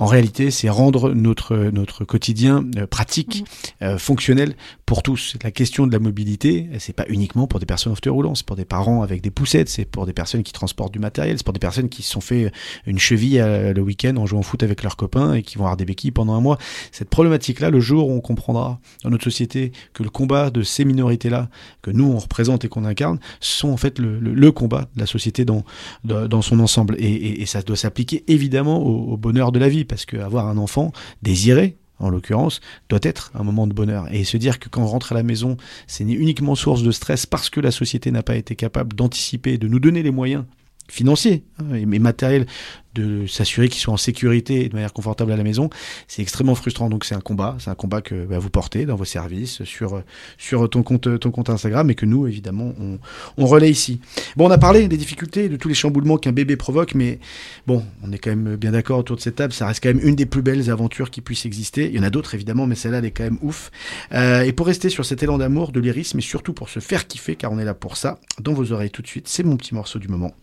en 0.00 0.06
réalité, 0.06 0.50
c'est 0.50 0.68
rendre 0.68 1.12
notre 1.14 1.56
notre 1.56 2.04
quotidien 2.04 2.64
euh, 2.76 2.86
pratique, 2.86 3.44
euh, 3.82 3.98
fonctionnel 3.98 4.54
pour 4.86 5.02
tous. 5.02 5.36
La 5.44 5.50
question 5.50 5.86
de 5.86 5.92
la 5.92 5.98
mobilité, 5.98 6.68
c'est 6.78 6.94
pas 6.94 7.04
uniquement 7.08 7.46
pour 7.46 7.60
des 7.60 7.66
personnes 7.66 7.92
en 7.92 7.94
fauteuil 7.94 8.12
roulant, 8.12 8.34
c'est 8.34 8.46
pour 8.46 8.56
des 8.56 8.64
parents 8.64 9.02
avec 9.02 9.20
des 9.20 9.30
poussettes, 9.30 9.68
c'est 9.68 9.84
pour 9.84 10.06
des 10.06 10.12
personnes 10.12 10.42
qui 10.42 10.52
transportent 10.52 10.92
du 10.92 10.98
matériel, 10.98 11.36
c'est 11.36 11.44
pour 11.44 11.52
des 11.52 11.60
personnes 11.60 11.88
qui 11.88 12.02
se 12.02 12.10
sont 12.10 12.20
fait 12.20 12.50
une 12.86 12.98
cheville 12.98 13.40
euh, 13.40 13.72
le 13.72 13.82
week-end 13.82 14.16
en 14.16 14.26
jouant 14.26 14.40
au 14.40 14.42
foot 14.42 14.62
avec 14.62 14.82
leurs 14.82 14.96
copains 14.96 15.34
et 15.34 15.42
qui 15.42 15.58
vont 15.58 15.64
avoir 15.64 15.76
des 15.76 15.84
béquilles 15.84 16.10
pendant 16.10 16.34
un 16.34 16.40
mois. 16.40 16.58
Cette 16.92 17.10
problématique-là, 17.10 17.70
le 17.70 17.80
jour 17.80 18.08
où 18.08 18.12
on 18.12 18.20
comprendra 18.20 18.80
dans 19.04 19.10
notre 19.10 19.24
société 19.24 19.72
que 19.92 20.02
le 20.02 20.10
combat 20.10 20.50
de 20.50 20.62
ces 20.62 20.84
minorités-là, 20.84 21.50
que 21.82 21.90
nous 21.90 22.10
on 22.10 22.18
représente 22.18 22.64
et 22.64 22.68
qu'on 22.68 22.86
incarne, 22.86 23.20
sont 23.40 23.68
en 23.68 23.76
fait 23.76 23.98
le, 23.98 24.18
le, 24.18 24.32
le 24.32 24.50
combat 24.52 24.88
de 24.94 25.00
la 25.00 25.06
société 25.06 25.44
dans 25.44 25.62
dans, 26.04 26.26
dans 26.26 26.42
son 26.42 26.58
ensemble. 26.58 26.96
Et, 26.98 27.04
et, 27.04 27.42
et 27.42 27.46
ça 27.46 27.60
doit 27.62 27.76
s'appliquer 27.76 28.24
évidemment 28.28 28.82
au, 28.82 29.12
au 29.12 29.16
bonheur 29.18 29.52
de 29.52 29.58
la 29.58 29.68
vie, 29.68 29.84
parce 29.90 30.06
que 30.06 30.16
avoir 30.16 30.46
un 30.46 30.56
enfant 30.56 30.92
désiré, 31.20 31.76
en 31.98 32.08
l'occurrence, 32.08 32.60
doit 32.88 33.00
être 33.02 33.32
un 33.34 33.42
moment 33.42 33.66
de 33.66 33.74
bonheur. 33.74 34.06
Et 34.10 34.24
se 34.24 34.36
dire 34.36 34.58
que 34.58 34.68
quand 34.68 34.82
on 34.82 34.86
rentre 34.86 35.12
à 35.12 35.14
la 35.14 35.24
maison, 35.24 35.56
c'est 35.86 36.04
uniquement 36.04 36.54
source 36.54 36.82
de 36.82 36.92
stress 36.92 37.26
parce 37.26 37.50
que 37.50 37.60
la 37.60 37.72
société 37.72 38.10
n'a 38.10 38.22
pas 38.22 38.36
été 38.36 38.54
capable 38.56 38.94
d'anticiper, 38.94 39.58
de 39.58 39.68
nous 39.68 39.80
donner 39.80 40.02
les 40.02 40.12
moyens 40.12 40.44
financiers 40.88 41.44
hein, 41.58 41.74
et 41.74 41.86
matériels 41.98 42.46
de 42.94 43.26
s'assurer 43.26 43.68
qu'ils 43.68 43.80
soient 43.80 43.94
en 43.94 43.98
sécurité 43.98 44.64
et 44.64 44.68
de 44.68 44.74
manière 44.74 44.92
confortable 44.92 45.32
à 45.32 45.36
la 45.36 45.44
maison, 45.44 45.70
c'est 46.08 46.22
extrêmement 46.22 46.54
frustrant. 46.54 46.90
Donc 46.90 47.04
c'est 47.04 47.14
un 47.14 47.20
combat, 47.20 47.56
c'est 47.58 47.70
un 47.70 47.74
combat 47.74 48.00
que 48.00 48.26
bah, 48.26 48.38
vous 48.38 48.50
portez 48.50 48.86
dans 48.86 48.96
vos 48.96 49.04
services, 49.04 49.62
sur 49.64 50.02
sur 50.38 50.68
ton 50.68 50.82
compte 50.82 51.18
ton 51.20 51.30
compte 51.30 51.50
Instagram, 51.50 51.90
et 51.90 51.94
que 51.94 52.06
nous 52.06 52.26
évidemment 52.26 52.74
on, 53.36 53.46
relaie 53.46 53.70
ici. 53.70 54.00
Bon, 54.36 54.46
on 54.46 54.50
a 54.50 54.58
parlé 54.58 54.88
des 54.88 54.96
difficultés, 54.96 55.48
de 55.48 55.56
tous 55.56 55.68
les 55.68 55.74
chamboulements 55.74 56.18
qu'un 56.18 56.32
bébé 56.32 56.56
provoque, 56.56 56.94
mais 56.94 57.18
bon, 57.66 57.84
on 58.02 58.12
est 58.12 58.18
quand 58.18 58.30
même 58.30 58.56
bien 58.56 58.72
d'accord 58.72 58.98
autour 58.98 59.16
de 59.16 59.20
cette 59.20 59.36
table. 59.36 59.52
Ça 59.52 59.66
reste 59.66 59.82
quand 59.82 59.92
même 59.92 60.06
une 60.06 60.14
des 60.14 60.26
plus 60.26 60.42
belles 60.42 60.70
aventures 60.70 61.10
qui 61.10 61.20
puissent 61.20 61.46
exister. 61.46 61.88
Il 61.88 61.96
y 61.96 61.98
en 61.98 62.02
a 62.02 62.10
d'autres 62.10 62.34
évidemment, 62.34 62.66
mais 62.66 62.74
celle-là 62.74 62.98
elle 62.98 63.04
est 63.04 63.10
quand 63.10 63.24
même 63.24 63.38
ouf. 63.42 63.70
Euh, 64.12 64.42
et 64.42 64.52
pour 64.52 64.66
rester 64.66 64.88
sur 64.88 65.04
cet 65.04 65.22
élan 65.22 65.38
d'amour, 65.38 65.72
de 65.72 65.80
lyrisme, 65.80 66.18
et 66.18 66.22
surtout 66.22 66.52
pour 66.52 66.68
se 66.68 66.80
faire 66.80 67.06
kiffer, 67.06 67.36
car 67.36 67.52
on 67.52 67.58
est 67.58 67.64
là 67.64 67.74
pour 67.74 67.96
ça, 67.96 68.18
dans 68.40 68.52
vos 68.52 68.72
oreilles 68.72 68.90
tout 68.90 69.02
de 69.02 69.06
suite, 69.06 69.28
c'est 69.28 69.42
mon 69.42 69.56
petit 69.56 69.74
morceau 69.74 69.98
du 69.98 70.08
moment, 70.08 70.34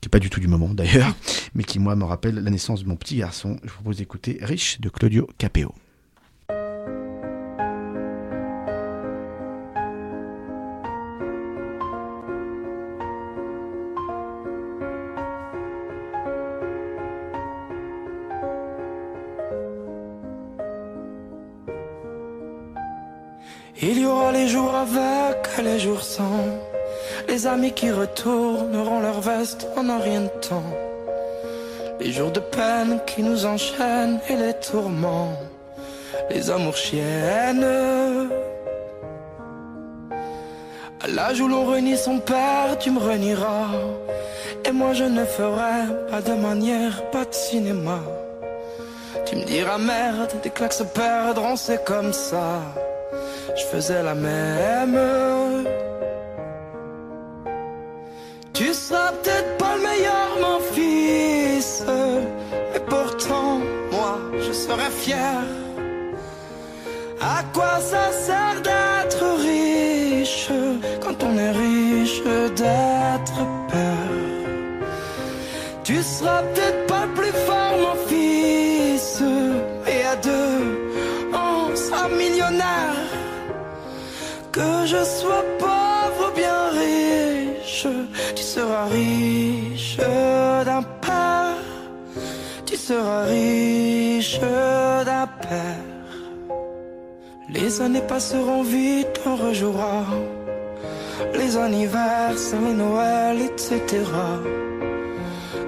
qui 0.00 0.06
est 0.06 0.08
pas 0.08 0.18
du 0.18 0.30
tout 0.30 0.40
du 0.40 0.48
moment 0.48 0.72
d'ailleurs, 0.72 1.14
mais 1.54 1.64
qui 1.64 1.78
moi 1.84 1.94
me 1.96 2.04
rappelle 2.04 2.36
la 2.36 2.50
naissance 2.50 2.82
de 2.82 2.88
mon 2.88 2.96
petit 2.96 3.16
garçon. 3.16 3.58
Je 3.62 3.68
vous 3.68 3.74
propose 3.74 3.98
d'écouter 3.98 4.38
Riche 4.40 4.80
de 4.80 4.88
Claudio 4.88 5.28
Capeo. 5.36 5.74
Il 23.82 23.98
y 23.98 24.06
aura 24.06 24.32
les 24.32 24.48
jours 24.48 24.74
avec 24.74 25.46
les 25.62 25.78
jours 25.78 26.02
sans. 26.02 26.46
Les 27.28 27.46
amis 27.46 27.72
qui 27.72 27.90
retourneront 27.90 29.00
leur 29.00 29.20
veste 29.20 29.66
en 29.76 29.86
un 29.90 29.98
rien 29.98 30.22
de 30.22 30.28
temps. 30.48 30.93
Les 32.04 32.12
jours 32.12 32.32
de 32.32 32.40
peine 32.40 33.00
qui 33.06 33.22
nous 33.22 33.46
enchaînent 33.46 34.20
et 34.28 34.36
les 34.36 34.52
tourments. 34.52 35.32
Les 36.28 36.50
amours 36.50 36.76
chiennes. 36.76 37.66
À 41.00 41.08
l'âge 41.08 41.40
où 41.40 41.48
l'on 41.48 41.64
renie 41.64 41.96
son 41.96 42.18
père, 42.18 42.76
tu 42.78 42.90
me 42.90 43.00
renieras. 43.00 43.70
Et 44.66 44.70
moi 44.70 44.92
je 44.92 45.04
ne 45.04 45.24
ferai 45.24 45.76
pas 46.10 46.20
de 46.20 46.34
manière, 46.34 47.02
pas 47.10 47.24
de 47.24 47.32
cinéma. 47.32 48.00
Tu 49.24 49.36
me 49.36 49.44
diras 49.44 49.78
merde, 49.78 50.30
des 50.42 50.50
claques 50.50 50.74
se 50.74 50.84
perdront, 50.84 51.56
c'est 51.56 51.82
comme 51.86 52.12
ça. 52.12 52.60
Je 53.56 53.64
faisais 53.64 54.02
la 54.02 54.14
même. 54.14 55.00
Tu 58.54 58.72
seras 58.72 59.10
peut-être 59.10 59.56
pas 59.58 59.74
le 59.76 59.82
meilleur, 59.82 60.28
mon 60.40 60.60
fils. 60.72 61.84
Mais 62.72 62.80
pourtant, 62.88 63.58
moi, 63.90 64.20
je 64.38 64.52
serai 64.52 64.90
fier. 64.90 65.42
À 67.20 67.42
quoi 67.52 67.80
ça 67.80 68.12
sert 68.12 68.60
d'être 68.62 69.24
riche 69.42 70.48
quand 71.02 71.20
on 71.24 71.36
est 71.36 71.50
riche 71.50 72.22
d'être 72.60 73.38
père? 73.70 74.14
Tu 75.82 76.00
seras 76.00 76.42
peut-être 76.42 76.86
pas 76.86 77.06
le 77.06 77.12
plus 77.12 77.36
fort, 77.46 77.74
mon 77.84 77.96
fils. 78.06 79.20
Et 79.88 80.04
à 80.04 80.14
deux, 80.14 80.60
on 81.32 81.74
sera 81.74 82.08
millionnaire. 82.08 83.00
Que 84.52 84.86
je 84.86 85.02
sois 85.04 85.44
pauvre 85.58 85.83
seras 88.44 88.86
riche 88.86 89.96
d'un 90.66 90.82
père. 91.06 91.64
Tu 92.66 92.76
seras 92.76 93.24
riche 93.24 94.38
d'un 95.08 95.26
père. 95.46 96.10
Les 97.48 97.80
années 97.80 98.06
passeront 98.12 98.62
vite, 98.62 99.20
on 99.26 99.36
rejouera. 99.36 100.04
Les 101.38 101.56
anniversaires, 101.56 102.60
les 102.66 102.76
Noëls, 102.82 103.42
etc. 103.48 103.80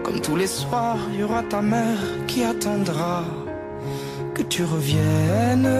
Comme 0.04 0.20
tous 0.20 0.36
les 0.36 0.46
soirs, 0.46 0.98
il 1.12 1.20
y 1.20 1.22
aura 1.22 1.42
ta 1.42 1.62
mère 1.62 2.02
qui 2.26 2.44
attendra 2.44 3.24
que 4.34 4.42
tu 4.42 4.64
reviennes. 4.64 5.74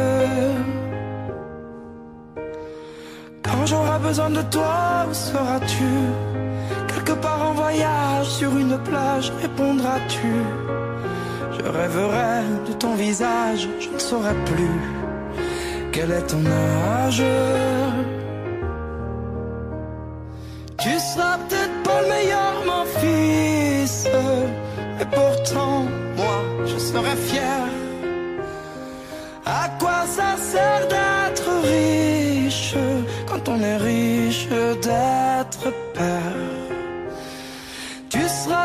Quand 3.42 3.66
j'aurai 3.66 3.99
besoin 4.09 4.30
de 4.30 4.42
toi, 4.55 5.07
où 5.09 5.14
seras-tu? 5.14 6.36
Quelque 7.07 7.20
part 7.20 7.50
en 7.50 7.52
voyage, 7.52 8.26
sur 8.26 8.57
une 8.57 8.76
plage, 8.78 9.32
répondras-tu? 9.40 10.32
Je 11.57 11.64
rêverai 11.64 12.42
de 12.66 12.72
ton 12.72 12.96
visage, 12.96 13.68
je 13.78 13.88
ne 13.90 13.98
saurais 13.98 14.34
plus 14.44 14.80
quel 15.92 16.11
est 16.11 16.26
ton 16.26 16.44
âge. 17.04 17.22
Tu 20.80 20.98
seras 20.98 21.38
peut-être 21.38 21.82
pas 21.84 22.02
le 22.02 22.09
meilleur, 22.09 22.54
mon 22.66 22.84
fils, 22.98 24.09
mais 24.98 25.07
pourtant, 25.07 25.84
moi, 26.16 26.38
je 26.64 26.76
serai 26.76 27.14
fier. 27.14 27.68
À 29.44 29.68
quoi 29.78 30.07
ça 30.09 30.36
sert 30.38 30.88
d'être 30.88 31.50
riche 31.62 32.74
quand 33.28 33.48
on 33.48 33.61
est 33.61 33.76
riche 33.76 34.48
d'être 34.48 35.72
père? 35.94 36.55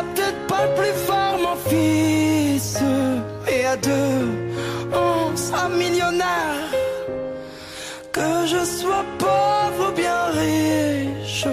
Peut-être 0.02 0.48
pas 0.48 0.66
le 0.66 0.74
plus 0.76 0.98
fort, 1.06 1.38
mon 1.38 1.56
fils, 1.70 2.78
et 3.48 3.66
à 3.66 3.78
deux, 3.78 4.28
on 4.94 5.36
sera 5.38 5.70
millionnaire. 5.70 6.70
Que 8.12 8.46
je 8.46 8.66
sois 8.66 9.06
pauvre 9.18 9.90
ou 9.90 9.92
bien 9.96 10.26
riche, 10.42 11.46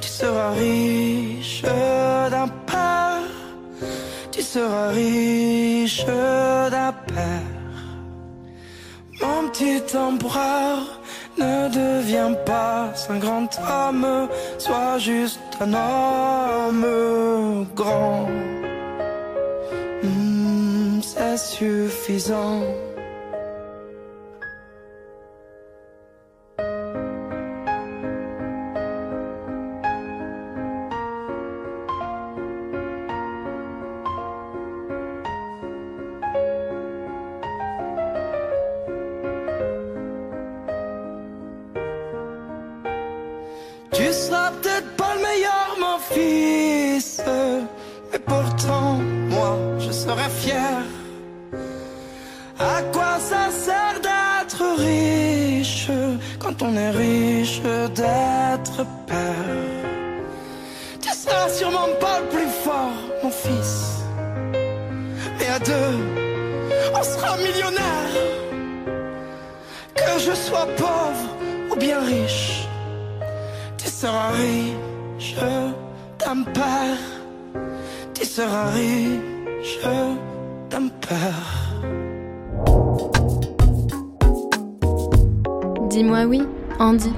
tu 0.00 0.08
seras 0.08 0.52
riche 0.52 1.62
d'un 1.62 2.48
père. 2.66 3.22
Tu 4.30 4.42
seras 4.42 4.88
riche 4.88 6.04
d'un 6.06 6.92
père. 7.12 7.56
Mon 9.20 9.48
petit 9.48 9.82
empereur, 9.96 11.00
ne 11.38 11.68
deviens 11.68 12.32
pas 12.32 12.92
un 13.08 13.18
grand 13.18 13.48
homme, 13.58 14.28
sois 14.58 14.98
juste 14.98 15.40
un 15.60 15.72
homme 15.74 17.66
grand. 17.74 18.28
Hmm, 20.02 21.00
C'est 21.02 21.38
suffisant. 21.38 22.62
Tu 43.96 44.12
seras 44.12 44.50
peut-être 44.50 44.94
pas 44.96 45.14
le 45.14 45.22
meilleur, 45.22 45.68
mon 45.80 45.98
fils. 45.98 47.22
Mais 48.12 48.18
pourtant, 48.18 49.00
moi, 49.30 49.56
je 49.78 49.90
serai 49.90 50.28
fier. 50.28 50.82
À 52.58 52.82
quoi 52.92 53.18
ça 53.18 53.50
sert 53.50 53.98
d'être 54.02 54.62
riche 54.78 55.88
quand 56.38 56.60
on 56.62 56.76
est 56.76 56.90
riche 56.90 57.62
d'être 57.62 58.84
père? 59.06 59.64
Tu 61.00 61.08
seras 61.08 61.48
sûrement 61.48 61.88
pas 61.98 62.20
le 62.20 62.26
plus 62.26 62.50
fort, 62.64 62.98
mon 63.22 63.30
fils. 63.30 64.02
Mais 65.38 65.48
à 65.48 65.58
deux, 65.58 65.92
on 66.94 67.02
sera 67.02 67.36
millionnaire. 67.38 68.12
Que 69.94 70.18
je 70.18 70.34
sois 70.34 70.66
pauvre 70.76 71.28
ou 71.70 71.76
bien 71.76 72.00
riche, 72.00 72.65
seras 74.06 74.30
riche 74.38 75.34
d'un 76.20 76.42
père. 76.52 77.02
Tu 78.14 78.24
seras 78.24 78.70
riche 78.70 79.80
d'un 80.70 80.88
père. 81.06 81.48
Dis-moi 85.90 86.24
oui, 86.26 86.42
Andy. 86.78 87.12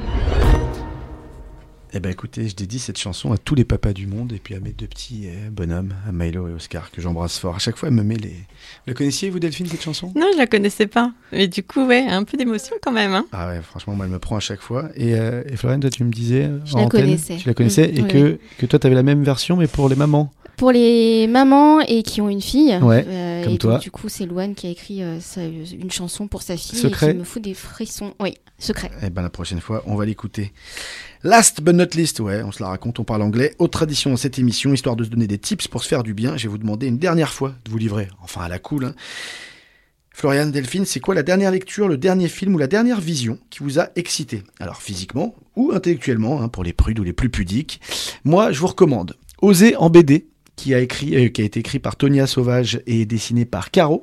Eh 1.99 2.01
ben 2.01 2.13
écoutez, 2.13 2.49
je 2.49 2.55
dédie 2.55 2.79
cette 2.79 2.97
chanson 2.97 3.33
à 3.33 3.39
tous 3.39 3.57
les 3.57 3.65
papas 3.65 3.93
du 3.93 4.07
monde 4.07 4.33
et 4.33 4.39
puis 4.39 4.55
à 4.55 4.61
mes 4.61 4.71
deux 4.71 4.87
petits 4.87 5.25
euh, 5.27 5.51
bonhommes, 5.51 5.95
à 6.09 6.13
Milo 6.13 6.47
et 6.47 6.53
Oscar, 6.53 6.93
que 6.93 7.01
j'embrasse 7.03 7.41
fort. 7.41 7.57
À 7.57 7.59
chaque 7.59 7.77
fois, 7.77 7.89
elle 7.89 7.97
me 7.97 8.05
met 8.05 8.15
les. 8.15 8.29
Vous 8.29 8.87
la 8.87 8.95
connaissiez, 8.95 9.31
vous, 9.31 9.41
Delphine, 9.41 9.67
cette 9.67 9.83
chanson? 9.83 10.13
Non, 10.15 10.29
je 10.33 10.39
la 10.39 10.47
connaissais 10.47 10.87
pas. 10.87 11.11
Mais 11.33 11.49
du 11.49 11.65
coup, 11.65 11.85
ouais, 11.85 12.07
un 12.09 12.23
peu 12.23 12.37
d'émotion 12.37 12.77
quand 12.81 12.93
même. 12.93 13.15
Hein. 13.15 13.27
Ah 13.33 13.49
ouais, 13.49 13.63
franchement, 13.63 13.97
moi, 13.97 14.07
elle 14.07 14.13
me 14.13 14.21
prend 14.21 14.37
à 14.37 14.41
chaque 14.41 14.61
fois. 14.61 14.91
Et, 14.95 15.15
euh, 15.15 15.43
et 15.51 15.57
toi, 15.57 15.77
tu 15.91 16.05
me 16.05 16.13
disais. 16.13 16.49
Je 16.65 16.75
en 16.75 16.79
la 16.79 16.85
antenne, 16.85 17.01
connaissais. 17.01 17.37
Tu 17.37 17.49
la 17.49 17.55
connaissais 17.55 17.89
Mm, 17.89 17.97
et 17.97 18.03
oui, 18.03 18.09
que, 18.09 18.39
que 18.59 18.67
toi, 18.67 18.79
tu 18.79 18.87
avais 18.87 18.95
la 18.95 19.03
même 19.03 19.25
version, 19.25 19.57
mais 19.57 19.67
pour 19.67 19.89
les 19.89 19.97
mamans. 19.97 20.33
Pour 20.57 20.71
les 20.71 21.27
mamans 21.27 21.81
et 21.81 22.05
qui 22.05 22.21
ont 22.21 22.29
une 22.29 22.41
fille, 22.43 22.79
Ouais, 22.81 23.05
euh, 23.09 23.28
comme 23.45 23.55
et 23.55 23.59
toi. 23.59 23.73
donc, 23.75 23.83
du 23.83 23.91
coup, 23.91 24.09
c'est 24.09 24.27
Louane 24.27 24.55
qui 24.55 24.67
a 24.67 24.71
écrit 24.71 25.03
euh, 25.03 25.21
sa- 25.21 25.45
une 25.45 25.91
chanson 25.91 26.29
pour 26.29 26.43
sa 26.43 26.57
fille 26.57 26.79
Secret. 26.79 27.09
et 27.09 27.13
qui 27.13 27.19
me 27.19 27.25
fout 27.25 27.43
des 27.43 27.55
frissons. 27.55 28.15
Oui, 28.21 28.35
secret. 28.59 28.91
Eh 29.03 29.11
ben 29.11 29.23
la 29.23 29.31
prochaine 29.31 29.61
fois, 29.61 29.83
on 29.87 29.95
va 29.97 30.05
l'écouter. 30.07 30.53
Last 31.23 31.61
but 31.63 31.75
not 31.75 31.87
least, 31.97 32.21
ouais, 32.21 32.43
on 32.43 32.53
se 32.53 32.63
la 32.63 32.69
raconte, 32.69 32.99
on 33.01 33.05
parle 33.05 33.23
anglais. 33.23 33.55
Autre 33.59 33.73
tradition 33.79 34.11
dans 34.11 34.17
cette 34.17 34.39
émission, 34.39 34.73
histoire 34.73 34.97
de 34.97 35.05
se 35.05 35.09
donner 35.11 35.27
des 35.27 35.39
tips 35.39 35.69
pour 35.69 35.83
se 35.83 35.89
faire 35.89 36.03
du 36.03 36.15
bien, 36.15 36.37
je 36.37 36.45
vais 36.45 36.49
vous 36.49 36.59
demander 36.59 36.87
une 36.87 36.99
dernière 36.99 37.33
fois 37.33 37.55
de 37.65 37.71
vous 37.71 37.79
livrer, 37.79 38.09
enfin 38.23 38.43
à 38.43 38.49
la 38.49 38.59
cool. 38.59 38.85
Hein. 38.87 38.95
Floriane 40.13 40.51
Delphine, 40.51 40.85
c'est 40.85 40.99
quoi 40.99 41.15
la 41.15 41.23
dernière 41.23 41.53
lecture, 41.53 41.87
le 41.87 41.97
dernier 41.97 42.27
film 42.29 42.55
ou 42.57 42.59
la 42.59 42.67
dernière 42.67 43.01
vision 43.01 43.39
qui 43.51 43.61
vous 43.61 43.79
a 43.79 43.91
excité? 43.95 44.43
Alors 44.59 44.83
physiquement 44.83 45.37
ou 45.55 45.71
intellectuellement, 45.73 46.43
hein, 46.43 46.49
pour 46.49 46.65
les 46.65 46.73
prudes 46.73 46.99
ou 46.99 47.05
les 47.05 47.13
plus 47.13 47.31
pudiques. 47.31 47.81
Moi, 48.25 48.51
je 48.51 48.59
vous 48.59 48.67
recommande 48.67 49.15
Oser 49.43 49.77
en 49.77 49.91
BD. 49.91 50.27
Qui 50.59 50.75
a, 50.75 50.81
écrit, 50.81 51.15
euh, 51.15 51.29
qui 51.29 51.43
a 51.43 51.45
été 51.45 51.61
écrit 51.61 51.79
par 51.79 51.95
Tonia 51.95 52.27
Sauvage 52.27 52.81
et 52.89 53.07
dessiné 53.07 53.45
par 53.45 53.71
Caro. 53.71 54.03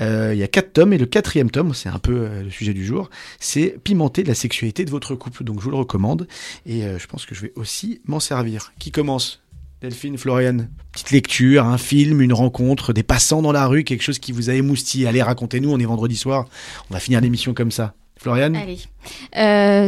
Euh, 0.00 0.30
il 0.32 0.38
y 0.38 0.42
a 0.42 0.48
quatre 0.48 0.72
tomes 0.72 0.94
et 0.94 0.98
le 0.98 1.04
quatrième 1.04 1.50
tome, 1.50 1.74
c'est 1.74 1.90
un 1.90 1.98
peu 1.98 2.22
euh, 2.22 2.42
le 2.44 2.50
sujet 2.50 2.72
du 2.72 2.86
jour, 2.86 3.10
c'est 3.38 3.76
pimenter 3.84 4.24
la 4.24 4.34
sexualité 4.34 4.86
de 4.86 4.90
votre 4.90 5.14
couple. 5.14 5.44
Donc 5.44 5.58
je 5.58 5.64
vous 5.64 5.70
le 5.70 5.76
recommande 5.76 6.26
et 6.64 6.84
je 6.98 7.06
pense 7.06 7.26
que 7.26 7.34
je 7.34 7.42
vais 7.42 7.52
aussi 7.54 8.00
m'en 8.06 8.18
servir. 8.18 8.72
Qui 8.78 8.92
commence? 8.92 9.42
Delphine, 9.82 10.16
Floriane? 10.16 10.70
Petite 10.90 11.10
lecture, 11.10 11.66
un 11.66 11.76
film, 11.76 12.22
une 12.22 12.32
rencontre, 12.32 12.94
des 12.94 13.02
passants 13.02 13.42
dans 13.42 13.52
la 13.52 13.66
rue, 13.66 13.84
quelque 13.84 14.02
chose 14.02 14.18
qui 14.18 14.32
vous 14.32 14.48
a 14.48 14.54
émoustillé. 14.54 15.06
Allez, 15.06 15.20
racontez-nous, 15.20 15.70
on 15.70 15.78
est 15.78 15.84
vendredi 15.84 16.16
soir, 16.16 16.46
on 16.88 16.94
va 16.94 17.00
finir 17.00 17.20
l'émission 17.20 17.52
comme 17.52 17.70
ça. 17.70 17.92
Floriane? 18.16 18.56
Allez. 18.56 18.78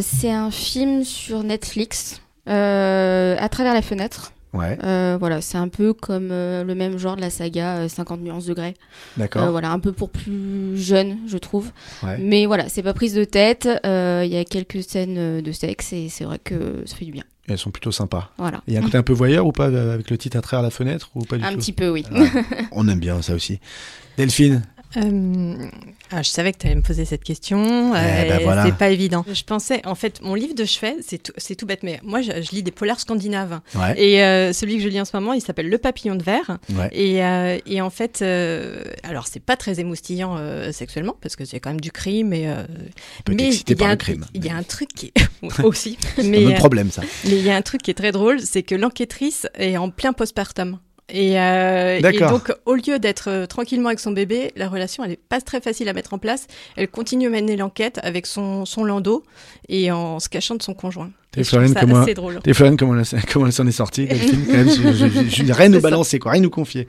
C'est 0.02 0.30
un 0.30 0.50
film 0.50 1.04
sur 1.04 1.42
Netflix, 1.42 2.20
à 2.44 3.48
travers 3.50 3.72
la 3.72 3.82
fenêtre. 3.82 4.32
Ouais, 4.52 4.78
Euh, 4.84 5.16
voilà, 5.18 5.40
c'est 5.40 5.56
un 5.56 5.68
peu 5.68 5.94
comme 5.94 6.28
euh, 6.30 6.62
le 6.62 6.74
même 6.74 6.98
genre 6.98 7.16
de 7.16 7.22
la 7.22 7.30
saga 7.30 7.78
euh, 7.78 7.88
50 7.88 8.20
nuances 8.20 8.44
de 8.44 8.52
Grey. 8.52 8.74
d'accord. 9.16 9.44
Euh, 9.44 9.50
voilà, 9.50 9.70
un 9.72 9.78
peu 9.78 9.92
pour 9.92 10.10
plus 10.10 10.76
jeune, 10.76 11.16
je 11.26 11.38
trouve. 11.38 11.70
Ouais. 12.02 12.18
Mais 12.18 12.44
voilà, 12.44 12.68
c'est 12.68 12.82
pas 12.82 12.92
prise 12.92 13.14
de 13.14 13.24
tête. 13.24 13.66
Il 13.84 14.28
y 14.30 14.36
a 14.36 14.44
quelques 14.44 14.82
scènes 14.82 15.40
de 15.40 15.52
sexe 15.52 15.92
et 15.94 16.08
c'est 16.10 16.24
vrai 16.24 16.38
que 16.38 16.82
ça 16.86 16.96
fait 16.96 17.06
du 17.06 17.12
bien. 17.12 17.24
Elles 17.48 17.58
sont 17.58 17.70
plutôt 17.70 17.92
sympas. 17.92 18.30
Voilà. 18.38 18.62
Il 18.68 18.74
y 18.74 18.76
a 18.76 18.80
un 18.80 18.84
côté 18.84 18.98
un 18.98 19.02
peu 19.02 19.12
voyeur 19.12 19.46
ou 19.46 19.52
pas 19.52 19.66
avec 19.66 20.10
le 20.10 20.18
titre 20.18 20.36
à 20.36 20.42
travers 20.42 20.62
la 20.62 20.70
fenêtre 20.70 21.10
ou 21.14 21.24
pas 21.24 21.38
du 21.38 21.44
Un 21.44 21.52
tout 21.52 21.58
petit 21.58 21.72
peu, 21.72 21.88
oui. 21.88 22.04
Ouais. 22.12 22.28
On 22.72 22.86
aime 22.88 23.00
bien 23.00 23.20
ça 23.22 23.34
aussi. 23.34 23.58
Delphine 24.16 24.62
Euh, 24.96 25.66
ah, 26.10 26.22
je 26.22 26.28
savais 26.28 26.52
que 26.52 26.58
tu 26.58 26.66
allais 26.66 26.76
me 26.76 26.82
poser 26.82 27.04
cette 27.04 27.24
question. 27.24 27.94
Eh 27.94 27.98
euh, 27.98 28.28
ben 28.28 28.40
voilà. 28.42 28.64
C'est 28.66 28.76
pas 28.76 28.90
évident. 28.90 29.24
Je 29.32 29.42
pensais, 29.44 29.84
en 29.86 29.94
fait, 29.94 30.20
mon 30.22 30.34
livre 30.34 30.54
de 30.54 30.64
chevet, 30.64 30.96
c'est 31.02 31.54
tout, 31.56 31.66
bête, 31.66 31.82
mais 31.82 32.00
moi, 32.02 32.20
je, 32.20 32.30
je 32.42 32.50
lis 32.50 32.62
des 32.62 32.70
polars 32.70 33.00
scandinaves. 33.00 33.60
Ouais. 33.74 33.94
Et 34.00 34.22
euh, 34.22 34.52
celui 34.52 34.76
que 34.76 34.82
je 34.82 34.88
lis 34.88 35.00
en 35.00 35.04
ce 35.04 35.16
moment, 35.16 35.32
il 35.32 35.40
s'appelle 35.40 35.68
Le 35.68 35.78
papillon 35.78 36.14
de 36.14 36.22
verre. 36.22 36.58
Ouais. 36.74 36.88
Et, 36.92 37.24
euh, 37.24 37.58
et 37.66 37.80
en 37.80 37.90
fait, 37.90 38.20
euh, 38.22 38.82
alors 39.02 39.26
c'est 39.26 39.40
pas 39.40 39.56
très 39.56 39.80
émoustillant 39.80 40.36
euh, 40.36 40.72
sexuellement 40.72 41.16
parce 41.20 41.36
que 41.36 41.44
c'est 41.44 41.60
quand 41.60 41.70
même 41.70 41.80
du 41.80 41.92
crime. 41.92 42.32
Et, 42.32 42.48
euh, 42.48 42.62
mais 43.28 43.48
il 43.48 43.78
y, 43.80 43.84
a 43.84 43.88
un- 43.88 43.96
crime. 43.96 44.26
il 44.34 44.44
y 44.44 44.48
a 44.50 44.56
un 44.56 44.62
truc 44.62 44.90
qui 44.94 45.12
est 45.14 45.60
aussi. 45.64 45.96
C'est 46.16 46.26
un 46.26 46.46
autre 46.46 46.54
euh, 46.54 46.58
problème 46.58 46.90
ça. 46.90 47.02
mais 47.24 47.30
il 47.38 47.42
y 47.42 47.50
a 47.50 47.56
un 47.56 47.62
truc 47.62 47.82
qui 47.82 47.90
est 47.90 47.94
très 47.94 48.12
drôle, 48.12 48.40
c'est 48.40 48.62
que 48.62 48.74
l'enquêtrice 48.74 49.46
est 49.58 49.76
en 49.76 49.90
plein 49.90 50.12
postpartum. 50.12 50.78
Et, 51.08 51.38
euh, 51.38 51.98
et 51.98 52.18
donc, 52.20 52.52
au 52.64 52.74
lieu 52.74 52.98
d'être 52.98 53.28
euh, 53.28 53.46
tranquillement 53.46 53.88
avec 53.88 54.00
son 54.00 54.12
bébé, 54.12 54.52
la 54.56 54.68
relation, 54.68 55.04
elle 55.04 55.12
est 55.12 55.20
pas 55.20 55.40
très 55.40 55.60
facile 55.60 55.88
à 55.88 55.92
mettre 55.92 56.14
en 56.14 56.18
place. 56.18 56.46
Elle 56.76 56.88
continue 56.88 57.26
à 57.26 57.30
mener 57.30 57.56
l'enquête 57.56 58.00
avec 58.02 58.26
son, 58.26 58.64
son 58.64 58.84
landau 58.84 59.22
et 59.68 59.90
en 59.90 60.20
se 60.20 60.28
cachant 60.28 60.54
de 60.54 60.62
son 60.62 60.74
conjoint. 60.74 61.10
T'es 61.32 61.40
Et 61.40 61.44
je 61.44 61.48
trouve 61.48 61.60
Floriane 61.60 61.74
ça 61.74 61.80
comme 61.80 61.90
moi. 61.90 62.02
assez 62.02 62.12
drôle. 62.14 62.38
T'es 62.42 62.52
Floriane, 62.52 62.76
comment 62.76 62.94
elle, 62.98 63.22
comment 63.32 63.46
elle 63.46 63.52
s'en 63.54 63.66
est 63.66 63.72
sortie, 63.72 64.06
Delphine 64.06 64.44
quand 64.46 64.52
même, 64.52 64.68
je- 64.68 64.92
je- 64.92 65.08
je- 65.30 65.44
je- 65.46 65.52
Rien 65.52 65.68
nous 65.70 65.80
balancer, 65.80 66.18
quoi, 66.18 66.32
rien 66.32 66.42
nous 66.42 66.50
confier. 66.50 66.86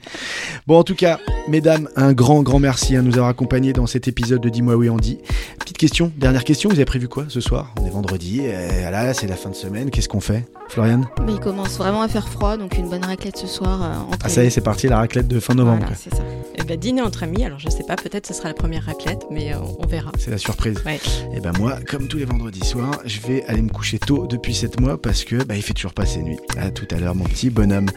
Bon, 0.66 0.78
en 0.78 0.84
tout 0.84 0.94
cas, 0.94 1.18
mesdames, 1.48 1.88
un 1.96 2.12
grand, 2.12 2.42
grand 2.42 2.58
merci 2.58 2.94
à 2.96 3.00
nous 3.02 3.14
avoir 3.14 3.28
accompagnés 3.28 3.72
dans 3.72 3.86
cet 3.86 4.06
épisode 4.06 4.42
de 4.42 4.48
Dis-moi 4.50 4.76
oui, 4.76 4.90
Andy. 4.90 5.18
Petite 5.58 5.78
question, 5.78 6.12
dernière 6.18 6.44
question, 6.44 6.68
vous 6.68 6.76
avez 6.76 6.84
prévu 6.84 7.08
quoi 7.08 7.24
ce 7.28 7.40
soir? 7.40 7.74
On 7.80 7.86
est 7.86 7.90
vendredi, 7.90 8.40
et 8.40 8.82
là, 8.90 9.14
c'est 9.14 9.26
la 9.26 9.36
fin 9.36 9.48
de 9.48 9.54
semaine, 9.54 9.90
qu'est-ce 9.90 10.08
qu'on 10.10 10.20
fait? 10.20 10.44
Floriane? 10.68 11.06
Mais 11.24 11.32
il 11.32 11.40
commence 11.40 11.76
vraiment 11.78 12.02
à 12.02 12.08
faire 12.08 12.28
froid, 12.28 12.56
donc 12.58 12.76
une 12.76 12.88
bonne 12.88 13.04
raclette 13.04 13.36
ce 13.38 13.46
soir 13.46 13.82
euh, 13.82 14.12
entre 14.12 14.18
Ah, 14.24 14.28
ça 14.28 14.42
y 14.44 14.46
est, 14.46 14.50
c'est 14.50 14.60
parti, 14.60 14.88
la 14.88 14.98
raclette 14.98 15.28
de 15.28 15.40
fin 15.40 15.54
novembre. 15.54 15.78
Voilà, 15.78 15.94
quoi. 15.94 15.96
c'est 16.02 16.14
ça. 16.14 16.22
Eh 16.58 16.62
ben, 16.64 16.78
dîner 16.78 17.02
entre 17.02 17.22
amis, 17.22 17.44
alors 17.44 17.58
je 17.58 17.68
sais 17.68 17.82
pas, 17.86 17.96
peut-être 17.96 18.26
ce 18.26 18.32
sera 18.34 18.48
la 18.48 18.54
première 18.54 18.84
raclette, 18.84 19.22
mais 19.30 19.52
euh, 19.52 19.58
on 19.78 19.86
verra. 19.86 20.10
C'est 20.18 20.30
la 20.30 20.38
surprise. 20.38 20.78
Ouais. 20.86 20.98
Et 21.36 21.40
ben 21.40 21.52
moi, 21.58 21.74
comme 21.88 22.08
tous 22.08 22.16
les 22.18 22.24
vendredis 22.24 22.64
soirs, 22.64 23.00
je 23.04 23.20
vais 23.20 23.44
aller 23.46 23.60
me 23.62 23.68
coucher 23.70 23.98
tôt 23.98 24.26
depuis 24.34 24.54
7 24.54 24.80
mois 24.80 25.00
parce 25.00 25.24
que 25.24 25.42
bah, 25.44 25.56
il 25.56 25.62
fait 25.62 25.74
toujours 25.74 25.94
pas 25.94 26.06
ses 26.06 26.22
nuits. 26.22 26.38
À 26.58 26.70
tout 26.70 26.86
à 26.90 26.98
l'heure, 26.98 27.14
mon 27.14 27.24
petit 27.24 27.50
bonhomme. 27.50 27.88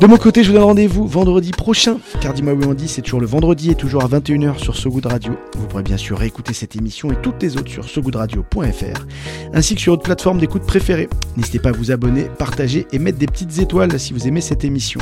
De 0.00 0.06
mon 0.06 0.16
côté, 0.16 0.42
je 0.42 0.48
vous 0.48 0.54
donne 0.54 0.64
rendez-vous 0.64 1.06
vendredi 1.06 1.52
prochain, 1.52 1.98
car 2.20 2.32
dis-moi 2.32 2.54
oui 2.54 2.64
on 2.66 2.74
dit, 2.74 2.88
c'est 2.88 3.02
toujours 3.02 3.20
le 3.20 3.26
vendredi 3.26 3.70
et 3.70 3.74
toujours 3.74 4.02
à 4.02 4.08
21h 4.08 4.58
sur 4.58 4.74
So 4.74 4.90
Good 4.90 5.06
Radio. 5.06 5.34
Vous 5.56 5.66
pourrez 5.68 5.84
bien 5.84 5.96
sûr 5.96 6.18
réécouter 6.18 6.54
cette 6.54 6.74
émission 6.74 7.12
et 7.12 7.16
toutes 7.22 7.40
les 7.42 7.56
autres 7.56 7.70
sur 7.70 7.84
sogoodradio.fr, 7.84 9.06
ainsi 9.52 9.74
que 9.74 9.80
sur 9.80 9.92
votre 9.92 10.02
plateforme 10.02 10.38
d'écoute 10.38 10.62
préférée. 10.62 11.08
N'hésitez 11.36 11.60
pas 11.60 11.68
à 11.68 11.72
vous 11.72 11.92
abonner, 11.92 12.24
partager 12.36 12.86
et 12.90 12.98
mettre 12.98 13.18
des 13.18 13.26
petites 13.26 13.58
étoiles 13.58 14.00
si 14.00 14.12
vous 14.12 14.26
aimez 14.26 14.40
cette 14.40 14.64
émission. 14.64 15.00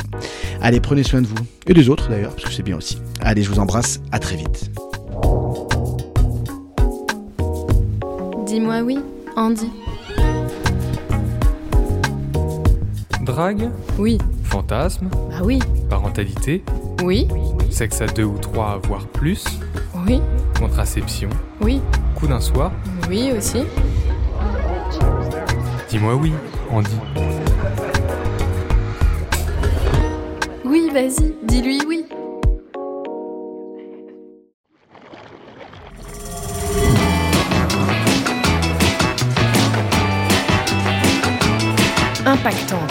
Allez, 0.61 0.79
prenez 0.79 1.03
soin 1.03 1.21
de 1.21 1.27
vous, 1.27 1.35
et 1.65 1.73
des 1.73 1.89
autres 1.89 2.09
d'ailleurs, 2.09 2.35
parce 2.35 2.49
que 2.49 2.53
c'est 2.53 2.61
bien 2.61 2.77
aussi. 2.77 2.97
Allez, 3.21 3.41
je 3.41 3.49
vous 3.49 3.59
embrasse, 3.59 4.01
à 4.11 4.19
très 4.19 4.35
vite. 4.35 4.69
Dis-moi 8.45 8.81
oui, 8.81 8.99
Andy. 9.35 9.67
Drague, 13.21 13.69
Oui, 13.99 14.17
fantasme, 14.43 15.07
bah 15.11 15.41
oui, 15.43 15.59
parentalité, 15.89 16.63
oui, 17.03 17.27
sexe 17.69 18.01
à 18.01 18.07
deux 18.07 18.23
ou 18.23 18.37
trois, 18.39 18.79
voire 18.87 19.05
plus, 19.07 19.43
oui, 20.07 20.21
contraception, 20.59 21.29
oui, 21.61 21.81
coup 22.15 22.27
d'un 22.27 22.39
soir. 22.39 22.71
oui 23.09 23.31
aussi. 23.37 23.63
Dis-moi 25.89 26.15
oui, 26.15 26.33
Andy. 26.71 26.89
Oui, 30.65 30.89
vas-y, 30.93 31.33
dis-lui 31.43 31.79
oui. 31.87 32.05
Impactante. 42.25 42.90